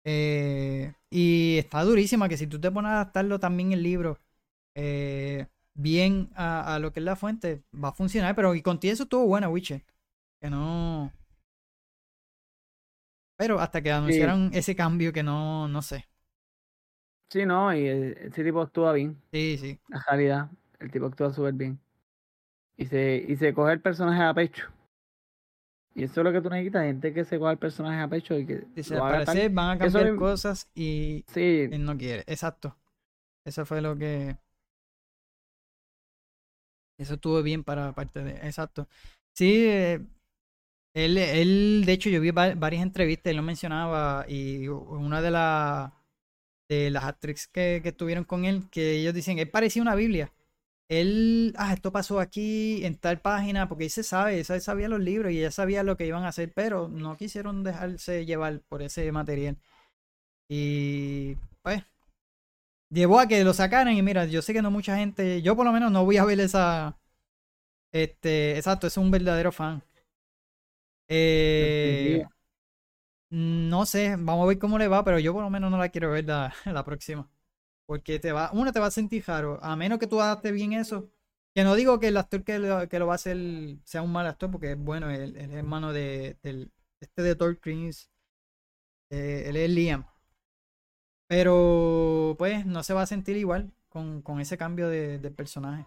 [0.05, 4.19] Eh, y está durísima, que si tú te pones a adaptarlo también el libro
[4.75, 8.35] eh, bien a, a lo que es la fuente, va a funcionar.
[8.37, 9.85] Pero y contigo eso estuvo buena, Witcher.
[10.41, 11.13] Que no.
[13.37, 16.09] Pero hasta que anunciaron ese cambio que no, no sé.
[17.31, 19.21] Sí, no, y eh, ese tipo actúa bien.
[19.33, 19.81] Sí, sí.
[19.89, 20.51] La realidad,
[20.81, 21.81] el tipo actúa súper bien.
[22.77, 24.69] Y se, y se coge el personaje a pecho.
[25.99, 28.39] Y eso es lo que tú necesitas, gente que se coja el personaje a pecho
[28.39, 32.23] y que Dice, al parecer van a cambiar cosas y Sí, él no quiere.
[32.27, 32.77] Exacto.
[33.45, 34.37] Eso fue lo que.
[36.99, 38.33] Eso estuvo bien para parte de.
[38.47, 38.89] Exacto.
[39.37, 40.01] Sí, eh,
[40.95, 45.31] él, él, de hecho, yo vi va- varias entrevistas, él lo mencionaba, y una de,
[45.31, 45.93] las
[46.69, 50.33] de las actrices que, que estuvieron con él, que ellos dicen, él parecía una Biblia.
[50.89, 55.01] Él, ah, esto pasó aquí en tal página, porque él se sabe, él sabía los
[55.01, 58.83] libros y ella sabía lo que iban a hacer, pero no quisieron dejarse llevar por
[58.83, 59.59] ese material.
[60.49, 61.85] Y pues,
[62.91, 65.67] llevó a que lo sacaran y mira, yo sé que no mucha gente, yo por
[65.67, 66.99] lo menos no voy a ver esa,
[67.93, 69.83] este, exacto, es un verdadero fan.
[71.09, 72.25] Eh,
[73.31, 75.89] no sé, vamos a ver cómo le va, pero yo por lo menos no la
[75.91, 77.29] quiero ver la, la próxima.
[77.89, 80.75] Porque te va, uno te va a sentir raro, a menos que tú adaptes bien
[80.75, 81.11] eso.
[81.55, 83.39] Que no digo que el actor que lo, que lo va a hacer
[83.85, 86.71] sea un mal actor, porque es bueno, es hermano de, del,
[87.01, 87.59] este de Thor
[89.11, 90.05] eh, él es Liam.
[91.27, 95.87] Pero pues no se va a sentir igual con, con ese cambio de, de personaje.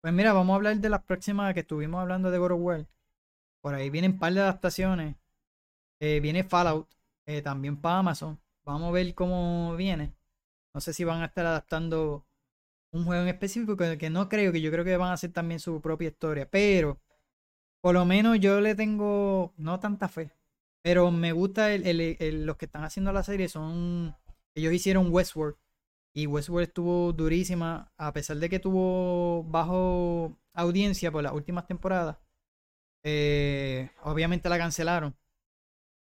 [0.00, 2.86] Pues mira, vamos a hablar de las próximas que estuvimos hablando de God of War.
[3.60, 5.16] Por ahí vienen un par de adaptaciones.
[6.00, 6.88] Eh, viene Fallout,
[7.26, 8.40] eh, también para Amazon.
[8.72, 10.14] Vamos a ver cómo viene.
[10.74, 12.26] No sé si van a estar adaptando
[12.92, 15.60] un juego en específico, que, no creo, que yo creo que van a hacer también
[15.60, 16.50] su propia historia.
[16.50, 17.00] Pero,
[17.80, 20.32] por lo menos yo le tengo no tanta fe.
[20.82, 24.16] Pero me gusta el- los que están haciendo la serie son.
[24.54, 25.56] Ellos hicieron Westworld.
[26.14, 27.92] Y Westworld estuvo durísima.
[27.98, 32.18] A pesar de que tuvo bajo audiencia por las últimas temporadas.
[33.04, 35.16] eh, obviamente la cancelaron.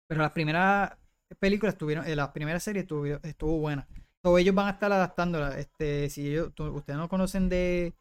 [0.06, 0.97] Pero las primeras
[1.38, 2.06] películas estuvieron.
[2.06, 3.86] eh, las primeras series estuvo, estuvo buena.
[4.22, 5.58] So, ellos van a estar adaptándola.
[5.58, 7.94] Este, si ellos, ustedes no conocen de,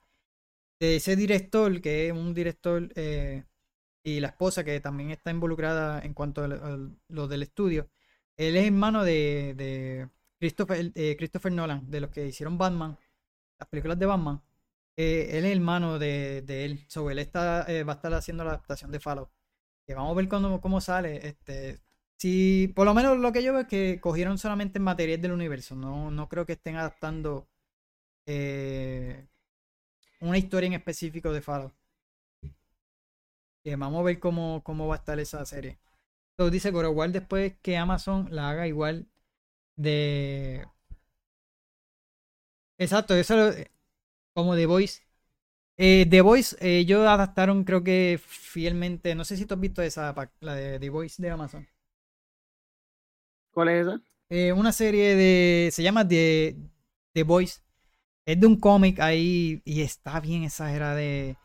[0.79, 2.89] de ese director, que es un director.
[2.95, 3.45] eh,
[4.03, 6.47] y la esposa que también está involucrada en cuanto a
[7.09, 7.89] lo del estudio.
[8.37, 10.09] Él es hermano de, de
[10.39, 12.97] Christopher, eh, Christopher Nolan, de los que hicieron Batman,
[13.59, 14.41] las películas de Batman.
[14.97, 16.85] eh, él es hermano de, él.
[16.89, 19.29] So, él está, va a estar haciendo la adaptación de Fallout.
[19.87, 21.27] Que vamos a ver cómo, cómo sale.
[21.27, 21.79] Este,
[22.17, 25.75] si, por lo menos lo que yo veo es que cogieron solamente material del universo.
[25.75, 27.47] No, no creo que estén adaptando
[28.27, 29.27] eh,
[30.21, 31.73] una historia en específico de Fallout.
[33.63, 35.77] Que vamos a ver cómo, cómo va a estar esa serie.
[36.31, 39.07] Entonces dice igual después que Amazon la haga igual
[39.77, 40.65] de.
[42.77, 43.53] Exacto, eso lo-
[44.33, 45.01] como The Voice.
[45.77, 49.15] Eh, The Voice, eh, ellos adaptaron, creo que fielmente.
[49.15, 51.67] No sé si tú has visto esa, la de The Voice de Amazon.
[53.57, 54.01] ¿Cuál es esa?
[54.29, 55.71] Eh, una serie de.
[55.71, 56.57] Se llama The,
[57.13, 57.61] The Voice.
[58.25, 61.37] Es de un cómic ahí y está bien exagerada de.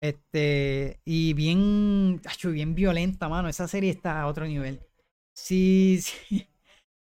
[0.00, 1.00] Este.
[1.04, 2.20] Y bien.
[2.44, 3.48] bien violenta, mano.
[3.48, 4.80] Esa serie está a otro nivel.
[5.34, 6.48] Sí, sí.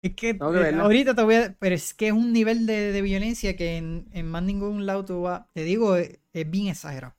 [0.03, 1.57] Es que, eh, ahorita te voy a.
[1.59, 5.05] Pero es que es un nivel de, de violencia que en, en más ningún lado
[5.05, 5.47] tú vas.
[5.55, 7.15] Te digo, es, es bien exagerado.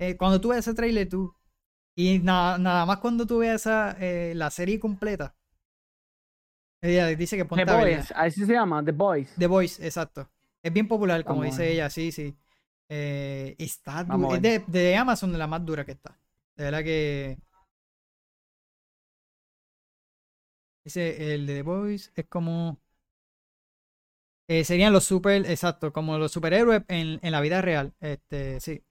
[0.00, 1.34] Eh, cuando tú ves ese trailer, tú.
[1.96, 5.36] Y nada, nada más cuando tú veas esa, eh, la serie completa.
[6.86, 7.98] Ella dice que The ponte verla.
[7.98, 9.34] Boys, así se llama, The Boys.
[9.38, 10.30] The Voice, exacto.
[10.62, 12.36] Es bien popular, como Vamos dice ella, sí, sí.
[12.88, 16.18] Eh, está es de, de Amazon de la más dura que está.
[16.56, 17.38] De verdad que.
[20.84, 22.80] Dice, el de The Voice es como.
[24.48, 27.94] eh, serían los super, exacto, como los superhéroes en, en la vida real.
[28.00, 28.82] Este, sí.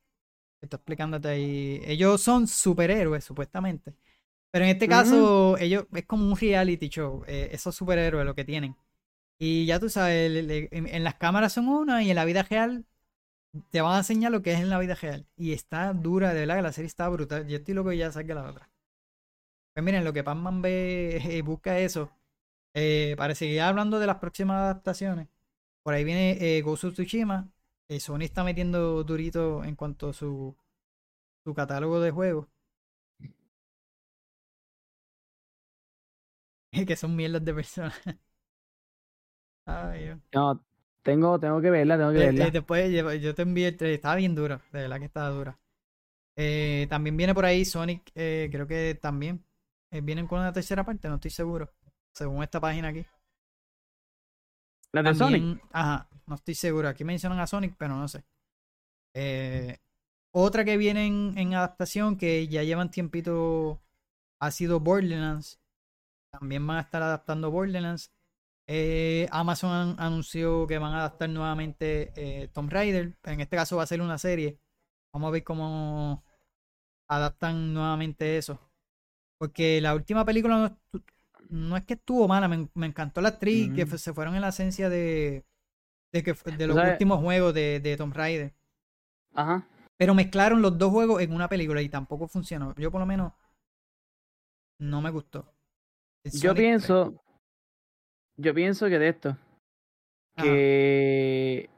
[0.61, 1.81] Estoy explicándote ahí.
[1.85, 3.95] Ellos son superhéroes, supuestamente.
[4.55, 7.23] Pero en este caso, ellos es como un reality show.
[7.27, 8.75] eh, esos superhéroes lo que tienen.
[9.39, 12.25] Y ya tú sabes, el- el- en, en las cámaras son una y en la
[12.25, 12.85] vida real
[13.71, 15.27] te van a enseñar lo que es en la vida real.
[15.37, 17.47] Y está dura, de verdad que la serie está brutal.
[17.47, 18.69] Yo estoy loco que ya salga la otra.
[19.73, 22.11] Pues miren, lo que Pac-Man ve, eh, busca eso.
[22.75, 25.29] Eh, para seguir hablando de las próximas adaptaciones.
[25.83, 27.49] Por ahí viene eh, of Tsushima.
[27.89, 30.55] Eh, Sony está metiendo durito en cuanto a su,
[31.45, 32.47] su catálogo de juegos.
[36.87, 37.93] que son mierdas de personas.
[39.65, 40.15] Ay.
[40.33, 40.63] No,
[41.03, 42.49] tengo, tengo que verla, tengo que Eh, eh, verla.
[42.51, 45.57] después yo, yo te envié el trailer, estaba bien dura, de verdad que estaba dura.
[46.37, 49.43] Eh, también viene por ahí Sonic, eh, creo que también.
[49.91, 51.71] eh, vienen con una tercera parte, no estoy seguro.
[52.13, 53.05] Según esta página aquí.
[54.91, 55.41] La de Sonic.
[55.41, 56.87] También- Ajá, no estoy seguro.
[56.89, 58.23] Aquí mencionan a Sonic, pero no sé.
[60.31, 63.81] Otra que viene en, en adaptación, que ya llevan tiempito,
[64.39, 65.59] ha sido Borderlands.
[66.39, 68.11] También van a estar adaptando Borderlands.
[68.67, 73.17] Eh, Amazon an- anunció que van a adaptar nuevamente eh, Tomb Raider.
[73.23, 74.59] En este caso va a ser una serie.
[75.13, 76.23] Vamos a ver cómo
[77.07, 78.59] adaptan nuevamente eso.
[79.39, 81.01] Porque la última película no,
[81.49, 84.49] no es que estuvo mala, me, me encantó la actriz, que se fueron en la
[84.49, 85.45] esencia de,
[86.13, 88.53] de, que, de los últimos juegos de, de Tomb Raider.
[89.33, 89.67] Ajá.
[89.97, 92.73] Pero mezclaron los dos juegos en una película y tampoco funcionó.
[92.75, 93.33] Yo por lo menos
[94.79, 95.53] no me gustó.
[96.33, 97.13] Yo pienso,
[98.37, 99.37] yo pienso que de esto,
[100.37, 101.69] que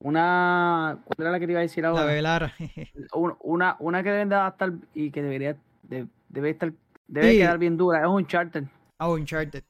[0.00, 2.04] una, ¿cuál era la que te iba a decir la ahora?
[2.04, 2.52] velara.
[3.12, 6.72] Un- Una, una que deben de adaptar y que debería, de- debe estar,
[7.08, 7.38] debe Sí.
[7.38, 8.64] quedar bien dura, es un charter.
[8.98, 9.64] Ah, Uncharted.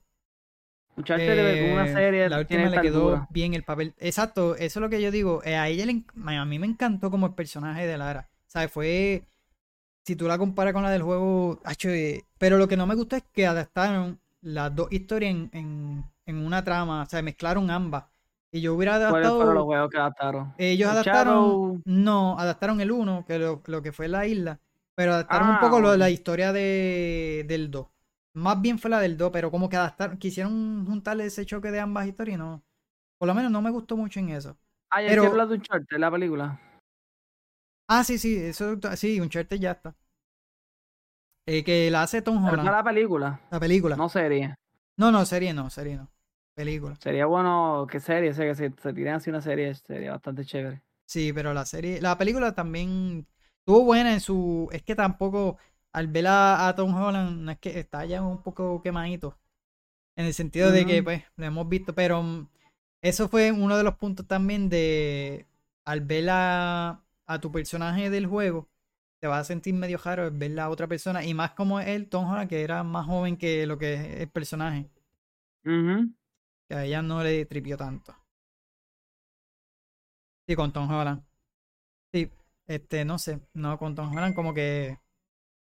[0.97, 3.27] Un charter con una Eh, serie la última le quedó dura.
[3.31, 3.95] bien el papel.
[3.99, 5.43] Exacto, eso es lo que yo digo.
[5.45, 6.05] eh, a ella le
[6.39, 8.29] a mí me encantó como el personaje de Lara.
[8.47, 8.71] ¿Sabes?
[8.71, 9.25] Fue.
[10.07, 11.61] Si tú la comparas con la del juego.
[11.85, 16.05] eh, pero lo que no me gustó es que adaptaron las dos historias en, en,
[16.27, 17.03] en una trama.
[17.03, 18.05] O sea, mezclaron ambas.
[18.53, 19.37] Y yo hubiera ¿Cuáles adaptado.
[19.39, 20.55] fueron los juegos que adaptaron?
[20.57, 21.35] Ellos El adaptaron.
[21.35, 24.61] Shadow- No, adaptaron el 1, que lo, lo que fue la isla.
[24.95, 27.87] Pero adaptaron un Ah, poco lo de la historia de, del 2.
[28.35, 31.81] Más bien fue la del 2, pero como que adaptaron, quisieron juntarle ese choque de
[31.81, 32.63] ambas historias y no.
[33.19, 34.57] Por lo menos no me gustó mucho en eso.
[34.91, 36.61] Ah, ya pero- de un charter, la película.
[37.89, 39.95] Ah, sí, sí, eso sí, Uncharted ya está.
[41.47, 43.97] Eh, que la hace Tom Pero Holland, no la película, la película.
[43.97, 44.57] no serie.
[44.97, 46.09] No, no, serie no, serie no.
[46.55, 46.97] Película.
[46.97, 50.83] Sería bueno que serie, sé que si se tiren así una serie sería bastante chévere.
[51.05, 53.27] Sí, pero la serie, la película también
[53.59, 55.59] estuvo buena en su, es que tampoco
[55.93, 59.39] al ver a, a Tom Holland no es que está ya un poco quemadito,
[60.17, 62.25] en el sentido de que pues lo hemos visto, pero
[63.03, 65.47] eso fue uno de los puntos también de
[65.85, 68.69] al ver a, a tu personaje del juego
[69.27, 72.27] te vas a sentir medio raro ver a otra persona y más como él, Tom
[72.31, 74.89] Holland que era más joven que lo que es el personaje,
[76.69, 78.15] que a ella no le tripió tanto.
[80.49, 81.23] Sí, con Tom Holland.
[82.13, 82.31] Sí,
[82.67, 84.99] este, no sé, no, con Tom Holland como que...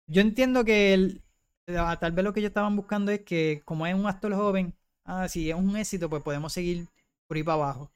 [0.08, 1.22] Yo entiendo que el-
[1.66, 4.74] tal vez lo que ellos estaban buscando es que como es un actor joven,
[5.04, 6.88] ah, si es un éxito, pues podemos seguir
[7.28, 7.92] por ahí para abajo.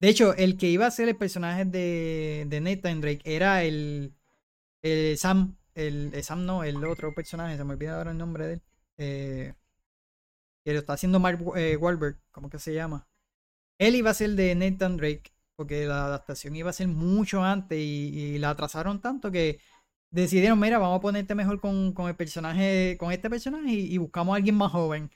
[0.00, 4.14] De hecho, el que iba a ser el personaje de, de Nathan Drake era el,
[4.82, 5.56] el Sam.
[5.74, 8.62] El, el Sam no, el otro personaje, se me olvida ahora el nombre de él.
[8.98, 9.54] Eh,
[10.64, 13.06] que lo está haciendo Mark eh, Wahlberg, ¿cómo que se llama?
[13.78, 17.78] Él iba a ser de Nathan Drake, porque la adaptación iba a ser mucho antes
[17.78, 19.60] y, la atrasaron tanto que
[20.10, 23.98] decidieron, mira, vamos a ponerte mejor con, con el personaje, con este personaje y, y
[23.98, 25.10] buscamos a alguien más joven.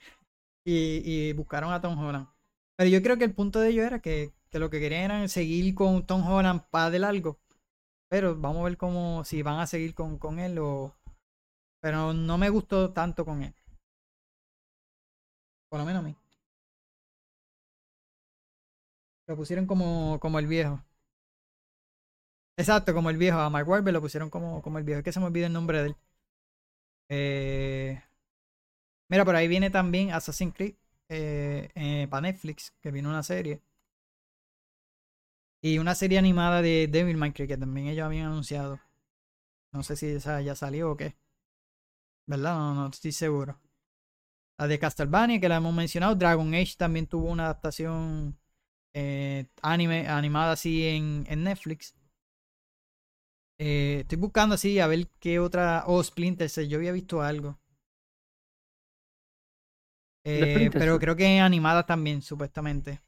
[0.65, 2.27] Y, y buscaron a Tom Holland.
[2.77, 5.27] Pero yo creo que el punto de ello era que, que lo que querían era
[5.27, 7.40] seguir con Tom Holland para de largo.
[8.11, 10.93] Pero vamos a ver cómo, si van a seguir con, con él o...
[11.81, 13.53] Pero no me gustó tanto con él.
[15.69, 16.15] Por lo menos a mí.
[19.27, 20.83] Lo pusieron como, como el viejo.
[22.57, 23.39] Exacto, como el viejo.
[23.39, 24.99] A Mark Wahlberg lo pusieron como, como el viejo.
[24.99, 25.95] Es que se me olvida el nombre de él.
[27.09, 28.03] Eh...
[29.09, 30.75] Mira, por ahí viene también Assassin's Creed
[31.07, 33.61] eh, eh, para Netflix, que vino una serie.
[35.61, 38.79] Y una serie animada de Devil May Cry que también ellos habían anunciado.
[39.73, 41.15] No sé si esa ya salió o qué.
[42.27, 42.55] ¿Verdad?
[42.55, 43.59] No, no estoy seguro.
[44.57, 46.15] La de Castlevania, que la hemos mencionado.
[46.15, 48.37] Dragon Age también tuvo una adaptación
[48.93, 51.95] eh, anime, animada así en, en Netflix.
[53.59, 55.83] Eh, estoy buscando así a ver qué otra.
[55.87, 56.67] Oh, Splinter Cell.
[56.67, 57.59] Yo había visto algo.
[60.23, 62.99] Eh, pero creo que animada también, supuestamente.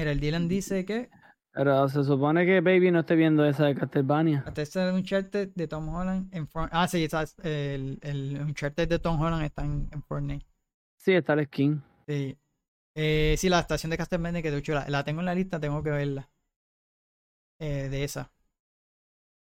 [0.00, 1.10] Mira, el Dylan dice que
[1.52, 4.44] Pero se supone que Baby no esté viendo esa de Castlevania.
[4.46, 6.76] hasta este de Uncharted de Tom Holland en Fortnite.
[6.76, 7.06] Ah, sí,
[7.42, 10.46] el, el Uncharted de Tom Holland está en, en Fortnite.
[10.96, 11.82] Sí, está el skin.
[12.06, 12.38] Sí.
[12.96, 15.60] Eh, sí, la estación de Castlevania que de hecho la, la tengo en la lista,
[15.60, 16.30] tengo que verla.
[17.58, 18.32] Eh, de esa.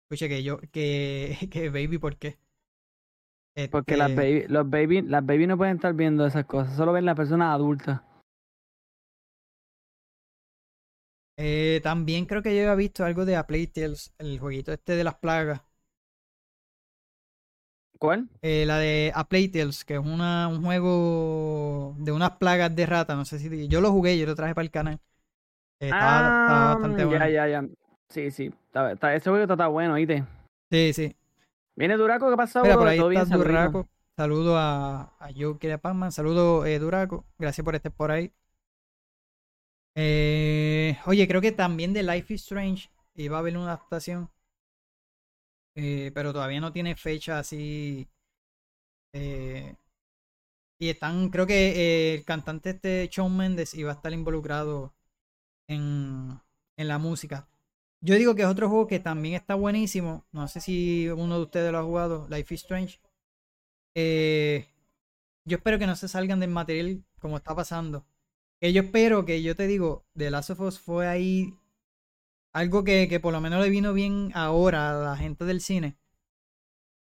[0.03, 2.39] Escuche que yo, que, que Baby, ¿por qué?
[3.71, 6.91] Porque las Este, baby, los baby, las baby no pueden estar viendo esas cosas, solo
[6.93, 8.01] ven las personas adultas.
[11.37, 14.95] Eh, también creo que yo había visto algo de A Plague Tales, el jueguito este
[14.95, 15.61] de las plagas.
[17.99, 18.29] ¿Cuál?
[18.41, 22.85] Eh, la de A Plague Tales, que es una, un juego de unas plagas de
[22.85, 23.67] rata, no sé si...
[23.67, 24.99] Yo lo jugué, yo lo traje para el canal.
[25.79, 27.29] Eh, estaba, estaba Ah, bastante ya, bueno.
[27.29, 27.63] ya, ya.
[28.09, 28.45] Sí, sí.
[28.67, 30.23] Está, está- ese juego está bueno, ¿oíste?
[30.71, 31.15] Sí, sí.
[31.75, 32.61] Viene Duraco, ¿qué pasó?
[32.61, 32.85] Mira, bro?
[32.85, 32.97] por.
[33.29, 33.89] Duraco.
[34.15, 36.11] Saludo a, a Joe Kira Pacman.
[36.11, 37.25] Saludo, eh, Duraco.
[37.37, 38.33] Gracias por estar por ahí.
[39.97, 44.29] Eh, oye, creo que también de Life is Strange iba a haber una adaptación.
[45.75, 48.07] Eh, pero todavía no tiene fecha así.
[49.13, 49.75] eh,
[50.79, 54.93] y están, creo que eh, el cantante este Shawn Mendes iba a estar involucrado
[55.67, 56.39] en,
[56.77, 57.49] en la música.
[58.01, 60.25] Yo digo que es otro juego que también está buenísimo.
[60.33, 62.99] No sé si uno de ustedes lo ha jugado, Life is Strange.
[65.45, 68.05] Yo espero que no se salgan del material como está pasando.
[68.59, 71.53] Que yo espero que yo te digo, The Last of Us fue ahí
[72.53, 75.97] algo que, que por lo menos le vino bien ahora a la gente del cine.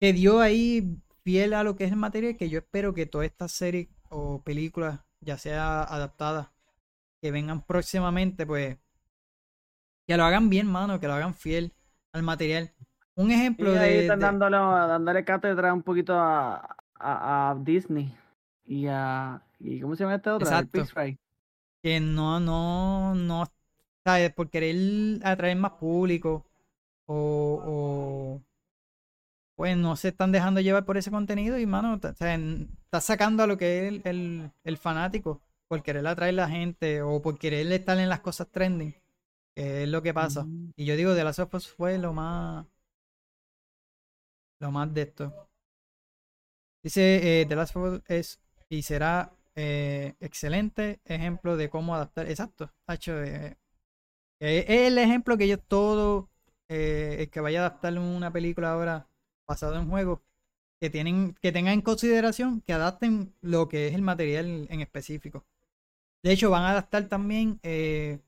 [0.00, 2.36] Que dio ahí fiel a lo que es el material.
[2.36, 6.48] Que yo espero que todas estas series o películas, ya sea adaptadas,
[7.20, 8.78] que vengan próximamente, pues
[10.06, 11.72] que lo hagan bien, mano, que lo hagan fiel
[12.12, 12.72] al material.
[13.16, 17.54] Un Y ejemplo ahí de, están de- dándole, dándole cátedra un poquito a, a, a
[17.56, 18.14] Disney
[18.64, 19.42] y a...
[19.60, 20.46] ¿Y cómo se llama este otro?
[20.48, 20.80] Exacto.
[20.80, 21.18] El.
[21.85, 23.44] Que no, no, no,
[24.06, 24.32] ¿sabes?
[24.32, 26.47] Por querer atraer más público
[27.05, 28.43] o, o
[29.55, 33.43] pues no se están dejando llevar por ese contenido y, mano, o sea, estás sacando
[33.43, 37.39] a lo que es el, el, el fanático por querer atraer la gente o por
[37.39, 38.94] querer estar en las cosas trending,
[39.55, 40.44] que es lo que pasa.
[40.44, 40.73] Mm.
[40.77, 42.65] Y yo digo, de las of Us fue lo más,
[44.59, 45.51] lo más de esto.
[46.82, 48.40] Dice, eh, The Last of Us es
[48.70, 52.28] y será eh, excelente ejemplo de cómo adaptar.
[52.28, 53.56] Exacto, Hacho, eh,
[54.40, 56.31] eh, es el ejemplo que yo todo
[56.68, 59.09] eh, el que vaya a adaptar una película ahora
[59.47, 60.20] basado en juegos
[60.81, 65.47] que tienen que tengan en consideración que adapten lo que es el material en específico.
[66.22, 68.20] De hecho, van a adaptar también eh,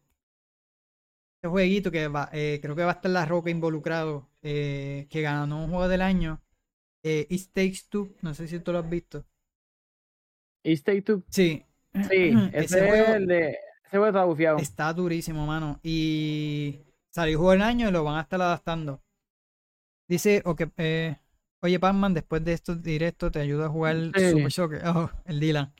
[1.37, 5.71] este jueguito que va, creo que va a estar La Roca involucrado, que ganó un
[5.71, 6.41] juego del año.
[7.03, 9.25] It Takes Two, no sé si tú lo has visto.
[10.85, 11.23] Take Two.
[11.31, 11.65] Sí,
[12.11, 13.49] Sí, ese, ese es juego el de...
[13.51, 14.59] Ese juego está bufiado.
[14.59, 15.81] está durísimo, mano.
[15.83, 16.81] Y
[17.11, 19.03] salió juego del año y lo van a estar adaptando.
[20.09, 21.17] Dice, o que, eh,
[21.61, 24.31] oye, Pacman, después de estos directos te ayuda a jugar Sí.
[24.31, 24.83] Super Soccer.
[24.89, 25.73] Oh, el Dylan.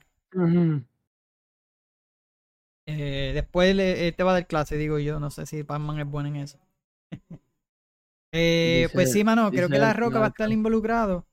[2.87, 5.19] Eh, después le, te va a dar clase, digo yo.
[5.19, 6.59] No sé si Pacman es bueno en eso.
[8.33, 11.25] Eh, pues sí, mano, creo que La Roca va a estar involucrado.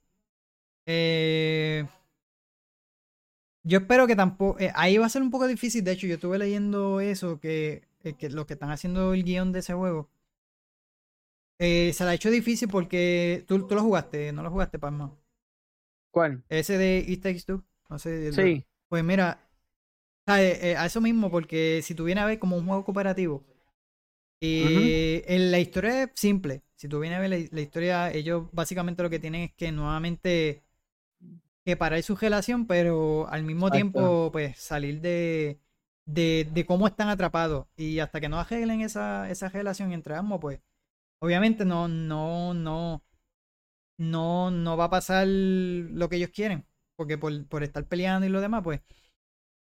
[0.87, 1.85] Eh,
[3.65, 4.59] Yo espero que tampoco.
[4.61, 5.85] eh, ahí va a ser un poco difícil.
[5.85, 9.53] De hecho, yo estuve leyendo eso, que, eh, que los que están haciendo el guion
[9.53, 10.09] de ese juego.
[11.59, 15.13] eh, se la ha hecho difícil porque tú, tú lo jugaste, no lo jugaste, Palma.
[16.11, 16.43] ¿Cuál?
[16.49, 17.65] Ese de It Takes Two.
[17.89, 18.29] No sé.
[18.29, 18.65] el- Sí.
[18.89, 19.41] Pues mira,
[20.27, 23.45] a, eh, a eso mismo, porque si tú vienes a ver como un juego cooperativo,
[24.41, 26.63] y en la historia es simple.
[26.77, 29.73] Si tú vienes a ver la, la historia, ellos básicamente lo que tienen es que
[29.73, 30.63] nuevamente
[31.65, 33.71] que parar su relación, pero al mismo Exacto.
[33.71, 35.61] tiempo, pues salir de,
[36.07, 37.67] de, de cómo están atrapados.
[37.77, 40.61] Y hasta que no arreglen esa, esa relación entre ambos, pues
[41.21, 43.05] obviamente no, no, no,
[43.99, 46.67] no, no va a pasar lo que ellos quieren.
[46.97, 48.81] Porque por, por estar peleando y lo demás, pues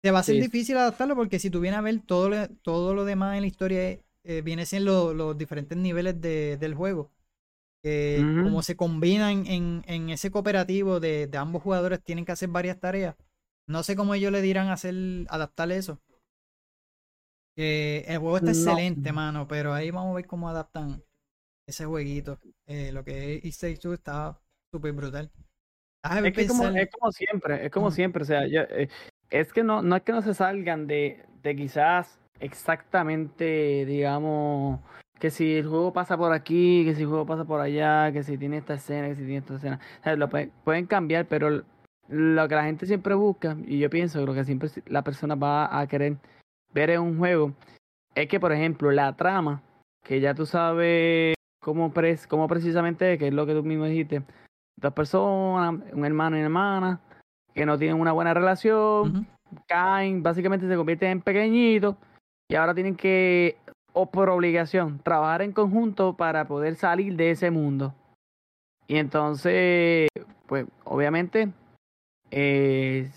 [0.03, 0.41] te va a ser Sí.
[0.41, 3.47] difícil adaptarlo porque si tú vienes a ver todo lo, todo lo demás en la
[3.49, 7.13] historia, eh, viene siendo lo- los diferentes niveles de- del juego.
[7.85, 12.49] Que como se combinan en, en ese cooperativo de, de ambos jugadores, tienen que hacer
[12.49, 13.15] varias tareas.
[13.69, 14.95] No sé cómo ellos le dirán hacer,
[15.29, 16.01] adaptar eso.
[17.55, 18.59] Que el juego está No.
[18.59, 21.03] excelente, mano, pero ahí vamos a ver cómo adaptan
[21.69, 22.39] ese jueguito.
[22.67, 24.41] Eh, lo que es It Takes Two está
[24.73, 25.31] súper brutal.
[26.03, 28.89] Déjame Es que como, es como siempre, es como siempre, o sea, yo, eh,
[29.31, 34.81] es que no, no es que no se salgan de, de quizás exactamente, digamos,
[35.19, 38.23] que si el juego pasa por aquí, que si el juego pasa por allá, que
[38.23, 41.27] si tiene esta escena, que si tiene esta escena, o sea, lo pueden, pueden cambiar,
[41.27, 41.63] pero
[42.09, 45.35] lo que la gente siempre busca, y yo pienso que lo que siempre la persona
[45.35, 46.17] va a querer
[46.73, 47.53] ver en un juego,
[48.15, 49.63] es que, por ejemplo, la trama,
[50.05, 53.87] que ya tú sabes cómo, pres, cómo precisamente es, que es lo que tú mismo
[53.87, 54.23] dijiste,
[54.77, 57.01] dos personas, un hermano y una hermana,
[57.55, 59.25] que no tienen una buena relación, Ujú.
[59.67, 61.97] caen, básicamente se convierten en pequeñitos
[62.49, 63.57] y ahora tienen que,
[63.95, 67.95] o por obligación, trabajar en conjunto para poder salir de ese mundo.
[68.87, 70.09] Y entonces,
[70.47, 71.51] pues obviamente,
[72.31, 73.09] eh,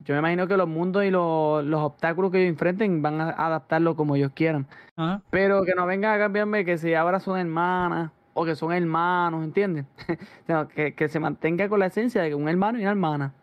[0.00, 3.30] yo me imagino que los mundos y los, los obstáculos que ellos enfrenten van a
[3.30, 4.66] adaptarlo como ellos quieran.
[4.96, 5.22] Ajá.
[5.30, 9.44] Pero que no vengan a cambiarme que si ahora son hermanas o que son hermanos,
[9.44, 9.84] ¿entiendes?
[10.46, 13.34] Sino que, que se mantenga con la esencia de que un hermano y una hermana.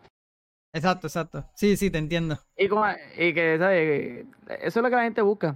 [0.73, 1.45] Exacto, exacto.
[1.53, 2.37] Sí, sí, te entiendo.
[2.57, 2.85] Y, como,
[3.17, 4.25] y que, ¿sabes?
[4.61, 5.55] Eso es lo que la gente busca.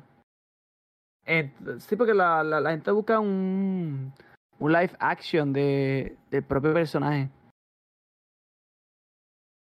[1.26, 4.14] Eh, sí, porque la, la, la gente busca un,
[4.60, 7.30] un live action de, del propio personaje.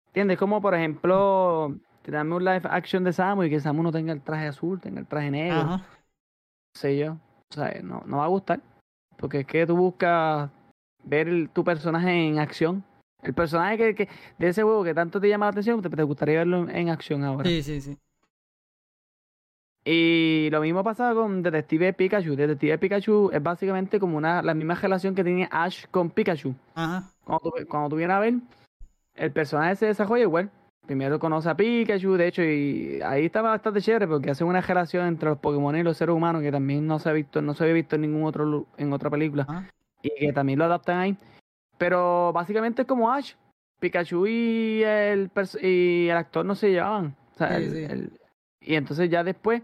[0.09, 0.39] ¿Entiendes?
[0.39, 4.23] Como, por ejemplo, tirarme un live action de Samu y que Samu no tenga el
[4.23, 5.61] traje azul, tenga el traje negro.
[5.61, 5.77] Ajá.
[5.79, 7.13] no sé yo.
[7.51, 8.61] O sea, no, no va a gustar.
[9.17, 10.51] Porque es que tú buscas
[11.05, 12.85] ver el- tu personaje en acción.
[13.23, 14.09] El personaje que, que
[14.39, 16.89] de ese juego que tanto te llama la atención, te, te gustaría verlo en, en
[16.91, 17.49] acción ahora.
[17.49, 17.99] Sí, sí, sí.
[19.91, 22.37] Y lo mismo pasa con Detective Pikachu.
[22.37, 26.55] Detective Pikachu es básicamente como una la misma relación que tiene Ash con Pikachu.
[26.75, 27.11] Ajá.
[27.25, 28.35] Cuando tú, cuando tú vienes a ver,
[29.15, 30.51] el personaje se desarrolla igual.
[30.87, 35.07] Primero conoce a Pikachu, de hecho, y ahí estaba bastante chévere porque hace una relación
[35.07, 37.65] entre los Pokémon y los seres humanos que también no se ha visto, no se
[37.65, 39.47] había visto en ningún otro en otra película.
[39.49, 39.71] Ajá.
[40.03, 41.17] Y que también lo adaptan ahí.
[41.79, 43.33] Pero básicamente es como Ash.
[43.81, 45.31] Pikachu y el,
[45.63, 47.15] y el actor no se llevaban.
[47.35, 47.85] O sea, Sí, el- sí.
[47.85, 48.13] el-
[48.61, 49.63] y entonces ya después,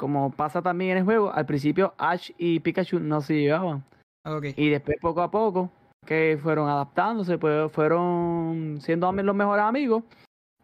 [0.00, 3.84] como pasa también en el juego, al principio Ash y Pikachu no se llevaban.
[4.24, 4.46] Ok.
[4.56, 5.70] Y después poco a poco,
[6.06, 10.02] que fueron adaptándose, pues fueron siendo los mejores amigos,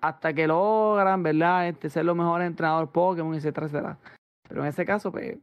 [0.00, 1.68] hasta que logran, ¿verdad?
[1.68, 3.98] Este, ser los mejores entrenadores Pokémon, etcétera, etcétera.
[4.48, 5.36] Pero en ese caso, pues,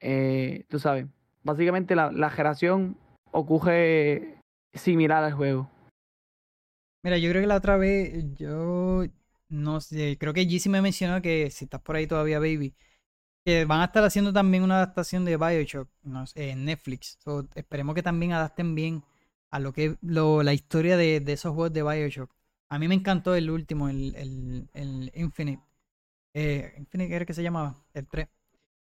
[0.00, 1.06] eh, tú sabes,
[1.44, 2.96] básicamente la, la generación
[3.30, 4.40] ocurre
[4.74, 5.70] similar al juego.
[7.04, 9.04] Mira, yo creo que la otra vez, yo
[9.48, 12.74] no sé, creo que Jesse me mencionó que si estás por ahí todavía, baby,
[13.66, 15.88] van a estar haciendo también una adaptación de Bioshock
[16.34, 17.18] en Netflix.
[17.54, 19.04] Esperemos que también adapten bien
[19.50, 22.30] a lo que lo, la historia de, esos juegos de Bioshock.
[22.68, 25.62] A mí me encantó el último, el, el, el Infinite.
[26.34, 28.28] Eh, Infinite era que se llamaba, el 3.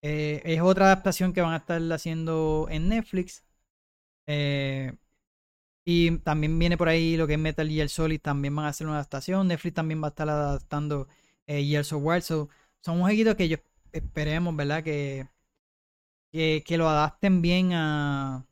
[0.04, 3.44] Eh, es otra adaptación que van a estar haciendo en Netflix.
[4.28, 4.94] Eh,
[5.86, 8.88] y también viene por ahí lo que es Metal Gear Solid, también van a hacer
[8.88, 9.48] una adaptación.
[9.48, 11.08] Netflix también va a estar adaptando
[11.48, 12.22] eh, Gears of War.
[12.22, 12.50] So,
[12.82, 13.58] son jueguitos que yo
[13.94, 14.84] esperemos, ¿verdad?
[14.84, 15.28] Que,
[16.32, 18.46] que, lo adapten bien a,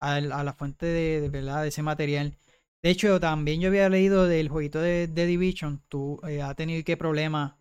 [0.00, 1.62] a, la fuente de, ¿verdad?
[1.62, 2.36] de ese material.
[2.82, 5.82] De hecho, también yo había leído del jueguito de, de Division.
[5.88, 7.58] Tú eh, ha tenido qué problema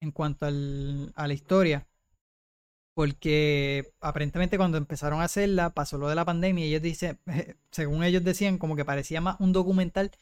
[0.00, 1.86] en cuanto al, a la historia.
[2.94, 7.18] Porque aparentemente cuando empezaron a hacerla pasó lo de la pandemia y ellos dicen,
[7.70, 10.12] según ellos decían, como que parecía más un documental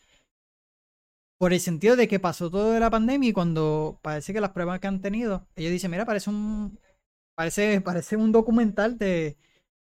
[1.43, 4.51] por el sentido de que pasó todo de la pandemia y cuando parece que las
[4.53, 6.79] pruebas que han tenido, ellos dicen, mira, parece un
[7.35, 9.39] parece, parece un documental de,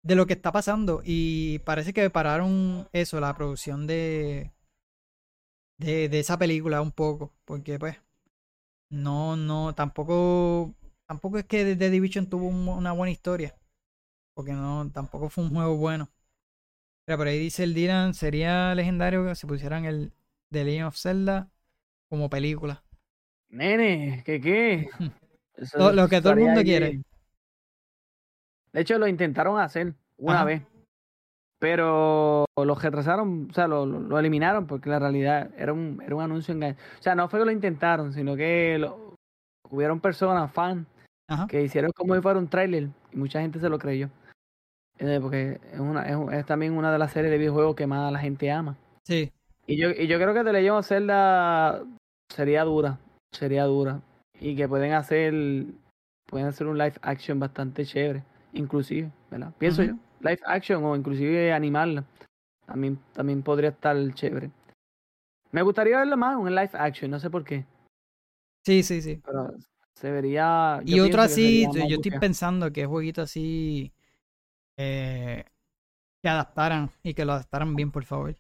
[0.03, 4.53] de lo que está pasando y parece que pararon eso, la producción de
[5.79, 7.97] de, de esa película un poco, porque pues
[8.91, 10.75] no, no, tampoco,
[11.07, 13.57] tampoco es que The Division tuvo un- una buena historia,
[14.35, 16.11] porque no, tampoco fue un juego bueno.
[17.07, 20.13] Pero por ahí dice el Dylan, sería legendario que se pusieran el
[20.55, 21.49] The Legend of Zelda
[22.09, 22.83] como película.
[23.51, 24.89] Nene, ¿qué qué?
[25.57, 27.01] Eso Lo- lo que todo el mundo quiere.
[28.73, 30.45] De hecho, lo intentaron hacer una Ajá.
[30.45, 30.63] vez,
[31.61, 36.23] pero lo retrasaron, o sea, lo, lo- eliminaron porque la realidad era un, era un
[36.23, 36.81] anuncio engañoso.
[36.99, 39.15] O sea, no fue que lo intentaron, sino que lo,
[39.71, 40.87] hubieron personas, fans,
[41.29, 41.47] Ajá.
[41.47, 44.11] que hicieron como si fuera un tráiler y mucha gente se lo creyó.
[44.99, 48.13] Eh, Porque es, una, es, es también una de las series de videojuegos que más
[48.13, 48.77] la gente ama.
[49.05, 49.33] Sí,
[49.67, 51.85] Y yo, y yo creo que The Legend of Zelda
[52.29, 52.99] sería dura,
[53.33, 54.01] sería dura.
[54.41, 55.33] Y que pueden hacer,
[56.27, 58.23] pueden hacer un live action bastante chévere,
[58.53, 59.53] inclusive, ¿verdad?
[59.59, 62.05] Pienso yo, live action o inclusive animarla.
[62.67, 64.51] También, también podría estar chévere.
[65.53, 67.65] Me gustaría verlo más en live action, no sé por qué,
[68.65, 69.21] sí, sí, sí.
[69.25, 69.55] pero
[69.95, 70.81] se vería...
[70.85, 73.93] Y otro así, yo estoy pensando que jueguito así
[74.77, 75.45] eh,
[76.23, 78.37] que adaptaran y que lo adaptaran bien, por favor.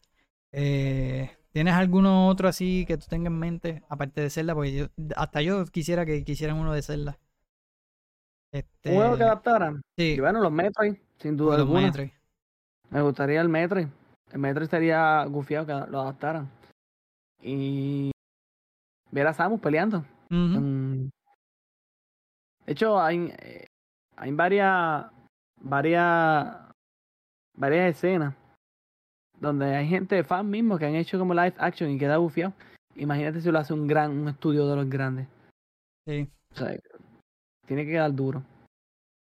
[0.56, 4.54] Eh, ¿Tienes alguno otro así que tú tengas en mente, aparte de Zelda?
[4.54, 4.86] Porque yo,
[5.16, 7.18] hasta yo quisiera que quisieran uno de Zelda.
[8.52, 9.82] Este, que adaptaran.
[9.98, 11.86] sí, Y bueno, los Metroid, sin duda los alguna.
[11.86, 12.10] Metroid.
[12.90, 13.88] Me gustaría el Metroid.
[14.30, 16.48] El Metroid estaría gufiado que lo adaptaran.
[17.42, 18.12] Y
[19.10, 20.04] ver a Samus peleando.
[20.30, 21.08] Mm.
[22.64, 23.66] De hecho, hay, eh,
[24.16, 25.06] hay varias,
[25.60, 26.56] varias,
[27.56, 28.34] varias escenas
[29.44, 32.52] donde hay gente fan mismo que han hecho como live action y queda bufiado.
[32.96, 35.28] Imagínate si lo hace un gran, un estudio de los grandes.
[36.06, 36.28] sí.
[36.52, 36.78] O sea,
[37.66, 38.44] tiene que quedar duro.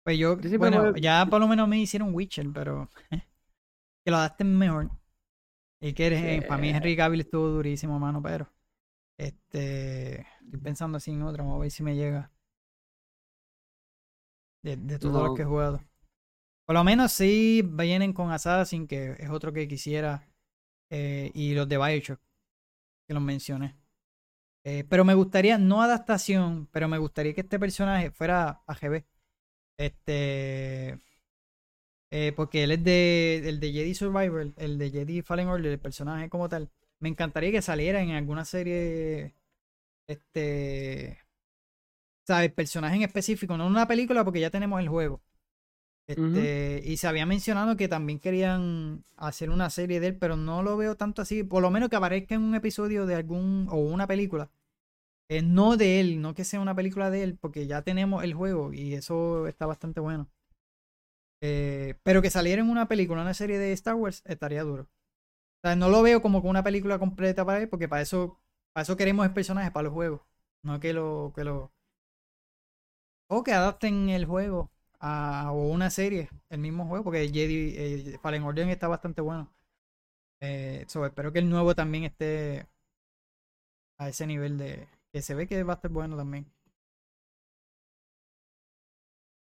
[0.05, 4.59] Pues yo, bueno, me- ya por lo menos me hicieron Witcher, pero que lo adapten
[4.59, 4.91] mejor.
[5.81, 8.49] Y que eres, para mí Henry Cavill estuvo durísimo, mano, pero
[9.19, 12.31] este estoy pensando así en otra, vamos a ver si me llega
[14.63, 15.27] de, de todos No.
[15.29, 15.81] los que he jugado.
[16.73, 20.27] Por lo menos sí vienen con Assassin, que es otro que quisiera,
[20.89, 22.19] eh, y los de Bioshock,
[23.07, 23.77] que los mencioné.
[24.65, 29.05] Eh, pero me gustaría, no adaptación, pero me gustaría que este personaje fuera AGB.
[29.77, 30.99] Este.
[32.11, 33.43] eh, porque él es de.
[33.47, 36.71] El de Jedi Survivor, el de Jedi Fallen Order, el personaje como tal.
[37.01, 39.35] Me encantaría que saliera en alguna serie.
[40.09, 41.19] Este.
[42.27, 42.51] ¿Sabes?
[42.53, 45.23] Personaje en específico, no en una película, porque ya tenemos el juego.
[46.07, 50.63] Este, Y se había mencionado que también querían hacer una serie de él, pero no
[50.63, 51.45] lo veo tanto así.
[51.45, 53.69] Por lo menos que aparezca en un episodio de algún.
[53.71, 54.51] o una película.
[55.29, 58.35] Eh, no de él, no que sea una película de él, porque ya tenemos el
[58.35, 60.29] juego y eso está bastante bueno.
[61.41, 64.85] Eh, pero que saliera en una película, una serie de Star Wars, estaría duro.
[64.85, 64.89] O
[65.69, 68.41] sea, no lo veo como una película completa para él, porque para eso,
[68.73, 70.23] para eso queremos el personaje, para los juegos.
[70.65, 71.73] No que lo, que lo.
[73.29, 74.71] O que adapten el juego
[75.03, 79.53] a o una serie, el mismo juego, porque Jedi eh, Fallen Order está bastante bueno.
[80.41, 82.67] Eh, espero que el nuevo también esté
[83.99, 84.89] a ese nivel de.
[85.13, 86.47] Que se ve que va a estar bueno también.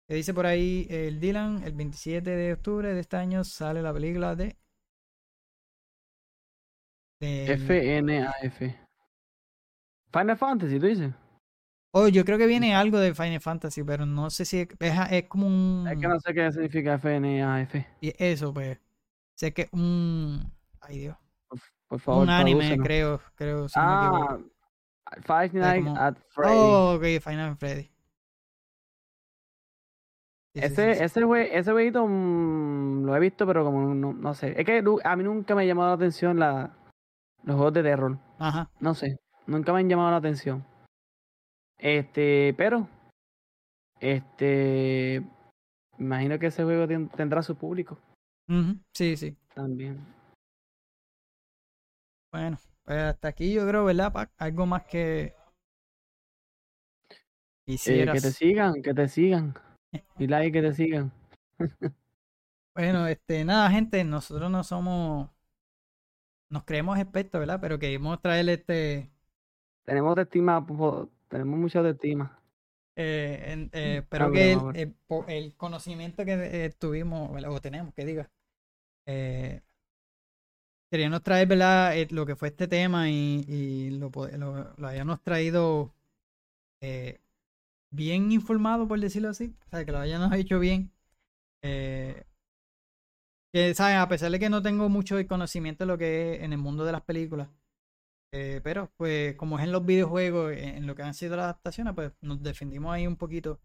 [0.07, 4.35] Dice por ahí el Dylan, el 27 de octubre de este año sale la película
[4.35, 4.55] de.
[7.19, 8.61] del- FNAF.
[10.11, 11.11] Final Fantasy, tú dices.
[11.95, 14.93] Oh, yo creo que viene algo de Final Fantasy, pero no sé si es, es,
[15.11, 15.87] es como un.
[15.87, 17.75] Es que no sé qué significa FNAF.
[18.01, 18.79] y Eso, pues.
[19.35, 20.51] Sé que un.
[20.81, 21.17] Ay, Dios.
[21.87, 23.69] Por favor, un anime, creo, creo.
[23.69, 23.85] si no.
[23.85, 24.39] Ah,
[25.21, 26.55] Five Nights como- at Freddy.
[26.55, 27.83] Oh, ok, Final Freddy.
[30.55, 31.03] Sí, sí, sí, ese, sí.
[31.03, 34.59] ese, ese mm, lo he visto, pero como no, no sé.
[34.59, 36.75] Es que a mí nunca me ha llamado la atención la,
[37.43, 38.17] los juegos de terror.
[38.39, 38.71] Ajá.
[38.79, 39.19] No sé.
[39.45, 40.65] Nunca me han llamado la atención.
[41.83, 42.87] Este, pero.
[43.99, 45.21] Este.
[45.99, 47.99] Imagino que ese juego tendrá su público
[48.93, 49.37] Sí, sí.
[49.53, 49.99] también.
[52.31, 54.31] Bueno, pues hasta aquí yo creo, ¿verdad, Pac?
[54.37, 55.35] Algo más que Eh,
[57.65, 58.15] quisieras.
[58.15, 59.53] que te sigan, que te sigan.
[60.17, 61.11] Y like que te sigan.
[62.75, 65.29] Bueno, este, nada, gente, nosotros no somos,
[66.49, 67.59] nos creemos expertos, ¿verdad?
[67.61, 69.11] Pero queremos traerle este,
[69.85, 72.39] Tenemos de estima, po- tenemos mucha de estima.
[72.95, 74.73] eh, en- eh, espero que el, broma.
[75.27, 76.33] el conocimiento que
[76.65, 78.29] eh, tuvimos, o tenemos, que diga,
[79.07, 79.61] eh,
[80.91, 81.97] queríamos traer, ¿verdad?
[81.97, 85.91] Eh, lo que fue este tema y, y lo, lo, lo hayamos traído
[86.81, 87.19] eh,
[87.91, 90.91] bien informado, por decirlo así, o sea, que lo hayamos hecho bien.
[91.63, 92.23] Eh,
[93.51, 93.97] que, ¿saben?
[93.97, 96.85] A pesar de que no tengo mucho conocimiento de lo que es en el mundo
[96.85, 97.49] de las películas,
[98.33, 101.45] Eh, pero, pues, como es en los videojuegos, en en lo que han sido las
[101.45, 103.61] adaptaciones, pues nos defendimos ahí un poquito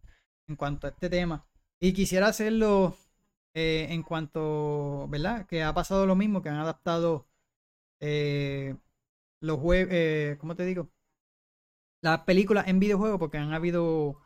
[0.48, 1.46] en cuanto a este tema.
[1.80, 2.96] Y quisiera hacerlo
[3.54, 5.46] eh, en cuanto, ¿verdad?
[5.46, 7.28] Que ha pasado lo mismo, que han adaptado
[8.00, 8.76] eh,
[9.40, 10.90] los juegos, ¿cómo te digo?
[12.00, 14.20] Las películas en videojuegos, porque han habido,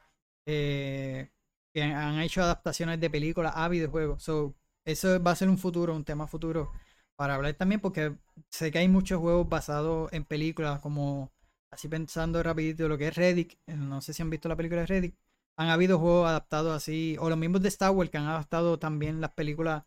[1.72, 4.22] que han- han hecho adaptaciones de películas a videojuegos.
[4.22, 4.54] So,
[4.84, 6.72] eso va a ser un futuro, un tema futuro
[7.16, 8.14] para hablar también, porque
[8.50, 11.30] sé que hay muchos juegos basados en películas, como
[11.70, 13.58] así pensando rapidito lo que es Reddick.
[13.66, 15.14] eh, No sé si han visto la película de Reddick.
[15.58, 19.20] Han habido juegos adaptados así, o los mismos de Star Wars que han adaptado también
[19.20, 19.84] las películas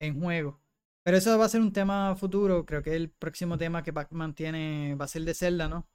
[0.00, 0.60] en juego.
[1.04, 2.66] Pero eso va a ser un tema futuro.
[2.66, 5.86] Creo que el próximo tema que Pac-Man tiene va a ser de Zelda, ¿no?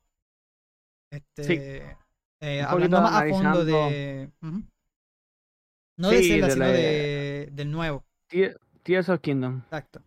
[1.12, 1.58] Este, Sí.
[2.41, 4.32] eh, hablando más a fondo de.
[5.98, 8.06] No de Zelda, de sino la- de, del nuevo.
[8.28, 10.02] Te- Tears of Kingdom, Exacto.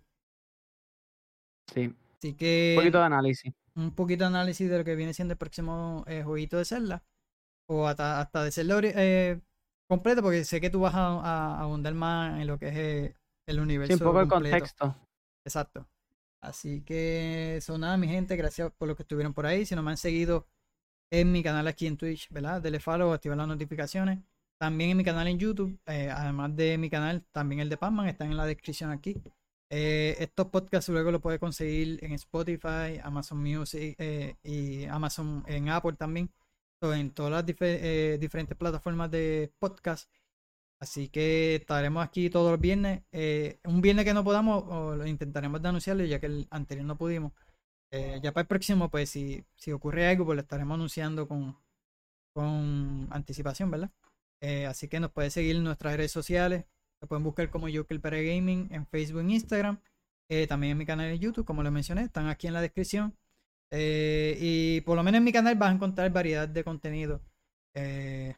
[1.74, 1.94] Sí.
[2.18, 3.52] Así Un que poquito de análisis.
[3.76, 7.04] un poquito de análisis de lo que viene siendo el próximo eh, jueguito de Zelda.
[7.68, 9.40] O hasta, hasta de Zelda eh,
[9.88, 13.16] completo, porque sé que tú vas a, a abundar más en lo que es eh,
[13.46, 13.96] el universo.
[13.96, 14.56] Sí, un poco el completo.
[14.58, 14.96] contexto.
[15.46, 15.88] Exacto.
[16.42, 18.36] Así que eso nada, mi gente.
[18.36, 19.64] Gracias por lo que estuvieron por ahí.
[19.66, 20.46] Si no me han seguido
[21.10, 22.60] en mi canal aquí en Twitch, ¿verdad?
[22.62, 24.18] Dele follow, activar las notificaciones.
[24.58, 28.08] También en mi canal en YouTube, eh, además de mi canal, también el de Pacman,
[28.08, 29.20] están en la descripción aquí.
[29.76, 35.68] Eh, estos podcasts luego los puedes conseguir en Spotify, Amazon Music eh, y Amazon en
[35.68, 36.30] Apple también.
[36.80, 40.08] En todas las eh, diferentes plataformas de podcast.
[40.78, 43.02] Así que estaremos aquí todos los viernes.
[43.64, 46.96] Un viernes que no podamos, o lo intentaremos de anunciarlo, ya que el anterior no
[46.96, 47.32] pudimos.
[47.90, 51.56] Ya para el próximo, pues si, si ocurre algo, pues lo estaremos anunciando con,
[52.34, 53.90] con anticipación, ¿verdad?
[54.68, 56.66] Así que nos pueden seguir en nuestras redes sociales.
[57.06, 59.78] Pueden buscar como Joker para Gaming en Facebook e Instagram.
[60.28, 63.14] Eh, también en mi canal de YouTube, como les mencioné, están aquí en la descripción.
[63.70, 67.20] Eh, y por lo menos en mi canal vas a encontrar variedad de contenido.
[67.74, 68.34] eh,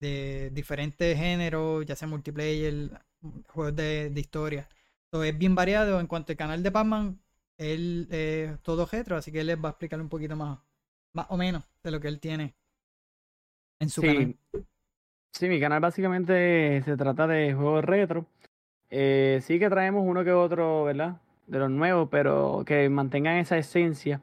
[0.00, 2.90] de diferentes géneros, ya sea multiplayer,
[3.48, 4.68] juegos de, de historia.
[5.10, 6.00] So, es bien variado.
[6.00, 7.20] En cuanto al canal de Pac-Man,
[7.58, 10.58] él es todo retro, así que él les va a explicar un poquito más,
[11.14, 12.54] más o menos de lo que él tiene
[13.80, 14.34] en su canal.
[15.32, 15.48] Sí.
[15.48, 18.26] mi canal básicamente se trata de juegos retro.
[18.90, 21.20] Eh, sí que traemos uno que otro, ¿verdad?
[21.46, 24.20] De los nuevos, pero que mantengan esa esencia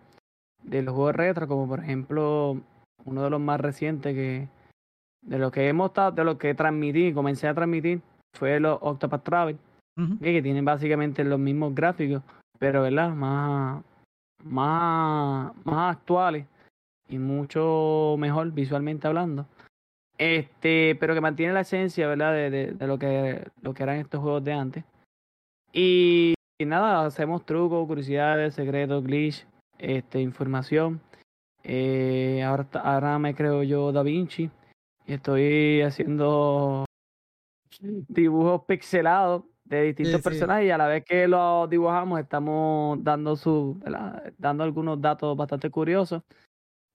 [0.64, 2.61] de los juegos retro, como por ejemplo
[3.06, 4.48] uno de los más recientes que
[5.22, 8.02] de lo que hemos estado, de lo que transmití, comencé a transmitir,
[8.34, 9.57] fue los Octopath Travel,
[10.22, 12.23] que tienen básicamente los mismos gráficos,
[12.57, 13.10] pero ¿verdad?
[13.10, 13.84] Más,
[14.44, 16.45] más, más actuales
[17.10, 19.45] y mucho mejor visualmente hablando.
[20.20, 22.34] Este, pero que mantiene la esencia, ¿verdad?
[22.34, 24.84] De, de, de lo que lo que eran estos juegos de antes.
[25.72, 29.48] Y, y nada, hacemos trucos, curiosidades, secretos, glitch,
[29.78, 31.00] este, información.
[31.64, 34.50] Eh, ahora, ahora me creo yo Da Vinci.
[35.08, 36.86] Y estoy haciendo
[37.80, 40.22] dibujos pixelados de distintos sí.
[40.22, 44.34] personajes y a la vez que los dibujamos estamos dando su, ¿verdad?
[44.38, 46.24] dando algunos datos bastante curiosos.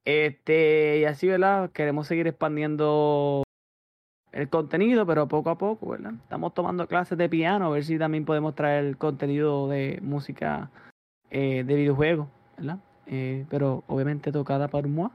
[0.04, 1.70] Este, y así, ¿verdad?
[1.70, 3.42] Queremos seguir expandiendo
[4.32, 6.14] el contenido, pero poco a poco, ¿verdad?
[6.22, 10.70] Estamos tomando clases de piano, a ver si también podemos traer contenido de música
[11.30, 12.78] eh, de videojuegos, ¿verdad?
[13.06, 15.08] Eh, pero obviamente tocada por moi.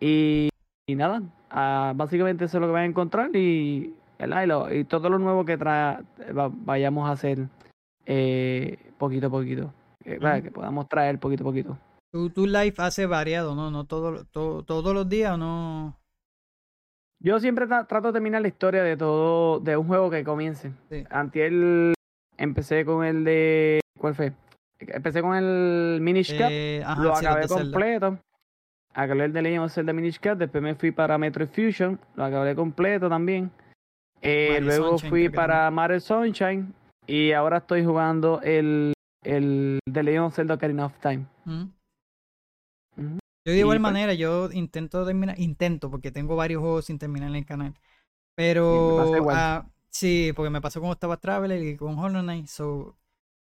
[0.00, 0.48] Y,
[0.88, 4.42] y nada, ah, básicamente eso es lo que van a encontrar y, ¿verdad?
[4.42, 6.02] y, lo- y todo lo nuevo que tra
[6.36, 7.46] va- vayamos a hacer
[8.06, 9.72] eh, poquito a poquito.
[10.04, 10.18] eh.
[10.42, 11.78] Que podamos traer poquito a poquito.
[12.14, 13.72] Tu, tu live hace variado, ¿no?
[13.72, 15.98] No todo, todo- todos los días, ¿o no.
[17.18, 20.70] Yo siempre tra- trato de terminar la historia de todo, de un juego que comience.
[20.90, 21.04] Sí.
[21.10, 21.92] Antier
[22.38, 23.80] empecé con el de.
[23.98, 24.32] ¿Cuál fue?
[24.78, 28.18] Empecé con el Minish Cap, Eh, ajá, lo sí, acabé completo.
[28.94, 32.24] Acabé el de Legend of Zelda Minish Cap, después me fui para Metroid Fusion, lo
[32.26, 33.50] acabé completo también.
[34.22, 36.72] Eh, luego Sunshine, fui para Mario Sunshine
[37.08, 38.92] y ahora estoy jugando el,
[39.24, 41.26] el de Legend of Zelda Ocarina of Time.
[41.44, 41.70] Ujú.
[43.44, 47.28] Yo de igual pues- manera, yo intento terminar, intento, porque tengo varios juegos sin terminar
[47.30, 47.74] en el canal.
[47.74, 47.84] Sí, me
[48.36, 49.36] Pero igual.
[49.38, 52.46] ah, sí, porque me pasó con Octopath Traveler y con Hollow Knight.
[52.48, 52.96] So,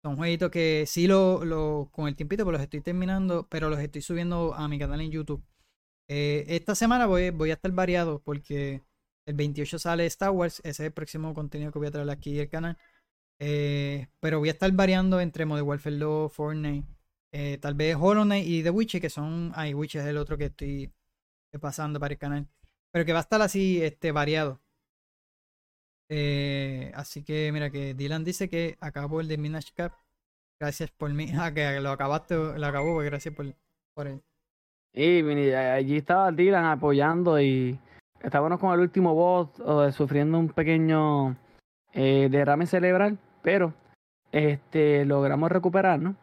[0.04, 3.80] son jueguitos que sí lo, lo, con el tiempito pues los estoy terminando, pero los
[3.80, 5.44] estoy subiendo a mi canal en YouTube.
[6.10, 8.84] Eh, esta semana voy, voy a estar variado porque
[9.26, 12.40] el 28 sale Star Wars, ese es el próximo contenido que voy a traer aquí
[12.40, 12.78] al canal.
[13.40, 16.88] Eh, pero voy a estar variando entre Modern Warfare 2, Fortnite,
[17.40, 19.52] eh, tal vez Hollow y The Witcher, que son.
[19.54, 20.92] Ay, Witcher es el otro que estoy
[21.62, 22.48] pasando para el canal.
[22.92, 24.60] Pero que va a estar así, este, variado.
[26.10, 29.94] Eh, así que mira que Dylan dice que acabó el de Minash Cap.
[30.60, 31.28] Gracias por mí.
[31.40, 33.46] Ah, que lo acabaste, lo acabó, pues gracias por,
[33.94, 34.20] por él.
[34.96, 37.80] Vini- allí estaba Dylan apoyando y
[38.20, 41.38] estábamos con el último boss eh, sufriendo un pequeño
[41.94, 43.76] eh, derrame cerebral, pero
[44.32, 46.16] este logramos recuperarnos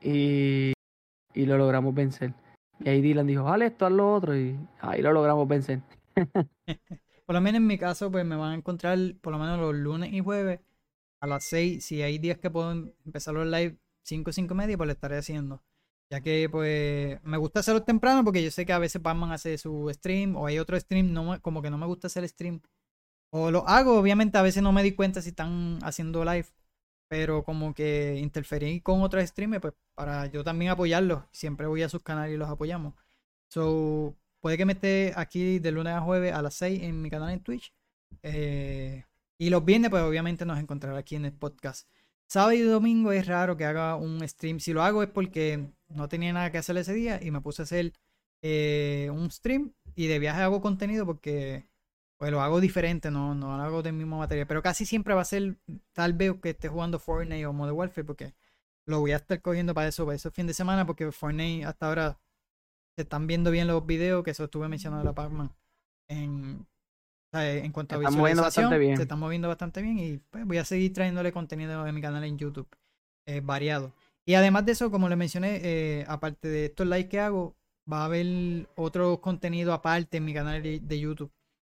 [0.00, 0.72] y,
[1.34, 2.34] y lo logramos vencer.
[2.80, 5.82] Y ahí Dylan dijo, vale, esto, haz lo otro, y ahí lo logramos vencer.
[7.26, 9.74] Por lo menos en mi caso, pues me van a encontrar por lo menos los
[9.74, 10.60] lunes y jueves
[11.20, 11.84] a las 6.
[11.84, 14.92] Si hay días que puedo em- empezar los live 5, 5 y media, pues lo
[14.92, 15.62] estaré haciendo.
[16.10, 19.58] Ya que pues me gusta hacerlo temprano porque yo sé que a veces Batman hace
[19.58, 22.60] su stream o hay otro stream, no como que no me gusta hacer stream.
[23.30, 26.46] O lo hago, obviamente a veces no me di cuenta si están haciendo live.
[27.10, 31.24] Pero como que interferí con otros streamers, pues para yo también apoyarlos.
[31.32, 32.94] Siempre voy a sus canales y los apoyamos.
[33.48, 37.10] So, puede que me esté aquí de lunes a jueves a las 6 en mi
[37.10, 37.72] canal en Twitch.
[38.22, 39.04] Eh,
[39.38, 41.88] y los viernes, pues obviamente nos encontrará aquí en el podcast.
[42.28, 44.60] Sábado y domingo es raro que haga un stream.
[44.60, 47.62] Si lo hago es porque no tenía nada que hacer ese día y me puse
[47.62, 47.92] a hacer
[48.42, 49.72] eh, un stream.
[49.96, 51.66] Y de viaje hago contenido porque
[52.20, 54.46] pues lo hago diferente, no, no lo hago del mismo material.
[54.46, 55.56] Pero casi siempre va a ser
[55.94, 58.34] tal vez que esté jugando Fortnite o Modern Warfare porque
[58.86, 61.88] lo voy a estar cogiendo para eso, para esos fin de semana porque Fortnite hasta
[61.88, 62.20] ahora
[62.94, 65.50] se están viendo bien los videos que eso estuve mencionando la Pac-Man
[66.10, 66.66] en,
[67.32, 68.96] en cuanto a Se visualización, bastante bien.
[68.98, 72.22] se están moviendo bastante bien y pues, voy a seguir trayéndole contenido en mi canal
[72.24, 72.68] en YouTube
[73.24, 73.94] eh, variado.
[74.26, 77.56] Y además de eso, como les mencioné, eh, aparte de estos likes que hago,
[77.90, 81.32] va a haber otro contenido aparte en mi canal de, de YouTube.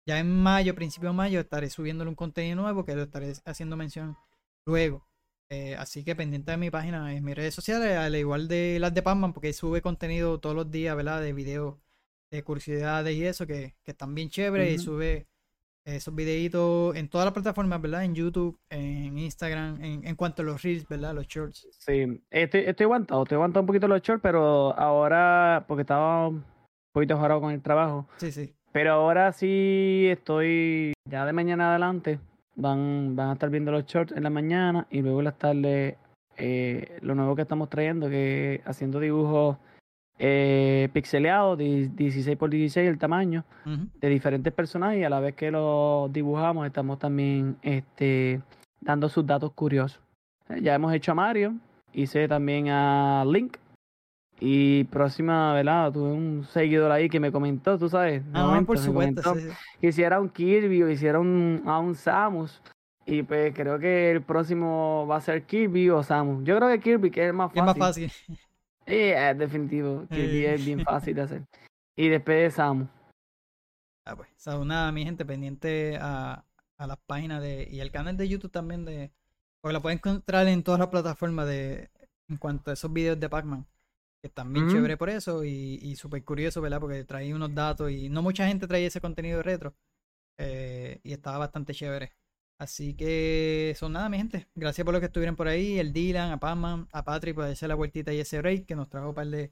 [0.06, 3.78] Ya en mayo, principio de mayo, estaré subiéndole un contenido nuevo que lo estaré haciendo
[3.78, 4.18] mención
[4.65, 5.07] luego.
[5.49, 8.94] Eh, así que pendiente de mi página, en mis redes sociales, al igual de las
[8.94, 11.22] de Pamman, porque sube contenido todos los días, ¿verdad?
[11.22, 11.76] De videos,
[12.32, 14.73] de curiosidades y eso, que, que están bien chéveres.
[14.73, 15.28] Y sube
[15.84, 18.06] esos videitos en todas las plataformas, ¿verdad?
[18.06, 21.14] En YouTube, en Instagram, en, en cuanto a los reels, ¿verdad?
[21.14, 21.68] Los shorts.
[21.80, 26.45] Sí, estoy, estoy aguantado, estoy aguantado un poquito los shorts, pero ahora, porque estaba un
[26.94, 28.56] poquito jorado con el trabajo, Sí, sí.
[28.72, 32.19] Pero ahora sí estoy, ya de mañana adelante,
[32.56, 35.95] van, van a estar viendo los shorts en la mañana y luego en las tardes
[36.38, 39.57] eh, lo nuevo que estamos trayendo, que haciendo dibujos
[40.19, 45.35] eh, pixeleados, di- 16 por 16 el tamaño, de diferentes personajes y a la vez
[45.35, 48.39] que los dibujamos estamos también este,
[48.80, 49.99] dando sus datos curiosos.
[50.61, 51.53] Ya hemos hecho a Mario,
[51.93, 53.57] hice también a Link
[54.44, 55.92] y próxima, ¿verdad?
[55.94, 59.22] Tuve un seguidor ahí que me comentó, tú sabes, Ah, momento por supuesto.
[59.22, 59.78] comentó sí, sí.
[59.80, 62.60] que hiciera un Kirby o hiciera un, a un Samus
[63.06, 66.44] y pues creo que el próximo va a ser Kirby o Samus.
[66.44, 67.80] Yo creo que Kirby que es el más Y es fácil.
[67.80, 68.12] más fácil.
[68.88, 70.54] Sí, es definitivo, Kirby Eh.
[70.56, 71.44] es bien fácil de hacer.
[71.96, 72.88] Y después de Samus.
[74.08, 76.44] Ah, pues, so, nada, mi gente, pendiente a,
[76.80, 79.12] a las páginas de, y el canal de YouTube también de.
[79.62, 81.92] Porque la pueden encontrar en todas las plataformas de.
[82.28, 83.68] En cuanto a esos videos de Pac-Man.
[84.22, 84.73] Que están bien Ujú.
[84.76, 86.80] chévere por eso y, y súper curioso, ¿verdad?
[86.80, 89.73] Porque trae unos datos y no mucha gente trae ese contenido retro.
[90.39, 92.14] eh, y estaba bastante chévere.
[92.60, 94.48] Así que son nada, mi gente.
[94.56, 95.80] Gracias por lo que estuvieron por ahí.
[95.80, 98.89] El Dylan, a Pac-Man, a Patrick por hacer la vueltita y ese break que nos
[98.89, 99.52] trajo un par de,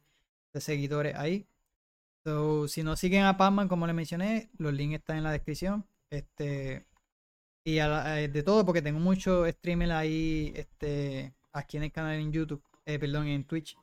[0.53, 1.47] de seguidores ahí.
[2.25, 5.85] So, si no siguen a Pacman, como les mencioné, los links están en la descripción.
[6.09, 6.85] Este,
[7.65, 11.91] y a la- eh, de todo, porque tengo mucho streaming ahí este, aquí en el
[11.91, 13.77] canal en YouTube, eh, perdón, en Twitch.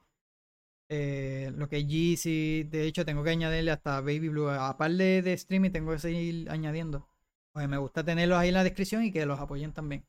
[0.88, 4.48] Eh, lo que es Yeezy, de hecho, tengo que añadirle hasta Baby Blue.
[4.48, 7.08] Aparte de, de streaming, tengo que seguir añadiendo.
[7.52, 10.06] Pues me gusta tenerlos ahí en la descripción y que los apoyen también.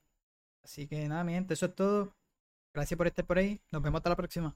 [0.63, 2.13] Así que nada, mi gente, eso es todo.
[2.73, 3.61] Gracias por estar por ahí.
[3.71, 4.55] Nos vemos hasta la próxima.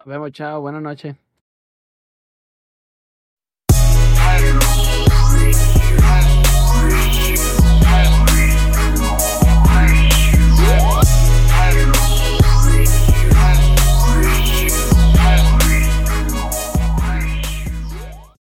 [0.00, 1.27] Nos vemos, chao, buenas noches.